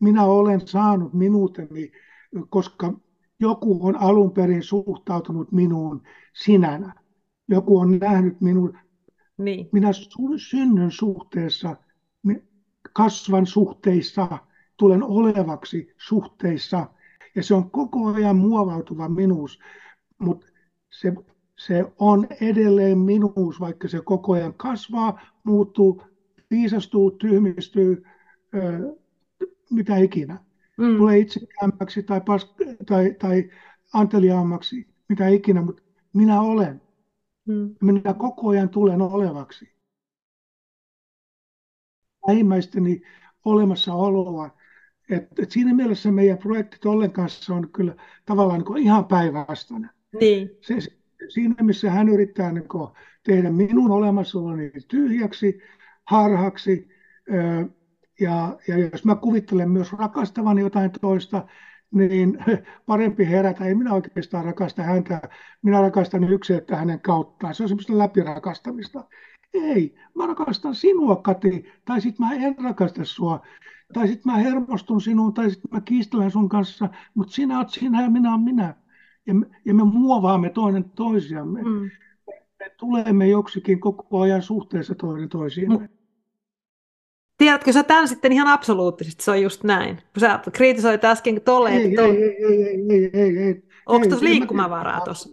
Minä 0.00 0.24
olen 0.24 0.68
saanut 0.68 1.12
minuuteni, 1.12 1.92
koska 2.48 2.92
joku 3.40 3.86
on 3.86 3.96
alun 3.96 4.30
perin 4.30 4.62
suhtautunut 4.62 5.52
minuun 5.52 6.02
sinänä. 6.32 6.94
Joku 7.48 7.78
on 7.78 7.98
nähnyt 7.98 8.40
minun. 8.40 8.78
Niin. 9.38 9.68
Minä 9.72 9.88
synnyn 10.36 10.90
suhteessa, 10.90 11.76
kasvan 12.92 13.46
suhteissa, 13.46 14.38
tulen 14.76 15.02
olevaksi 15.02 15.94
suhteissa. 15.98 16.86
Ja 17.34 17.42
se 17.42 17.54
on 17.54 17.70
koko 17.70 18.06
ajan 18.06 18.36
muovautuva 18.36 19.08
minuus, 19.08 19.58
mutta 20.18 20.46
se, 20.92 21.12
se 21.66 21.84
on 21.98 22.26
edelleen 22.40 22.98
minuus, 22.98 23.60
vaikka 23.60 23.88
se 23.88 24.00
koko 24.04 24.32
ajan 24.32 24.54
kasvaa, 24.54 25.20
muuttuu, 25.44 26.02
viisastuu, 26.50 27.10
tyhmistyy, 27.10 28.02
mitä 29.70 29.96
ikinä. 29.96 30.38
Mm. 30.78 30.96
Tulee 30.96 31.18
itsekäämmäksi 31.18 32.02
tai, 32.02 32.20
pas- 32.20 32.54
tai, 32.86 33.14
tai 33.18 33.50
anteliaammaksi, 33.92 34.86
mitä 35.08 35.28
ikinä, 35.28 35.62
mutta 35.62 35.82
minä 36.12 36.40
olen. 36.40 36.82
Mm. 37.46 37.74
Minä 37.80 38.14
koko 38.14 38.48
ajan 38.48 38.68
tulen 38.68 39.02
olevaksi. 39.02 39.72
Lähimmäisteni 42.28 43.02
olemassaoloa. 43.44 44.50
Et, 45.10 45.38
et 45.38 45.50
siinä 45.50 45.74
mielessä 45.74 46.12
meidän 46.12 46.38
projekti 46.38 46.76
Tollen 46.80 47.12
kanssa 47.12 47.54
on 47.54 47.68
kyllä 47.72 47.94
tavallaan 48.24 48.60
niin 48.60 48.84
ihan 48.84 49.04
päinvastainen. 49.04 49.90
Niin. 50.20 50.50
Se, 50.60 50.99
siinä 51.30 51.54
missä 51.62 51.90
hän 51.90 52.08
yrittää 52.08 52.52
niin 52.52 52.68
tehdä 53.22 53.50
minun 53.50 53.90
olemassaoloni 53.90 54.70
tyhjäksi, 54.88 55.58
harhaksi, 56.06 56.88
ja, 58.20 58.56
ja 58.68 58.78
jos 58.78 59.04
mä 59.04 59.14
kuvittelen 59.14 59.70
myös 59.70 59.92
rakastavan 59.92 60.58
jotain 60.58 60.90
toista, 61.00 61.46
niin 61.94 62.38
parempi 62.86 63.28
herätä. 63.28 63.64
Ei 63.64 63.74
minä 63.74 63.92
oikeastaan 63.92 64.44
rakasta 64.44 64.82
häntä. 64.82 65.20
Minä 65.62 65.80
rakastan 65.80 66.26
että 66.56 66.76
hänen 66.76 67.00
kauttaan. 67.00 67.54
Se 67.54 67.62
on 67.62 67.68
semmoista 67.68 67.98
läpirakastamista. 67.98 69.04
Ei, 69.54 69.94
mä 70.14 70.26
rakastan 70.26 70.74
sinua, 70.74 71.16
Kati, 71.16 71.64
tai 71.84 72.00
sitten 72.00 72.26
mä 72.26 72.34
en 72.34 72.54
rakasta 72.62 73.04
sua, 73.04 73.40
tai 73.92 74.08
sitten 74.08 74.32
mä 74.32 74.38
hermostun 74.38 75.00
sinuun, 75.00 75.34
tai 75.34 75.50
sitten 75.50 75.70
mä 75.72 75.80
kiistelen 75.80 76.30
sun 76.30 76.48
kanssa, 76.48 76.88
mutta 77.14 77.32
sinä 77.32 77.58
oot 77.58 77.70
sinä 77.70 78.02
ja 78.02 78.10
minä 78.10 78.30
olen 78.30 78.40
minä. 78.40 78.74
Ja 79.26 79.34
me, 79.34 79.46
ja 79.64 79.74
me 79.74 79.84
muovaamme 79.84 80.50
toinen 80.50 80.84
toisiamme. 80.90 81.62
Mm. 81.62 81.90
Me 82.58 82.70
tulemme 82.78 83.28
joksikin 83.28 83.80
koko 83.80 84.20
ajan 84.20 84.42
suhteessa 84.42 84.94
toinen 84.94 85.28
toisiamme. 85.28 85.76
Mm. 85.76 85.88
Tiedätkö 87.38 87.72
sä 87.72 87.82
tämän 87.82 88.08
sitten 88.08 88.32
ihan 88.32 88.48
absoluuttisesti, 88.48 89.24
se 89.24 89.30
on 89.30 89.42
just 89.42 89.64
näin. 89.64 89.96
Kun 89.96 90.20
sä 90.20 90.40
kritisoit 90.52 91.04
äsken 91.04 91.40
tolleen, 91.40 91.76
ei, 91.76 91.88
että... 91.88 92.02
Ei, 92.02 92.22
ei, 92.22 92.44
ei, 92.44 92.86
ei, 92.90 93.10
ei, 93.12 93.38
ei. 93.38 93.62
Onko 93.86 94.06
tuossa 94.06 94.24
liikkumavaraa 94.24 95.00
tuossa? 95.00 95.28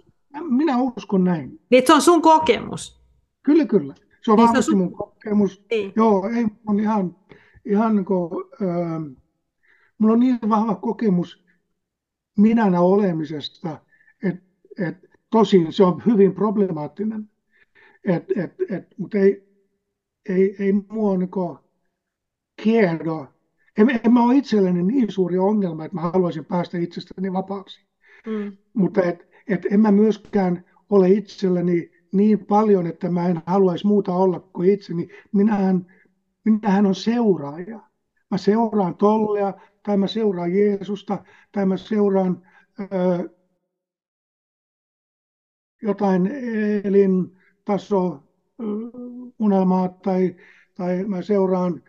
Minä 0.50 0.78
uskon 0.78 1.24
näin. 1.24 1.60
Niin, 1.70 1.84
se 1.88 1.94
on 1.94 2.02
sun 2.02 2.22
kokemus? 2.22 3.02
Kyllä, 3.44 3.66
kyllä. 3.66 3.94
Se 4.22 4.32
on 4.32 4.38
niin 4.38 4.48
vahvasti 4.48 4.72
sun... 4.72 4.78
mun 4.78 4.94
kokemus. 4.94 5.66
Niin. 5.72 5.94
Joo, 5.96 6.30
ei, 6.36 6.46
on 6.68 6.80
ihan, 6.80 7.16
ihan 7.66 7.96
niin 7.96 8.06
kuin, 8.06 8.32
äh, 8.62 9.16
mulla 9.98 10.14
on 10.14 10.20
niin 10.20 10.40
vahva 10.50 10.76
kokemus 10.76 11.47
minänä 12.38 12.82
olemisesta, 12.82 13.80
että 14.24 14.42
et, 14.80 14.98
tosin 15.30 15.74
se 15.74 15.84
on 15.84 16.02
hyvin 16.06 16.34
problemaattinen. 16.34 17.30
Et, 18.04 18.24
et, 18.38 18.56
et, 18.70 18.88
mutta 18.98 19.18
ei, 19.18 19.48
ei, 20.30 20.56
ei 20.60 20.74
mua 20.74 21.18
niin 21.18 21.32
kuin, 21.32 21.58
kiehdo. 22.64 23.28
En, 23.78 23.90
en 24.04 24.14
mä 24.14 24.24
ole 24.24 24.36
itselleni 24.36 24.84
niin 24.84 25.12
suuri 25.12 25.38
ongelma, 25.38 25.86
että 25.86 25.96
mä 25.96 26.02
haluaisin 26.02 26.46
päästä 26.46 26.78
itsestäni 26.78 27.34
vapaaksi. 27.34 27.86
Mm. 28.28 28.58
Mutta 28.74 29.04
et, 29.04 29.28
et 29.48 29.66
en 29.72 29.80
mä 29.80 29.92
myöskään 29.92 30.66
ole 30.90 31.10
itselleni 31.10 31.92
niin 32.12 32.46
paljon, 32.46 32.88
että 32.88 33.10
mä 33.10 33.28
en 33.28 33.42
haluaisi 33.46 33.88
muuta 33.88 34.16
olla 34.16 34.40
kuin 34.40 34.70
itseni. 34.70 35.08
Minähän, 35.32 35.86
minähän 36.46 36.86
on 36.86 36.96
seuraaja. 36.96 37.80
Mä 38.32 38.38
seuraan 38.38 38.96
tollea, 38.96 39.54
tai 39.88 39.98
mä 39.98 40.08
seuraan 40.08 40.54
Jeesusta, 40.54 41.24
tai 41.52 41.66
mä 41.66 41.78
seuraan 41.78 42.42
ö, 42.80 43.30
jotain 45.82 46.28
elintaso 46.84 48.24
unelmaa, 49.40 49.90
tai, 49.90 50.36
tai 50.76 51.04
mä 51.04 51.22
seuraan 51.22 51.84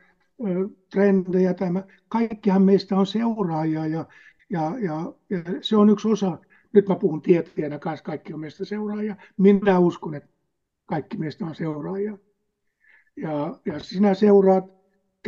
trendejä. 0.90 1.54
Tämä. 1.54 1.82
Kaikkihan 2.08 2.62
meistä 2.62 2.96
on 2.96 3.06
seuraajia 3.06 3.86
ja, 3.86 4.06
ja, 4.50 4.72
ja, 4.80 5.12
ja 5.30 5.38
se 5.60 5.76
on 5.76 5.90
yksi 5.90 6.08
osa. 6.08 6.38
Nyt 6.72 6.88
mä 6.88 6.96
puhun 6.96 7.22
tieteenä 7.22 7.78
kanssa, 7.78 8.04
kaikki 8.04 8.32
on 8.32 8.40
meistä 8.40 8.64
seuraajia. 8.64 9.16
Minä 9.36 9.78
uskon, 9.78 10.14
että 10.14 10.28
kaikki 10.86 11.16
meistä 11.16 11.46
on 11.46 11.54
seuraajia. 11.54 12.18
Ja, 13.16 13.60
ja 13.64 13.78
sinä 13.78 14.14
seuraat 14.14 14.77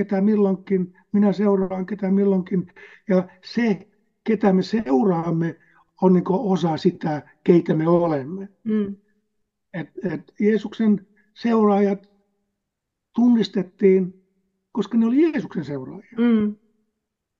ketä 0.05 0.21
milloinkin, 0.21 0.93
minä 1.13 1.33
seuraan 1.33 1.87
ketä 1.87 2.11
milloinkin. 2.11 2.67
Ja 3.09 3.29
se, 3.45 3.89
ketä 4.25 4.53
me 4.53 4.63
seuraamme, 4.63 5.57
on 6.03 6.13
niin 6.13 6.25
osa 6.29 6.77
sitä, 6.77 7.23
keitä 7.45 7.75
me 7.75 7.89
olemme. 7.89 8.49
Mm. 8.65 8.97
Et, 9.75 9.89
et 10.13 10.35
Jeesuksen 10.41 11.07
seuraajat 11.35 12.11
tunnistettiin 13.15 14.21
koska 14.73 14.99
ne 14.99 15.07
oli 15.07 15.23
Jeesuksen 15.23 15.65
seuraajia. 15.65 16.19
Mm. 16.19 16.57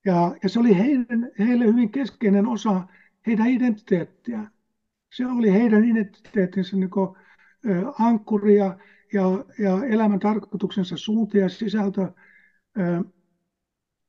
Ja, 0.05 0.35
ja 0.43 0.49
se 0.49 0.59
oli 0.59 0.77
heidän, 0.77 1.31
heille 1.39 1.65
hyvin 1.65 1.91
keskeinen 1.91 2.47
osa 2.47 2.87
heidän 3.27 3.47
identiteettiä. 3.47 4.51
Se 5.13 5.27
oli 5.27 5.51
heidän 5.53 5.85
identiteettinsä 5.85 6.77
niin 6.77 6.89
kuin, 6.89 7.09
ä, 7.69 7.93
ankkuria 7.99 8.77
ja, 9.13 9.45
ja 9.59 9.85
elämän 9.85 10.19
tarkoituksensa 10.19 10.97
suunta 10.97 11.37
ja 11.37 11.49
sisältö. 11.49 12.11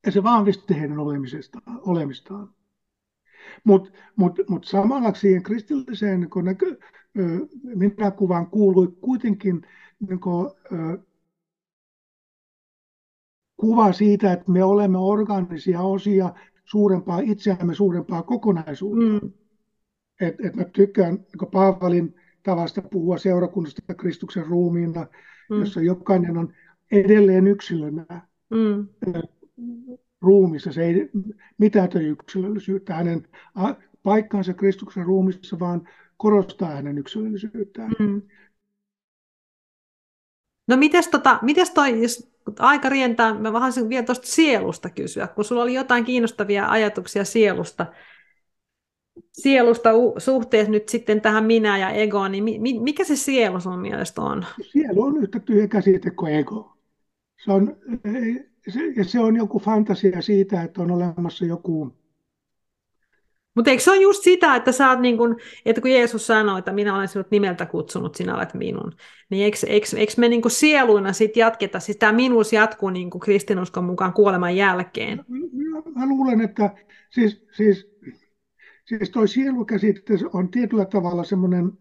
Ja 0.06 0.12
se 0.12 0.22
vahvisti 0.22 0.80
heidän 0.80 0.98
olemistaan. 1.86 2.54
Mutta 3.64 3.90
mut, 4.16 4.38
mut 4.48 4.64
samalla 4.64 5.14
siihen 5.14 5.42
kristilliseen 5.42 6.20
niin 6.20 6.44
näkö, 6.44 6.76
minäkuvaan 7.62 8.46
kuului 8.46 8.88
kuitenkin 9.00 9.66
niin 10.08 10.20
kuin, 10.20 10.50
kuva 13.56 13.92
siitä, 13.92 14.32
että 14.32 14.50
me 14.50 14.64
olemme 14.64 14.98
organisia 14.98 15.80
osia 15.80 16.34
suurempaa 16.64 17.20
itseämme, 17.20 17.74
suurempaa 17.74 18.22
kokonaisuutta. 18.22 19.04
Mm. 19.04 19.32
Et, 20.20 20.34
et 20.44 20.56
mä 20.56 20.64
tykkään 20.64 21.14
niin 21.14 21.50
Paavalin 21.52 22.14
tavasta 22.42 22.82
puhua 22.82 23.18
seurakunnasta 23.18 23.94
Kristuksen 23.94 24.46
ruumiina, 24.46 25.06
mm. 25.50 25.58
jossa 25.58 25.80
jokainen 25.80 26.36
on 26.36 26.54
edelleen 26.92 27.46
yksilönä 27.46 28.31
mm. 28.52 28.88
ruumissa. 30.20 30.72
Se 30.72 30.84
ei 30.84 31.10
mitätö 31.58 32.00
yksilöllisyyttä, 32.00 32.94
hänen 32.94 33.28
paikkansa 34.02 34.54
Kristuksen 34.54 35.04
ruumissa, 35.04 35.58
vaan 35.58 35.88
korostaa 36.16 36.68
hänen 36.68 36.98
yksilöllisyyttään. 36.98 37.92
Mm. 37.98 38.22
No 40.68 40.76
mites, 40.76 41.08
tota, 41.08 41.38
mites 41.42 41.70
toi, 41.70 42.02
jos 42.02 42.32
aika 42.58 42.88
rientää, 42.88 43.38
mä 43.38 43.52
vähän 43.52 43.72
vielä 43.88 44.06
tuosta 44.06 44.26
sielusta 44.26 44.90
kysyä, 44.90 45.26
kun 45.26 45.44
sulla 45.44 45.62
oli 45.62 45.74
jotain 45.74 46.04
kiinnostavia 46.04 46.68
ajatuksia 46.68 47.24
sielusta, 47.24 47.86
sielusta 49.32 49.90
suhteessa 50.18 50.72
nyt 50.72 50.88
sitten 50.88 51.20
tähän 51.20 51.44
minä 51.44 51.78
ja 51.78 51.90
egoon, 51.90 52.32
niin 52.32 52.44
mi, 52.44 52.80
mikä 52.80 53.04
se 53.04 53.16
sielu 53.16 53.60
sun 53.60 53.78
mielestä 53.78 54.22
on? 54.22 54.44
Sielu 54.60 55.02
on 55.02 55.22
yhtä 55.22 55.40
tyhjä 55.40 55.68
käsite 55.68 56.10
kuin 56.10 56.34
ego. 56.34 56.71
Se 57.44 57.52
on, 57.52 57.76
se, 58.68 59.04
se 59.04 59.20
on 59.20 59.36
joku 59.36 59.58
fantasia 59.58 60.22
siitä, 60.22 60.62
että 60.62 60.82
on 60.82 60.90
olemassa 60.90 61.44
joku 61.44 61.92
mutta 63.54 63.70
eikö 63.70 63.82
se 63.82 63.90
ole 63.90 64.00
just 64.00 64.22
sitä, 64.22 64.56
että, 64.56 64.72
sä 64.72 64.90
oot 64.90 65.00
niin 65.00 65.16
kun, 65.16 65.36
että 65.64 65.82
kun 65.82 65.90
Jeesus 65.90 66.26
sanoi, 66.26 66.58
että 66.58 66.72
minä 66.72 66.96
olen 66.96 67.08
sinut 67.08 67.30
nimeltä 67.30 67.66
kutsunut, 67.66 68.14
sinä 68.14 68.36
olet 68.36 68.54
minun, 68.54 68.92
niin 69.30 69.44
eikö, 69.44 69.56
eikö, 69.66 69.86
eikö 69.96 70.12
me 70.16 70.28
niin 70.28 70.42
sieluina 70.48 71.12
sit 71.12 71.36
jatketa, 71.36 71.80
siis 71.80 71.96
tämä 71.96 72.12
minuus 72.12 72.52
jatkuu 72.52 72.90
niin 72.90 73.10
kristinuskon 73.10 73.84
mukaan 73.84 74.12
kuoleman 74.12 74.56
jälkeen? 74.56 75.24
Mä 75.94 76.08
luulen, 76.08 76.40
että 76.40 76.74
siis, 77.10 77.46
siis, 77.56 77.90
siis 78.84 79.10
toi 79.10 79.28
sielukäsite 79.28 80.14
on 80.32 80.50
tietyllä 80.50 80.84
tavalla 80.84 81.24
semmoinen 81.24 81.72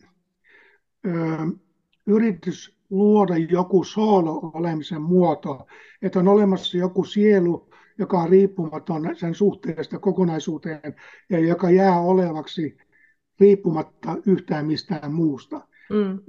yritys 2.07 2.80
luoda 2.91 3.37
joku 3.37 3.83
soolo-olemisen 3.83 5.01
muoto, 5.01 5.67
että 6.01 6.19
on 6.19 6.27
olemassa 6.27 6.77
joku 6.77 7.03
sielu, 7.03 7.69
joka 7.97 8.21
on 8.21 8.29
riippumaton 8.29 9.15
sen 9.15 9.35
suhteesta 9.35 9.99
kokonaisuuteen 9.99 10.95
ja 11.29 11.39
joka 11.39 11.69
jää 11.69 11.99
olevaksi 11.99 12.77
riippumatta 13.39 14.17
yhtään 14.25 14.65
mistään 14.65 15.13
muusta. 15.13 15.67
Mm. 15.89 16.19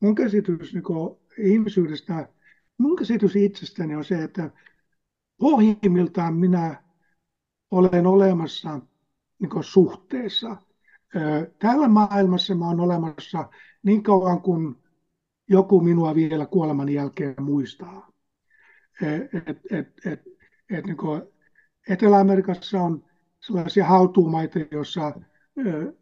Mun 0.00 0.14
käsitys 0.14 0.74
niin 0.74 0.84
ihmisyydestä, 1.38 2.28
mun 2.78 2.96
käsitys 2.96 3.36
itsestäni 3.36 3.96
on 3.96 4.04
se, 4.04 4.22
että 4.22 4.50
pohjimmiltaan 5.40 6.34
minä 6.34 6.82
olen 7.70 8.06
olemassa 8.06 8.80
niin 9.38 9.64
suhteessa. 9.64 10.56
Täällä 11.58 11.88
maailmassa 11.88 12.54
mä 12.54 12.66
olen 12.68 12.80
olemassa 12.80 13.48
niin 13.82 14.02
kauan 14.02 14.40
kuin 14.42 14.76
joku 15.50 15.80
minua 15.80 16.14
vielä 16.14 16.46
kuoleman 16.46 16.88
jälkeen 16.88 17.34
muistaa. 17.40 18.10
Et, 19.02 19.48
et, 19.48 19.92
et, 20.06 20.22
et, 20.70 20.86
niin 20.86 20.96
Etelä-Amerikassa 21.88 22.82
on 22.82 23.04
sellaisia 23.40 23.84
hautuumaita, 23.84 24.58
joissa, 24.70 25.12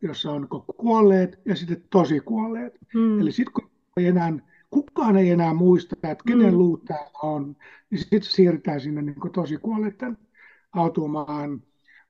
jossa 0.03 0.33
on 0.33 0.41
niin 0.41 0.77
kuolleet 0.77 1.41
ja 1.45 1.57
sitten 1.57 1.85
tosi 1.91 2.21
kuolleet. 2.21 2.79
Hmm. 2.95 3.21
Eli 3.21 3.33
sitten 3.33 3.53
kun 3.53 3.71
ei 3.97 4.07
enää, 4.07 4.33
kukaan 4.71 5.17
ei 5.17 5.31
enää 5.31 5.55
muista, 5.55 5.97
että 6.03 6.25
kenen 6.27 6.49
hmm. 6.49 6.59
luut 6.59 6.85
täällä 6.85 7.19
on, 7.23 7.57
niin 7.91 7.99
sitten 7.99 8.23
siirrytään 8.23 8.81
sinne 8.81 9.03
niin 9.03 9.33
tosi 9.33 9.57
kuolleiden 9.57 10.19
hautuumaan. 10.71 11.63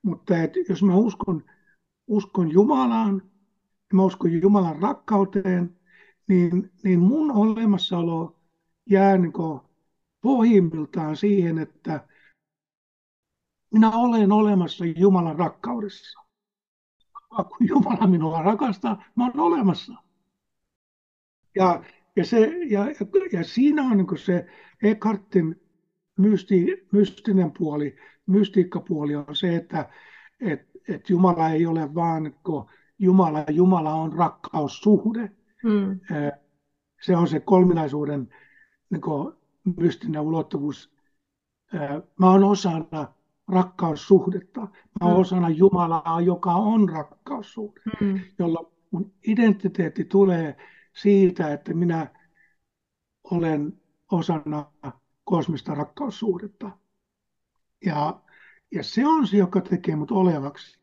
Mutta 0.02 0.38
et, 0.38 0.52
jos 0.68 0.82
mä 0.82 0.96
uskon, 0.96 1.44
uskon 2.06 2.52
Jumalaan, 2.52 3.22
mä 3.92 4.02
uskon 4.02 4.42
Jumalan 4.42 4.82
rakkauteen, 4.82 5.77
niin, 6.28 6.70
niin 6.84 7.00
mun 7.00 7.30
olemassaolo 7.32 8.36
jää 8.90 9.16
niin 9.18 9.32
pohjimmiltaan 10.20 11.16
siihen, 11.16 11.58
että 11.58 12.08
minä 13.72 13.90
olen 13.90 14.32
olemassa 14.32 14.84
Jumalan 14.84 15.38
rakkaudessa. 15.38 16.20
Kun 17.36 17.68
Jumala 17.68 18.06
minua 18.06 18.42
rakastaa, 18.42 19.04
mä 19.14 19.24
olen 19.24 19.40
olemassa. 19.40 19.92
Ja, 21.54 21.84
ja, 22.16 22.24
se, 22.24 22.52
ja, 22.70 22.84
ja 23.32 23.44
siinä 23.44 23.82
on 23.82 23.96
niin 23.96 24.18
se 24.18 24.46
Eckhartin 24.82 25.60
mysti, 26.18 26.86
mystinen 26.92 27.52
puoli, 27.58 27.96
mystiikkapuoli 28.26 29.16
on 29.16 29.36
se, 29.36 29.56
että 29.56 29.90
et, 30.40 30.68
et 30.88 31.10
Jumala 31.10 31.50
ei 31.50 31.66
ole 31.66 31.94
vaan 31.94 32.34
Jumala, 32.98 33.44
Jumala 33.50 33.94
on 33.94 34.12
rakkaussuhde. 34.12 35.30
Mm. 35.64 36.00
Se 37.02 37.16
on 37.16 37.28
se 37.28 37.40
kolminaisuuden 37.40 38.28
niin 38.90 39.00
kuin, 39.00 39.34
mystinen 39.76 40.20
ulottuvuus. 40.20 40.94
Mä 42.18 42.30
oon 42.30 42.44
osana 42.44 43.14
rakkaussuhdetta. 43.48 44.60
Mä 44.60 45.06
oon 45.06 45.14
mm. 45.14 45.20
osana 45.20 45.48
Jumalaa, 45.48 46.20
joka 46.20 46.52
on 46.52 46.88
rakkaussuhde, 46.88 47.80
mm. 48.00 48.20
jolla 48.38 48.70
mun 48.90 49.12
identiteetti 49.26 50.04
tulee 50.04 50.56
siitä, 50.92 51.52
että 51.52 51.74
minä 51.74 52.14
olen 53.24 53.80
osana 54.12 54.72
kosmista 55.24 55.74
rakkaussuhdetta. 55.74 56.70
Ja, 57.84 58.20
ja 58.72 58.82
se 58.82 59.06
on 59.06 59.26
se, 59.26 59.36
joka 59.36 59.60
tekee 59.60 59.96
mut 59.96 60.10
olevaksi. 60.10 60.78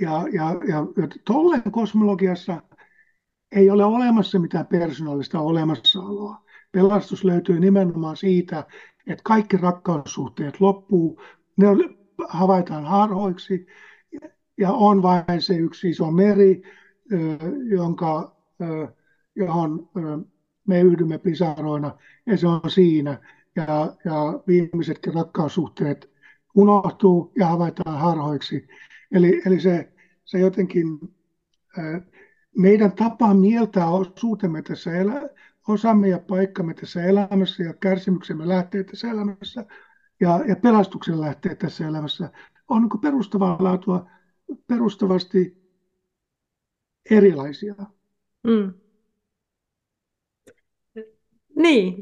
Ja, 0.00 0.24
ja, 0.32 0.44
ja, 0.68 0.76
ja 0.96 1.08
tolleen 1.24 1.72
kosmologiassa 1.72 2.62
ei 3.52 3.70
ole 3.70 3.84
olemassa 3.84 4.38
mitään 4.38 4.66
persoonallista 4.66 5.40
olemassaoloa. 5.40 6.44
Pelastus 6.72 7.24
löytyy 7.24 7.60
nimenomaan 7.60 8.16
siitä, 8.16 8.66
että 9.06 9.22
kaikki 9.24 9.56
rakkaussuhteet 9.56 10.60
loppuu, 10.60 11.22
ne 11.56 11.66
havaitaan 12.28 12.84
harhoiksi 12.84 13.66
ja 14.58 14.72
on 14.72 15.02
vain 15.02 15.42
se 15.42 15.56
yksi 15.56 15.90
iso 15.90 16.10
meri, 16.10 16.62
jonka, 17.70 18.36
johon 19.36 19.88
me 20.66 20.80
yhdymme 20.80 21.18
pisaroina 21.18 21.98
ja 22.26 22.36
se 22.36 22.46
on 22.46 22.70
siinä. 22.70 23.18
Ja, 23.56 23.96
ja 24.04 24.40
viimeisetkin 24.46 25.14
rakkaussuhteet 25.14 26.10
unohtuu 26.54 27.32
ja 27.38 27.46
havaitaan 27.46 27.98
harhoiksi. 27.98 28.68
Eli, 29.12 29.42
eli 29.46 29.60
se, 29.60 29.92
se 30.24 30.38
jotenkin 30.38 30.98
meidän 32.56 32.92
tapa 32.92 33.34
mieltää 33.34 33.90
osuutemme 33.90 34.62
tässä 34.62 34.96
elä, 34.96 35.28
osamme 35.68 36.08
ja 36.08 36.18
paikkamme 36.18 36.74
tässä 36.74 37.04
elämässä 37.04 37.62
ja 37.62 37.74
kärsimyksemme 37.74 38.48
lähtee 38.48 38.84
tässä 38.84 39.10
elämässä 39.10 39.64
ja, 40.20 40.40
ja 40.48 40.56
pelastuksen 40.56 41.20
lähtee 41.20 41.54
tässä 41.54 41.88
elämässä 41.88 42.30
on 42.70 42.82
niin 42.82 43.00
perustavaa 43.00 43.56
laatua 43.60 44.10
perustavasti 44.66 45.56
erilaisia. 47.10 47.74
Mm. 48.42 48.74
Niin, 51.56 51.96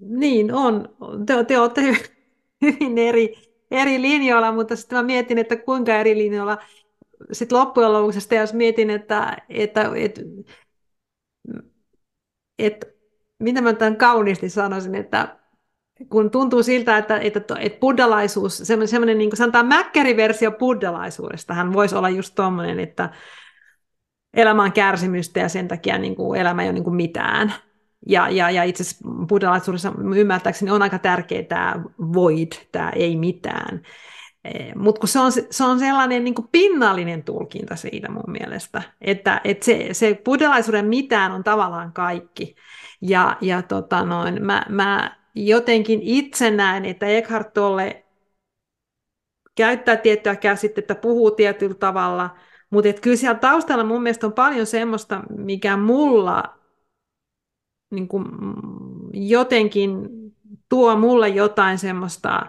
niin 0.00 0.54
on. 0.54 0.96
Te, 1.26 1.44
te 1.44 1.58
olette 1.58 1.82
hyvin 2.62 2.98
eri, 2.98 3.34
eri 3.70 4.02
linjoilla, 4.02 4.52
mutta 4.52 4.76
sitten 4.76 4.98
mä 4.98 5.02
mietin, 5.02 5.38
että 5.38 5.56
kuinka 5.56 5.94
eri 5.94 6.18
linjoilla 6.18 6.58
sitten 7.32 7.58
loppujen 7.58 7.92
lopuksi, 7.92 8.34
jos 8.34 8.54
mietin, 8.54 8.90
että, 8.90 9.36
että, 9.48 9.90
että, 9.94 10.20
että 12.58 12.86
mitä 13.38 13.60
mä 13.60 13.72
tämän 13.72 13.96
kauniisti 13.96 14.50
sanoisin, 14.50 14.94
että 14.94 15.36
kun 16.08 16.30
tuntuu 16.30 16.62
siltä, 16.62 16.98
että, 16.98 17.18
että, 17.18 17.40
että 17.60 17.80
buddhalaisuus, 17.80 18.58
semmoinen, 18.58 18.88
semmoinen 18.88 19.18
niin 19.18 19.30
kuin 19.30 19.38
sanotaan 19.38 19.66
mäkkäriversio 19.66 20.50
buddhalaisuudesta, 20.50 21.54
hän 21.54 21.72
voisi 21.72 21.94
olla 21.94 22.08
just 22.08 22.34
tuommoinen, 22.34 22.80
että 22.80 23.10
elämä 24.34 24.62
on 24.62 24.72
kärsimystä 24.72 25.40
ja 25.40 25.48
sen 25.48 25.68
takia 25.68 25.98
niin 25.98 26.16
kuin 26.16 26.40
elämä 26.40 26.62
ei 26.62 26.68
ole 26.68 26.72
niin 26.72 26.84
kuin 26.84 26.96
mitään. 26.96 27.54
Ja, 28.06 28.30
ja, 28.30 28.50
ja 28.50 28.62
itse 28.62 28.82
asiassa 28.82 29.08
buddhalaisuudessa 29.28 29.92
ymmärtääkseni 30.16 30.70
on 30.70 30.82
aika 30.82 30.98
tärkeää 30.98 31.42
tämä 31.42 31.74
void, 31.98 32.52
tämä 32.72 32.90
ei 32.90 33.16
mitään. 33.16 33.82
Eh, 34.44 34.74
Mutta 34.74 35.06
se 35.06 35.20
on, 35.20 35.32
se 35.50 35.64
on 35.64 35.78
sellainen 35.78 36.24
niin 36.24 36.34
pinnallinen 36.52 37.24
tulkinta 37.24 37.76
siitä 37.76 38.10
mun 38.10 38.24
mielestä, 38.26 38.82
että, 39.00 39.40
että 39.44 39.64
se, 39.64 39.88
se 39.92 40.20
buddhalaisuuden 40.24 40.86
mitään 40.86 41.32
on 41.32 41.44
tavallaan 41.44 41.92
kaikki. 41.92 42.54
Ja, 43.02 43.36
ja 43.40 43.62
tota 43.62 44.04
noin, 44.04 44.44
mä, 44.44 44.66
mä 44.68 45.16
jotenkin 45.34 46.00
itse 46.02 46.50
näen, 46.50 46.84
että 46.84 47.06
Eckhart 47.06 47.52
Tolle 47.52 48.06
käyttää 49.56 49.96
tiettyä 49.96 50.36
käsitettä, 50.36 50.94
puhuu 50.94 51.30
tietyllä 51.30 51.74
tavalla, 51.74 52.30
mutta 52.70 52.88
et 52.88 53.00
kyllä 53.00 53.16
siellä 53.16 53.38
taustalla 53.38 53.84
mun 53.84 54.02
mielestä 54.02 54.26
on 54.26 54.32
paljon 54.32 54.66
semmoista, 54.66 55.22
mikä 55.38 55.76
mulla 55.76 56.42
niin 57.90 58.08
kuin, 58.08 58.24
jotenkin 59.12 60.08
tuo 60.68 60.96
mulle 60.96 61.28
jotain 61.28 61.78
semmoista 61.78 62.46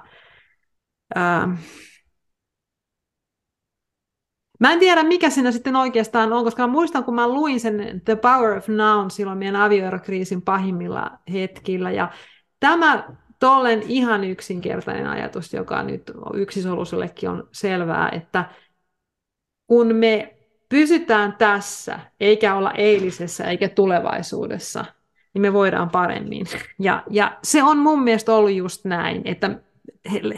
ää, 1.16 1.58
Mä 4.62 4.72
en 4.74 4.80
tiedä, 4.80 5.04
mikä 5.04 5.30
siinä 5.30 5.52
sitten 5.52 5.76
oikeastaan 5.76 6.34
on, 6.34 6.44
koska 6.44 6.68
mä 6.68 6.74
muistan, 6.74 7.04
kun 7.04 7.16
mä 7.16 7.28
luin 7.28 7.60
sen 7.60 8.02
The 8.06 8.16
Power 8.16 8.58
of 8.58 8.68
Now 8.68 9.08
silloin 9.10 9.38
meidän 9.38 9.56
avioerokriisin 9.56 10.42
pahimmilla 10.42 11.12
hetkillä. 11.34 11.92
Ja 11.92 12.12
tämä 12.60 13.10
tollen 13.40 13.84
ihan 13.88 14.24
yksinkertainen 14.24 15.08
ajatus, 15.08 15.54
joka 15.54 15.84
nyt 15.84 16.12
yksisolusellekin 16.34 17.30
on 17.30 17.48
selvää, 17.52 18.10
että 18.10 18.46
kun 19.68 19.96
me 19.96 20.38
pysytään 20.70 21.34
tässä, 21.38 22.00
eikä 22.20 22.56
olla 22.56 22.72
eilisessä 22.72 23.44
eikä 23.44 23.70
tulevaisuudessa, 23.70 24.86
niin 25.34 25.42
me 25.42 25.54
voidaan 25.54 25.90
paremmin. 25.90 26.46
Ja, 26.80 27.04
ja 27.10 27.38
se 27.44 27.64
on 27.64 27.78
mun 27.78 28.04
mielestä 28.04 28.34
ollut 28.34 28.52
just 28.52 28.86
näin, 28.86 29.22
että 29.26 29.60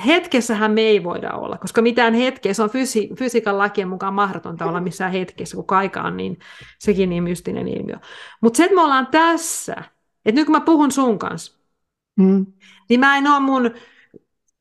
hetkessähän 0.06 0.72
me 0.72 0.82
ei 0.82 1.04
voida 1.04 1.32
olla, 1.32 1.58
koska 1.58 1.82
mitään 1.82 2.14
hetkeä, 2.14 2.54
se 2.54 2.64
on 2.64 2.70
fysi, 2.70 3.10
fysiikan 3.20 3.58
lakien 3.58 3.88
mukaan 3.88 4.14
mahdotonta 4.14 4.66
olla 4.66 4.82
missään 4.82 5.12
hetkessä, 5.12 5.56
kun 5.56 5.66
kaika 5.66 6.02
on 6.02 6.18
niin, 6.18 6.40
sekin 6.80 7.10
niin 7.10 7.24
mystinen 7.24 7.68
ilmiö. 7.68 7.96
Mutta 8.42 8.58
se, 8.58 8.64
että 8.64 8.76
me 8.76 8.82
ollaan 8.82 9.08
tässä, 9.08 9.76
että 10.26 10.42
nyt 10.42 10.46
kun 10.46 10.56
mä 10.56 10.62
puhun 10.62 10.92
sun 10.92 11.20
kanssa, 11.20 11.60
mm. 12.20 12.46
niin 12.90 13.00
mä 13.00 13.18
en 13.18 13.28
ole 13.28 13.40
mun 13.40 13.72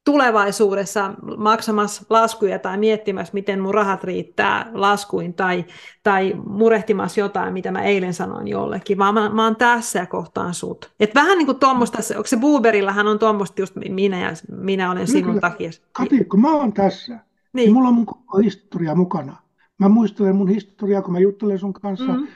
tulevaisuudessa 0.04 1.14
maksamassa 1.36 2.02
laskuja 2.10 2.58
tai 2.58 2.78
miettimässä, 2.78 3.34
miten 3.34 3.60
mun 3.60 3.74
rahat 3.74 4.04
riittää 4.04 4.70
laskuin 4.72 5.34
tai, 5.34 5.64
tai 6.02 6.34
murehtimassa 6.46 7.20
jotain, 7.20 7.52
mitä 7.52 7.70
mä 7.70 7.82
eilen 7.82 8.14
sanoin 8.14 8.48
jollekin, 8.48 8.98
vaan 8.98 9.14
mä, 9.14 9.28
mä 9.28 9.44
oon 9.44 9.56
tässä 9.56 9.98
ja 9.98 10.06
kohtaan 10.06 10.54
sut. 10.54 10.90
Et 11.00 11.14
vähän 11.14 11.38
niin 11.38 11.46
kuin 11.46 11.58
tuommoista, 11.58 11.98
onko 12.16 12.26
se 12.26 12.36
Buberillahan 12.36 13.06
on 13.06 13.18
tuommoista 13.18 13.62
just 13.62 13.76
minä 13.88 14.20
ja 14.20 14.30
minä 14.52 14.90
olen 14.90 15.06
sinun 15.06 15.26
Kyllä. 15.26 15.40
takia. 15.40 15.70
Kati, 15.92 16.24
kun 16.24 16.40
mä 16.40 16.52
oon 16.52 16.72
tässä, 16.72 17.12
niin. 17.12 17.22
niin 17.54 17.72
mulla 17.72 17.88
on 17.88 17.94
mun 17.94 18.06
koko 18.06 18.38
historia 18.38 18.94
mukana. 18.94 19.36
Mä 19.78 19.88
muistelen 19.88 20.36
mun 20.36 20.48
historiaa, 20.48 21.02
kun 21.02 21.12
mä 21.12 21.18
juttelen 21.18 21.58
sun 21.58 21.72
kanssa. 21.72 22.12
Mm. 22.12 22.26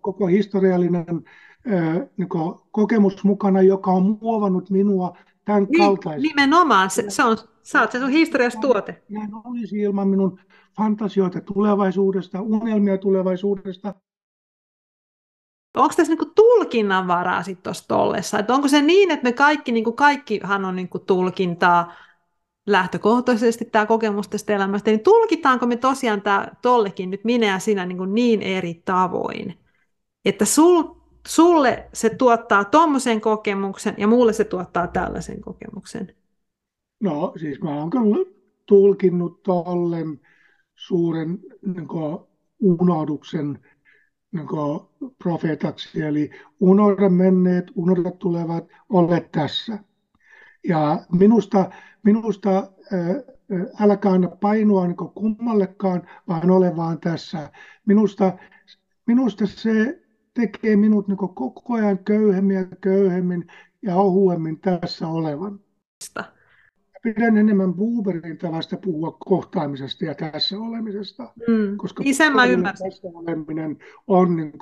koko 0.00 0.26
historiallinen 0.26 1.24
niin 2.16 2.28
kokemus 2.70 3.24
mukana, 3.24 3.62
joka 3.62 3.90
on 3.90 4.18
muovannut 4.20 4.70
minua 4.70 5.16
tämän 5.46 5.66
niin, 5.70 5.84
kaltaisen. 5.84 6.22
Nimenomaan, 6.22 6.90
se, 6.90 7.04
se 7.08 7.24
on, 7.24 7.36
sä 7.62 7.80
oot 7.80 7.92
se 7.92 7.98
sun 7.98 8.10
historiasta 8.10 8.60
tuote. 8.60 9.02
Näin 9.08 9.30
olisi 9.44 9.76
ilman 9.76 10.08
minun 10.08 10.40
fantasioita 10.76 11.40
tulevaisuudesta, 11.40 12.40
unelmia 12.40 12.98
tulevaisuudesta. 12.98 13.94
Onko 15.76 15.94
tässä 15.96 16.12
niinku 16.12 16.32
tulkinnan 16.34 17.08
varaa 17.08 17.42
sitten 17.42 17.62
tuossa 17.62 17.88
tollessa? 17.88 18.38
Et 18.38 18.50
onko 18.50 18.68
se 18.68 18.82
niin, 18.82 19.10
että 19.10 19.24
me 19.24 19.32
kaikki, 19.32 19.72
niinku 19.72 19.92
kaikkihan 19.92 20.64
on 20.64 20.76
niinku 20.76 20.98
tulkintaa 20.98 21.92
lähtökohtaisesti 22.66 23.64
tämä 23.64 23.86
kokemus 23.86 24.28
tästä 24.28 24.54
elämästä, 24.54 24.90
niin 24.90 25.00
tulkitaanko 25.00 25.66
me 25.66 25.76
tosiaan 25.76 26.22
tämä 26.22 26.48
tollekin 26.62 27.10
nyt 27.10 27.24
minä 27.24 27.46
ja 27.46 27.58
sinä 27.58 27.86
niin, 27.86 28.14
niin 28.14 28.42
eri 28.42 28.82
tavoin, 28.84 29.58
että 30.24 30.44
sul, 30.44 30.95
sulle 31.26 31.88
se 31.92 32.10
tuottaa 32.10 32.64
tuommoisen 32.64 33.20
kokemuksen 33.20 33.94
ja 33.98 34.06
mulle 34.06 34.32
se 34.32 34.44
tuottaa 34.44 34.86
tällaisen 34.86 35.40
kokemuksen? 35.40 36.14
No 37.00 37.32
siis 37.40 37.62
mä 37.62 37.70
oon 37.70 37.90
kyllä 37.90 38.26
tulkinnut 38.66 39.42
tollen 39.42 40.20
suuren 40.74 41.38
niin 41.66 41.88
kuin, 41.88 42.18
unohduksen 42.60 43.58
niin 44.32 44.46
kuin, 44.46 44.80
profeetaksi, 45.18 46.02
eli 46.02 46.30
unohda 46.60 47.08
menneet, 47.08 47.66
unohda 47.74 48.10
tulevat, 48.10 48.64
ole 48.88 49.28
tässä. 49.32 49.78
Ja 50.68 51.06
minusta, 51.12 51.70
minusta 52.02 52.70
älkää 53.80 54.12
anna 54.12 54.28
painoa 54.28 54.86
niin 54.86 54.96
kummallekaan, 54.96 56.08
vaan 56.28 56.50
ole 56.50 56.76
vaan 56.76 57.00
tässä. 57.00 57.50
Minusta, 57.86 58.32
minusta 59.06 59.46
se 59.46 60.05
tekee 60.36 60.76
minut 60.76 61.08
niin 61.08 61.16
koko 61.16 61.74
ajan 61.74 61.98
köyhemmin 61.98 62.56
ja 62.56 62.64
köyhemmin 62.80 63.46
ja 63.82 63.96
ohuemmin 63.96 64.60
tässä 64.60 65.08
olevan. 65.08 65.60
Pidän 67.02 67.36
enemmän 67.36 67.74
Buberin 67.74 68.38
tavasta 68.38 68.76
puhua 68.76 69.16
kohtaamisesta 69.20 70.04
ja 70.04 70.14
tässä 70.14 70.58
olemisesta, 70.58 71.22
mm. 71.22 71.76
koska 71.76 72.02
Isän 72.06 72.32
tässä 72.64 73.08
oleminen 73.14 73.78
on 74.06 74.36
niin 74.36 74.52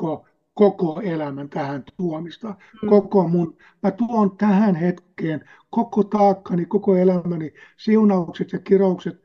koko 0.54 1.00
elämän 1.00 1.48
tähän 1.48 1.84
tuomista. 1.96 2.54
Mm. 2.82 2.88
Koko 2.88 3.28
mun, 3.28 3.56
mä 3.82 3.90
tuon 3.90 4.36
tähän 4.36 4.74
hetkeen 4.74 5.44
koko 5.70 6.04
taakkani, 6.04 6.66
koko 6.66 6.96
elämäni, 6.96 7.52
siunaukset 7.76 8.52
ja 8.52 8.58
kiroukset, 8.58 9.22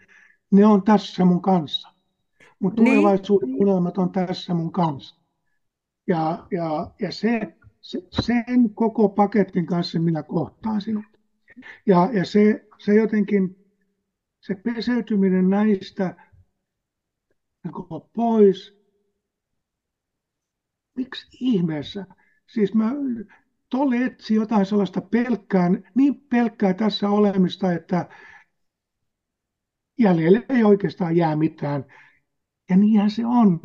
ne 0.52 0.66
on 0.66 0.84
tässä 0.84 1.26
mun 1.26 1.42
kanssa. 1.42 1.90
Mun 2.60 2.74
niin. 2.76 2.86
tulevaisuuden 2.86 3.56
unelmat 3.56 3.98
on 3.98 4.12
tässä 4.12 4.54
mun 4.54 4.72
kanssa. 4.72 5.19
Ja, 6.10 6.48
ja, 6.52 6.92
ja 7.02 7.12
se, 7.12 7.58
se, 7.82 8.00
sen 8.12 8.70
koko 8.76 9.10
paketin 9.10 9.66
kanssa 9.66 10.00
minä 10.00 10.24
kohtaan 10.24 10.82
sinut. 10.82 11.06
Ja, 11.86 12.10
ja 12.14 12.26
se, 12.26 12.68
se 12.78 12.96
jotenkin, 12.96 13.56
se 14.42 14.56
peseytyminen 14.56 15.50
näistä 15.50 16.16
niin 17.64 17.74
pois, 18.14 18.74
miksi 20.96 21.28
ihmeessä? 21.42 22.06
Siis 22.48 22.74
mä 22.74 22.92
Tolle 23.70 24.06
etsi 24.06 24.36
jotain 24.36 24.66
sellaista 24.66 25.02
pelkkää, 25.02 25.70
niin 25.96 26.22
pelkkää 26.30 26.74
tässä 26.74 27.10
olemista, 27.10 27.74
että 27.74 28.10
jäljelle 30.00 30.46
ei 30.50 30.64
oikeastaan 30.64 31.16
jää 31.16 31.36
mitään. 31.36 31.86
Ja 32.70 32.78
niinhän 32.78 33.12
se 33.12 33.26
on. 33.26 33.60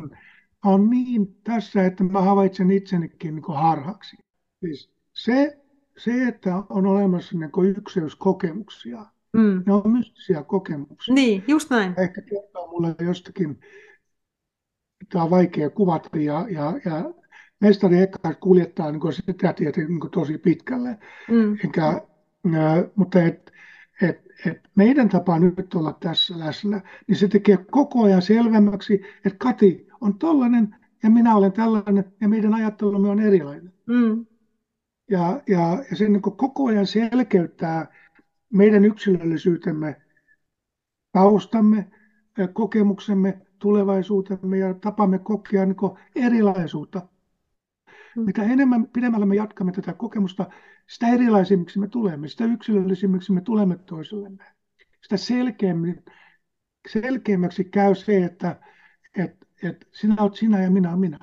On 0.65 0.89
niin 0.89 1.35
tässä, 1.43 1.85
että 1.85 2.03
mä 2.03 2.21
havaitsen 2.21 2.71
itsenikin 2.71 3.35
niin 3.35 3.43
harhaksi. 3.47 4.17
Siis 4.59 4.91
se, 5.13 5.57
se, 5.97 6.27
että 6.27 6.55
on 6.69 6.85
olemassa 6.85 7.37
niin 7.37 7.75
ykseyskokemuksia, 7.77 9.05
mm. 9.33 9.63
ne 9.65 9.73
on 9.73 9.91
mystisiä 9.91 10.43
kokemuksia. 10.43 11.15
Niin, 11.15 11.43
just 11.47 11.69
näin. 11.69 11.93
Ehkä 11.97 12.21
kertoo 12.21 12.67
mulle 12.67 12.95
jostakin, 12.99 13.59
tämä 15.09 15.23
on 15.23 15.29
vaikea 15.29 15.69
kuvata 15.69 16.17
ja, 16.17 16.45
ja, 16.49 16.73
ja 16.85 17.13
mestari 17.61 18.01
Eckhart 18.01 18.39
kuljettaa 18.39 18.91
niin 18.91 19.13
sitä 19.13 19.53
tietä 19.53 19.81
niin 19.81 19.99
tosi 20.11 20.37
pitkälle. 20.37 20.97
Mm. 21.31 21.57
Enkä, 21.63 22.01
mutta 22.95 23.21
et, 23.21 23.51
et, 24.01 24.21
et 24.45 24.57
meidän 24.75 25.09
tapa 25.09 25.39
nyt 25.39 25.73
olla 25.73 25.97
tässä 25.99 26.39
läsnä, 26.39 26.81
niin 27.07 27.15
se 27.15 27.27
tekee 27.27 27.57
koko 27.71 28.03
ajan 28.03 28.21
selvemmäksi, 28.21 28.93
että 29.25 29.37
Kati 29.37 29.87
on 30.05 30.17
tollainen 30.17 30.75
ja 31.03 31.09
minä 31.09 31.35
olen 31.35 31.51
tällainen 31.51 32.13
ja 32.21 32.27
meidän 32.27 32.53
ajattelumme 32.53 33.09
on 33.09 33.19
erilainen. 33.19 33.73
Mm. 33.85 34.25
Ja, 35.09 35.41
ja, 35.47 35.83
ja 35.89 35.95
se 35.95 36.09
niin 36.09 36.21
koko 36.21 36.65
ajan 36.67 36.87
selkeyttää 36.87 37.87
meidän 38.53 38.85
yksilöllisyytemme, 38.85 40.01
taustamme, 41.11 41.87
kokemuksemme, 42.53 43.41
tulevaisuutemme 43.59 44.57
ja 44.57 44.73
tapamme 44.73 45.19
kokea 45.19 45.65
niin 45.65 45.75
erilaisuutta 46.15 47.01
mitä 48.15 48.43
enemmän 48.43 48.87
pidemmällä 48.87 49.25
me 49.25 49.35
jatkamme 49.35 49.71
tätä 49.71 49.93
kokemusta, 49.93 50.49
sitä 50.87 51.07
erilaisimmiksi 51.07 51.79
me 51.79 51.87
tulemme, 51.87 52.27
sitä 52.27 52.45
yksilöllisimmiksi 52.45 53.31
me 53.31 53.41
tulemme 53.41 53.77
toisellemme. 53.77 54.43
Sitä 55.01 55.17
selkeämmin, 55.17 56.03
selkeämmäksi 56.87 57.63
käy 57.63 57.95
se, 57.95 58.23
että 58.23 58.59
et, 59.17 59.44
et 59.65 59.87
sinä 59.93 60.15
olet 60.19 60.35
sinä 60.35 60.63
ja 60.63 60.71
minä 60.71 60.95
minä. 60.95 61.19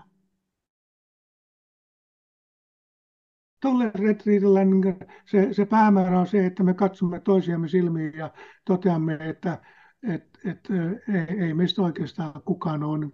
Tuolle 3.60 3.90
retriitillä 3.94 4.64
niin 4.64 4.96
se, 5.24 5.48
se 5.52 5.66
päämäärä 5.66 6.20
on 6.20 6.26
se, 6.26 6.46
että 6.46 6.62
me 6.62 6.74
katsomme 6.74 7.20
toisiamme 7.20 7.68
silmiin 7.68 8.12
ja 8.16 8.32
toteamme, 8.64 9.18
että 9.20 9.62
et, 10.02 10.24
et, 10.44 10.68
ei, 11.14 11.46
ei 11.46 11.54
meistä 11.54 11.82
oikeastaan 11.82 12.42
kukaan 12.42 12.82
ole, 12.82 12.98
niin 12.98 13.10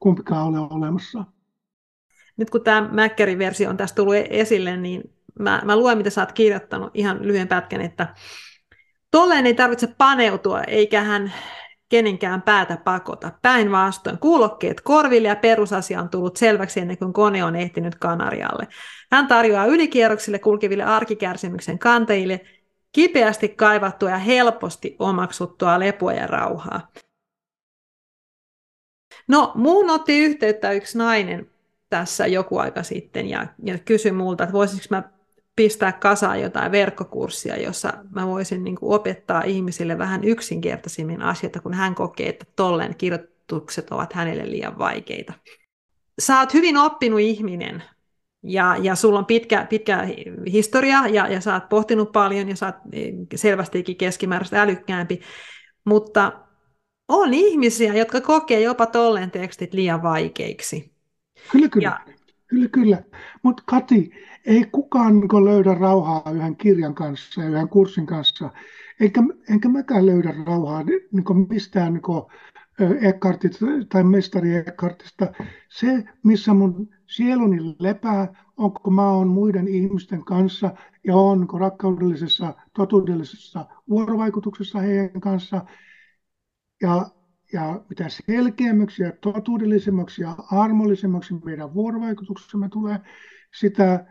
kumpikaan 0.00 0.46
ole 0.46 0.58
olemassa 0.58 1.24
nyt 2.38 2.50
kun 2.50 2.64
tämä 2.64 2.88
Mäkkärin 2.92 3.38
versio 3.38 3.70
on 3.70 3.76
tästä 3.76 3.96
tullut 3.96 4.14
esille, 4.30 4.76
niin 4.76 5.02
mä, 5.38 5.62
mä 5.64 5.76
luen, 5.76 5.98
mitä 5.98 6.10
sä 6.10 6.20
oot 6.20 6.32
kirjoittanut 6.32 6.90
ihan 6.94 7.18
lyhyen 7.22 7.48
pätkän, 7.48 7.80
että 7.80 8.14
tolleen 9.10 9.46
ei 9.46 9.54
tarvitse 9.54 9.86
paneutua, 9.98 10.62
eikä 10.62 11.02
hän 11.02 11.32
kenenkään 11.88 12.42
päätä 12.42 12.76
pakota. 12.76 13.30
Päinvastoin 13.42 14.18
kuulokkeet 14.18 14.80
korville 14.80 15.28
ja 15.28 15.36
perusasia 15.36 16.00
on 16.00 16.08
tullut 16.08 16.36
selväksi 16.36 16.80
ennen 16.80 16.98
kuin 16.98 17.12
kone 17.12 17.44
on 17.44 17.56
ehtinyt 17.56 17.94
Kanarialle. 17.94 18.68
Hän 19.12 19.26
tarjoaa 19.26 19.66
ylikierroksille 19.66 20.38
kulkeville 20.38 20.84
arkikärsimyksen 20.84 21.78
kanteille 21.78 22.40
kipeästi 22.92 23.48
kaivattua 23.48 24.10
ja 24.10 24.18
helposti 24.18 24.96
omaksuttua 24.98 25.80
lepoa 25.80 26.12
ja 26.12 26.26
rauhaa. 26.26 26.88
No, 29.28 29.52
muun 29.54 29.90
otti 29.90 30.18
yhteyttä 30.18 30.72
yksi 30.72 30.98
nainen, 30.98 31.50
tässä 31.90 32.26
joku 32.26 32.58
aika 32.58 32.82
sitten 32.82 33.28
ja, 33.28 33.46
ja 33.62 33.78
kysyi 33.78 34.12
multa, 34.12 34.44
että 34.44 34.52
voisinko 34.52 34.84
mä 34.90 35.02
pistää 35.58 35.92
kasaan 35.92 36.40
jotain 36.40 36.72
verkkokurssia, 36.72 37.56
jossa 37.56 37.92
mä 38.10 38.26
voisin 38.26 38.64
niin 38.64 38.76
kuin 38.76 38.94
opettaa 38.94 39.42
ihmisille 39.42 39.98
vähän 39.98 40.24
yksinkertaisimmin 40.24 41.22
asioita, 41.22 41.60
kun 41.60 41.74
hän 41.74 41.94
kokee, 41.94 42.28
että 42.28 42.44
tolleen 42.56 42.96
kirjoitukset 42.96 43.90
ovat 43.90 44.12
hänelle 44.12 44.50
liian 44.50 44.78
vaikeita. 44.78 45.32
Sä 46.18 46.38
oot 46.38 46.54
hyvin 46.54 46.76
oppinut 46.76 47.20
ihminen 47.20 47.82
ja, 48.42 48.76
ja 48.82 48.94
sulla 48.94 49.18
on 49.18 49.26
pitkä, 49.26 49.66
pitkä 49.70 50.08
historia 50.52 51.06
ja, 51.06 51.28
ja 51.28 51.40
sä 51.40 51.54
oot 51.54 51.68
pohtinut 51.68 52.12
paljon 52.12 52.48
ja 52.48 52.56
sä 52.56 52.66
oot 52.66 52.76
eh, 52.92 53.12
selvästikin 53.34 53.96
keskimääräistä 53.96 54.62
älykkäämpi, 54.62 55.20
mutta 55.84 56.32
on 57.08 57.34
ihmisiä, 57.34 57.94
jotka 57.94 58.20
kokee 58.20 58.60
jopa 58.60 58.86
tolleen 58.86 59.30
tekstit 59.30 59.74
liian 59.74 60.02
vaikeiksi. 60.02 60.92
Kyllä, 61.52 61.68
kyllä. 61.68 61.84
Ja... 61.84 62.14
Kyllä, 62.46 62.68
kyllä. 62.68 63.02
Mutta 63.42 63.62
Kati, 63.66 64.10
ei 64.48 64.64
kukaan 64.72 65.20
niin 65.20 65.44
löydä 65.44 65.74
rauhaa 65.74 66.30
yhden 66.34 66.56
kirjan 66.56 66.94
kanssa 66.94 67.42
ja 67.42 67.48
yhden 67.48 67.68
kurssin 67.68 68.06
kanssa. 68.06 68.50
Eikä, 69.00 69.22
enkä 69.50 69.68
mäkään 69.68 70.06
löydä 70.06 70.34
rauhaa 70.46 70.82
niin 70.82 71.48
mistään 71.48 71.92
niin 71.92 72.02
Eckhartit 73.00 73.58
tai 73.88 74.04
mestari 74.04 74.56
Eckhartista. 74.56 75.32
Se, 75.68 76.04
missä 76.22 76.54
mun 76.54 76.88
sieluni 77.06 77.76
lepää, 77.78 78.44
on 78.56 78.72
kun 78.72 78.94
mä 78.94 79.10
oon 79.10 79.28
muiden 79.28 79.68
ihmisten 79.68 80.24
kanssa 80.24 80.74
ja 81.04 81.16
on 81.16 81.40
niin 81.40 81.60
rakkaudellisessa, 81.60 82.54
totuudellisessa 82.74 83.66
vuorovaikutuksessa 83.88 84.80
heidän 84.80 85.20
kanssa. 85.20 85.64
Ja 86.82 87.06
ja 87.52 87.80
mitä 87.88 88.04
selkeämmäksi 88.08 89.02
ja 89.02 89.12
totuudellisemmaksi 89.20 90.22
ja 90.22 90.34
armollisemmaksi 90.52 91.34
meidän 91.44 91.74
vuorovaikutuksemme 91.74 92.68
tulee, 92.68 92.98
sitä 93.60 94.04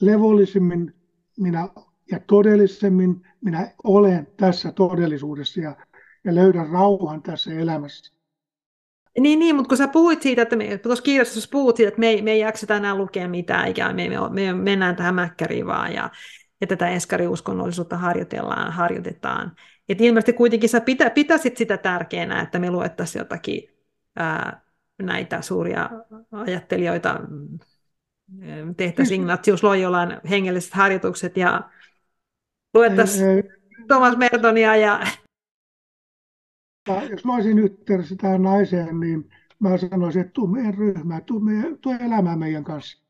levollisemmin 0.00 0.94
minä 1.38 1.68
ja 2.10 2.20
todellisemmin 2.26 3.22
minä 3.40 3.70
olen 3.84 4.28
tässä 4.36 4.72
todellisuudessa 4.72 5.60
ja, 5.60 5.76
ja 6.24 6.34
löydän 6.34 6.68
rauhan 6.68 7.22
tässä 7.22 7.52
elämässä. 7.52 8.16
Niin, 9.18 9.38
niin, 9.38 9.56
mutta 9.56 9.68
kun 9.68 9.78
sä 9.78 9.88
puhuit 9.88 10.22
siitä, 10.22 10.42
että 10.42 10.56
me, 10.56 10.78
tuossa 10.78 11.02
kirjassa 11.02 11.48
puhut 11.50 11.76
siitä, 11.76 11.88
että 11.88 12.00
me 12.00 12.06
ei, 12.06 12.22
me 12.22 12.30
ei 12.30 12.40
jaksa 12.40 12.76
enää 12.76 12.94
lukea 12.94 13.28
mitään, 13.28 13.68
ikään 13.68 13.96
me, 13.96 14.08
me, 14.08 14.18
me 14.30 14.52
mennään 14.52 14.96
tähän 14.96 15.14
mäkkäriin 15.14 15.66
vaan, 15.66 15.94
ja, 15.94 16.10
ja 16.60 16.66
tätä 16.66 16.88
eskariuskonnollisuutta 16.88 17.96
harjoitellaan, 17.96 18.72
harjoitetaan. 18.72 19.52
Et 19.88 20.00
ilmeisesti 20.00 20.32
kuitenkin 20.32 20.68
sä 20.68 20.80
pitä, 20.80 21.10
pitäisit 21.10 21.56
sitä 21.56 21.76
tärkeänä, 21.76 22.40
että 22.40 22.58
me 22.58 22.70
luettaisiin 22.70 23.20
jotakin 23.20 23.62
ää, 24.16 24.60
näitä 25.02 25.42
suuria 25.42 25.90
ajattelijoita, 26.32 27.20
tehtäisiin 28.76 29.20
Ignatius 29.20 29.62
Loyolan 29.62 30.20
hengelliset 30.30 30.72
harjoitukset 30.72 31.36
ja 31.36 31.70
luettaisiin 32.74 33.44
Thomas 33.86 34.16
Mertonia 34.16 34.76
ja 34.76 35.00
jos 37.10 37.24
mä 37.24 37.34
olisin 37.34 37.58
yhteydessä 37.58 38.14
tähän 38.20 38.42
naiseen, 38.42 39.00
niin 39.00 39.30
mä 39.58 39.78
sanoisin, 39.78 40.20
että 40.20 40.32
tuu 40.32 40.46
meidän 40.46 40.74
ryhmään, 40.74 41.24
tuu, 41.24 41.40
meidän, 41.40 41.78
tuu 41.78 41.92
elämään 42.00 42.38
meidän 42.38 42.64
kanssa. 42.64 43.02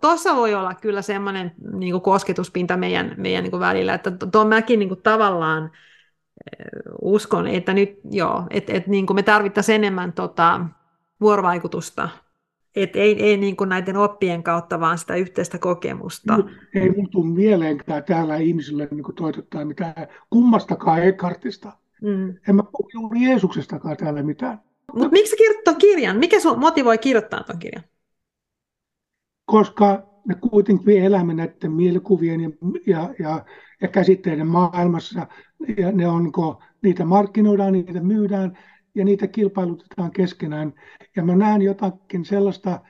Tuossa 0.00 0.36
voi 0.36 0.54
olla 0.54 0.74
kyllä 0.74 1.02
semmoinen 1.02 1.52
niin 1.72 2.00
kosketuspinta 2.00 2.76
meidän, 2.76 3.14
meidän 3.16 3.44
niin 3.44 3.60
välillä, 3.60 3.94
että 3.94 4.12
tuon 4.32 4.48
mäkin 4.48 4.78
niin 4.78 5.02
tavallaan 5.02 5.64
eh, 5.64 6.66
uskon, 7.02 7.46
että 7.46 7.74
nyt 7.74 8.00
joo, 8.10 8.46
että, 8.50 8.72
että 8.72 8.90
niin 8.90 9.06
me 9.14 9.22
tarvittaisiin 9.22 9.74
enemmän 9.74 10.12
tota, 10.12 10.60
vuorovaikutusta, 11.20 12.08
että 12.76 12.98
ei, 12.98 13.22
ei 13.22 13.36
niin 13.36 13.56
kuin 13.56 13.68
näiden 13.68 13.96
oppien 13.96 14.42
kautta, 14.42 14.80
vaan 14.80 14.98
sitä 14.98 15.14
yhteistä 15.14 15.58
kokemusta. 15.58 16.38
Ei 16.74 16.90
mun 16.90 17.10
tule 17.10 17.26
mieleenkään 17.26 18.04
täällä 18.04 18.36
ihmisille 18.36 18.88
niin 18.90 19.04
toitottaa 19.16 19.64
mitään 19.64 19.94
kummastakaan 20.30 21.02
Eckhartista. 21.02 21.72
Mm. 22.02 22.34
En 22.48 22.56
mä 22.56 22.62
puhu 22.62 22.90
juuri 22.94 23.24
Jeesuksestakaan 23.24 23.96
täällä 23.96 24.22
mitään. 24.22 24.60
Mutta 24.92 25.08
miksi 25.08 25.30
sä 25.30 25.36
kirjoitat 25.36 25.64
tuon 25.64 25.76
kirjan? 25.76 26.16
Mikä 26.16 26.40
sun 26.40 26.58
motivoi 26.58 26.98
kirjoittaa 26.98 27.42
tuon 27.42 27.58
kirjan? 27.58 27.84
Koska 29.44 30.02
me 30.26 30.34
kuitenkin 30.34 31.04
elämme 31.04 31.34
näiden 31.34 31.72
mielikuvien 31.72 32.40
ja, 32.40 32.48
ja, 32.86 33.14
ja, 33.18 33.44
ja 33.82 33.88
käsitteiden 33.88 34.46
maailmassa. 34.46 35.26
Ja 35.76 35.92
ne 35.92 36.08
on, 36.08 36.32
kun 36.32 36.56
niitä 36.82 37.04
markkinoidaan, 37.04 37.72
niitä 37.72 38.00
myydään 38.00 38.58
ja 38.96 39.04
niitä 39.04 39.26
kilpailutetaan 39.26 40.10
keskenään. 40.10 40.72
Ja 41.16 41.22
mä 41.24 41.36
näen 41.36 41.62
jotakin 41.62 42.24
sellaista, 42.24 42.80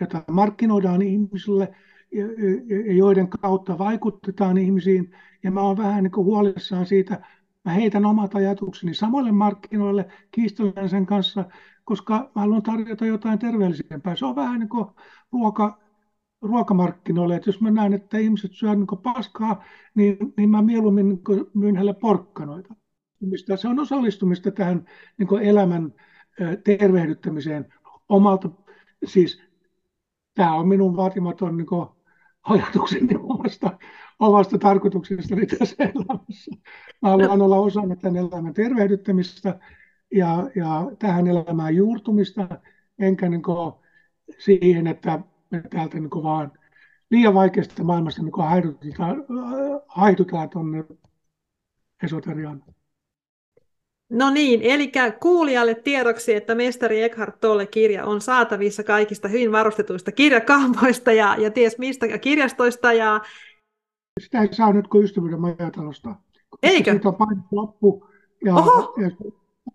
jota 0.00 0.24
markkinoidaan 0.30 1.02
ihmisille, 1.02 1.74
joiden 2.96 3.28
kautta 3.28 3.78
vaikutetaan 3.78 4.58
ihmisiin. 4.58 5.14
Ja 5.42 5.50
mä 5.50 5.60
oon 5.60 5.76
vähän 5.76 6.04
niin 6.04 6.16
huolissaan 6.16 6.86
siitä, 6.86 7.20
mä 7.64 7.72
heitän 7.72 8.06
omat 8.06 8.34
ajatukseni 8.34 8.94
samoille 8.94 9.32
markkinoille, 9.32 10.08
kiistelen 10.30 10.88
sen 10.88 11.06
kanssa, 11.06 11.44
koska 11.84 12.30
mä 12.34 12.40
haluan 12.40 12.62
tarjota 12.62 13.06
jotain 13.06 13.38
terveellisempää. 13.38 14.16
Se 14.16 14.26
on 14.26 14.36
vähän 14.36 14.60
niin 14.60 14.68
kuin 14.68 14.86
ruoka, 15.32 15.78
ruokamarkkinoille, 16.42 17.36
että 17.36 17.48
jos 17.48 17.60
mä 17.60 17.70
näen, 17.70 17.92
että 17.92 18.18
ihmiset 18.18 18.52
syö 18.52 18.74
niin 18.74 18.86
paskaa, 19.02 19.64
niin, 19.94 20.16
niin 20.36 20.50
mä 20.50 20.62
mieluummin 20.62 21.08
niin 21.08 21.46
myyn 21.54 21.76
heille 21.76 21.94
porkkanoita. 21.94 22.74
Se 23.56 23.68
on 23.68 23.80
osallistumista 23.80 24.50
tähän 24.50 24.84
niin 25.18 25.42
elämän 25.42 25.94
tervehdyttämiseen 26.64 27.74
omalta, 28.08 28.50
siis 29.04 29.42
tämä 30.34 30.54
on 30.54 30.68
minun 30.68 30.96
vaatimaton 30.96 31.56
niin 31.56 31.66
ajatukseni 32.42 33.14
omasta, 33.22 33.78
omasta 34.18 34.58
tarkoituksestani 34.58 35.46
tässä 35.46 35.76
elämässä. 35.78 36.50
Mä 37.02 37.08
haluan 37.08 37.42
olla 37.42 37.58
osana 37.58 37.96
tämän 37.96 38.16
elämän 38.16 38.54
tervehdyttämistä 38.54 39.58
ja, 40.14 40.50
ja 40.54 40.90
tähän 40.98 41.26
elämään 41.26 41.76
juurtumista, 41.76 42.48
enkä 42.98 43.28
niin 43.28 43.42
siihen, 44.38 44.86
että 44.86 45.20
me 45.50 45.62
täältä 45.70 46.00
niin 46.00 46.10
vaan 46.10 46.52
liian 47.10 47.34
vaikeasta 47.34 47.84
maailmasta 47.84 48.22
niin 48.22 48.32
haihdutaan 49.88 50.50
tuonne 50.50 50.84
esoteriaan. 52.02 52.64
No 54.10 54.30
niin, 54.30 54.60
eli 54.62 54.92
kuulijalle 55.20 55.74
tiedoksi, 55.74 56.34
että 56.34 56.54
mestari 56.54 57.02
Eckhart 57.02 57.40
Tolle 57.40 57.66
kirja 57.66 58.04
on 58.04 58.20
saatavissa 58.20 58.82
kaikista 58.84 59.28
hyvin 59.28 59.52
varustetuista 59.52 60.12
kirjakaupoista 60.12 61.12
ja, 61.12 61.36
ja 61.38 61.50
ties 61.50 61.78
mistä 61.78 62.18
kirjastoista. 62.18 62.92
Ja... 62.92 63.20
Sitä 64.20 64.42
ei 64.42 64.54
saa 64.54 64.72
nyt 64.72 64.88
kuin 64.88 65.04
ystävyyden 65.04 65.40
majatalosta. 65.40 66.14
Eikö? 66.62 66.90
Siitä 66.90 67.08
on 67.08 67.14
painettu 67.14 67.56
loppu 67.56 68.06
ja, 68.44 68.54
ja 69.02 69.10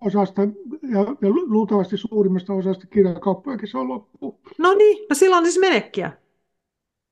osasta, 0.02 0.42
ja, 0.92 1.00
ja 1.22 1.30
luultavasti 1.30 1.98
suurimmasta 1.98 2.54
osasta 2.54 2.88
kirjakauppojakin 2.88 3.68
se 3.68 3.78
on 3.78 3.88
loppu. 3.88 4.40
No 4.58 4.74
niin, 4.74 5.06
no 5.10 5.16
silloin 5.16 5.46
siis 5.46 5.60
menekkiä. 5.60 6.12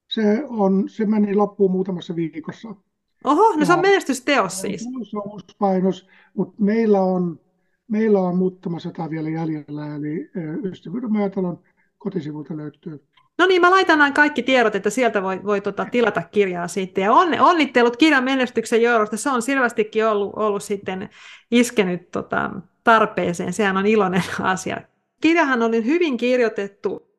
Se, 0.10 0.44
on, 0.48 0.90
se 0.90 1.06
meni 1.06 1.36
loppuun 1.36 1.72
muutamassa 1.72 2.16
viikossa. 2.16 2.76
Oho, 3.24 3.56
no 3.56 3.66
se 3.66 3.74
on 3.74 3.82
menestysteos 3.82 4.62
siis. 4.62 4.82
Se 4.82 5.18
on 5.18 5.32
uusi 5.32 5.46
painos, 5.60 6.08
mutta 6.34 6.64
meillä 6.64 7.02
on, 7.02 7.40
meillä 7.88 8.20
on 8.20 8.38
muutama 8.38 8.80
sata 8.80 9.10
vielä 9.10 9.30
jäljellä, 9.30 9.96
eli 9.96 10.32
Ystävyyden 10.64 11.14
Määtalon 11.14 11.60
kotisivulta 11.98 12.58
löytyy. 12.58 13.06
No 13.38 13.46
niin, 13.46 13.62
mä 13.62 13.72
laitan 13.72 14.00
nämä 14.00 14.12
kaikki 14.12 14.44
tiedot, 14.44 14.76
että 14.76 14.90
sieltä 14.90 15.24
voi, 15.24 15.44
voi 15.44 15.62
tota, 15.62 15.86
tilata 15.86 16.22
kirjaa 16.22 16.68
sitten. 16.68 17.02
Ja 17.02 17.14
on, 17.14 17.40
onnittelut 17.40 17.98
kirjan 17.98 18.24
menestyksen 18.24 18.82
johdosta. 18.82 19.18
Se 19.18 19.30
on 19.30 19.42
selvästikin 19.42 20.06
ollut, 20.06 20.34
ollut 20.36 20.64
sitten 20.64 21.10
iskenyt 21.52 22.12
tota, 22.12 22.52
tarpeeseen. 22.84 23.54
Sehän 23.54 23.78
on 23.78 23.86
iloinen 23.86 24.24
asia. 24.40 24.82
Kirjahan 25.22 25.62
oli 25.62 25.86
hyvin 25.86 26.18
kirjoitettu. 26.18 27.12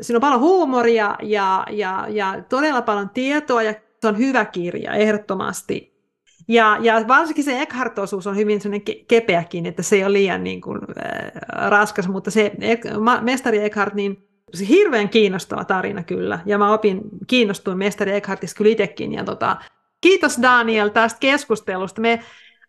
Siinä 0.00 0.16
on 0.16 0.20
paljon 0.20 0.40
huumoria 0.40 1.16
ja, 1.22 1.66
ja, 1.70 2.06
ja 2.08 2.42
todella 2.48 2.82
paljon 2.82 3.10
tietoa 3.10 3.62
ja 3.62 3.74
se 4.00 4.08
on 4.08 4.18
hyvä 4.18 4.44
kirja, 4.44 4.92
ehdottomasti. 4.92 6.00
Ja, 6.48 6.78
ja 6.80 7.04
varsinkin 7.08 7.44
se 7.44 7.62
Eckhart-osuus 7.62 8.26
on 8.26 8.36
hyvin 8.36 8.60
sellainen 8.60 8.96
kepeäkin, 9.08 9.66
että 9.66 9.82
se 9.82 9.96
ei 9.96 10.04
ole 10.04 10.12
liian 10.12 10.44
niin 10.44 10.60
kuin, 10.60 10.80
äh, 11.04 11.70
raskas, 11.70 12.08
mutta 12.08 12.30
se 12.30 12.52
mestari 13.20 13.64
Eckhart, 13.64 13.94
niin 13.94 14.30
se 14.54 14.68
hirveän 14.68 15.08
kiinnostava 15.08 15.64
tarina 15.64 16.02
kyllä. 16.02 16.38
Ja 16.46 16.58
mä 16.58 16.72
opin, 16.72 17.00
kiinnostuin 17.26 17.78
mestari 17.78 18.12
Eckhartista 18.12 18.58
kyllä 18.58 18.70
itsekin. 18.70 19.12
Ja 19.12 19.24
tota, 19.24 19.56
kiitos 20.00 20.42
Daniel 20.42 20.88
tästä 20.88 21.20
keskustelusta. 21.20 22.00
Me 22.00 22.20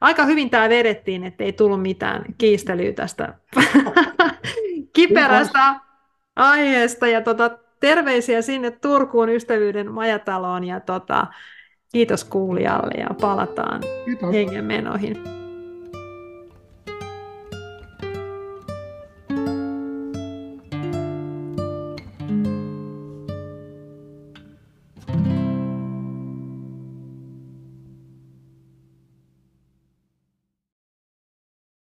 aika 0.02 0.26
hyvin 0.26 0.50
tämä 0.50 0.70
vedettiin, 0.70 1.24
että 1.24 1.44
ei 1.44 1.54
tullut 1.54 1.82
mitään 1.82 2.26
kiistelyä 2.38 2.94
tästä 2.94 3.34
kiperästä 4.96 5.76
aiheesta. 6.36 7.08
Ja 7.08 7.22
tota, 7.22 7.58
terveisiä 7.82 8.42
sinne 8.42 8.72
Turkuun 8.72 9.30
ystävyyden 9.30 9.92
majataloon 9.92 10.64
ja 10.64 10.80
tota, 10.80 11.28
kiitos 11.92 12.24
kuulijalle 12.24 12.94
ja 13.02 13.08
palataan 13.22 13.82
kiitos. 14.06 14.34
hengenmenoihin. 14.34 15.41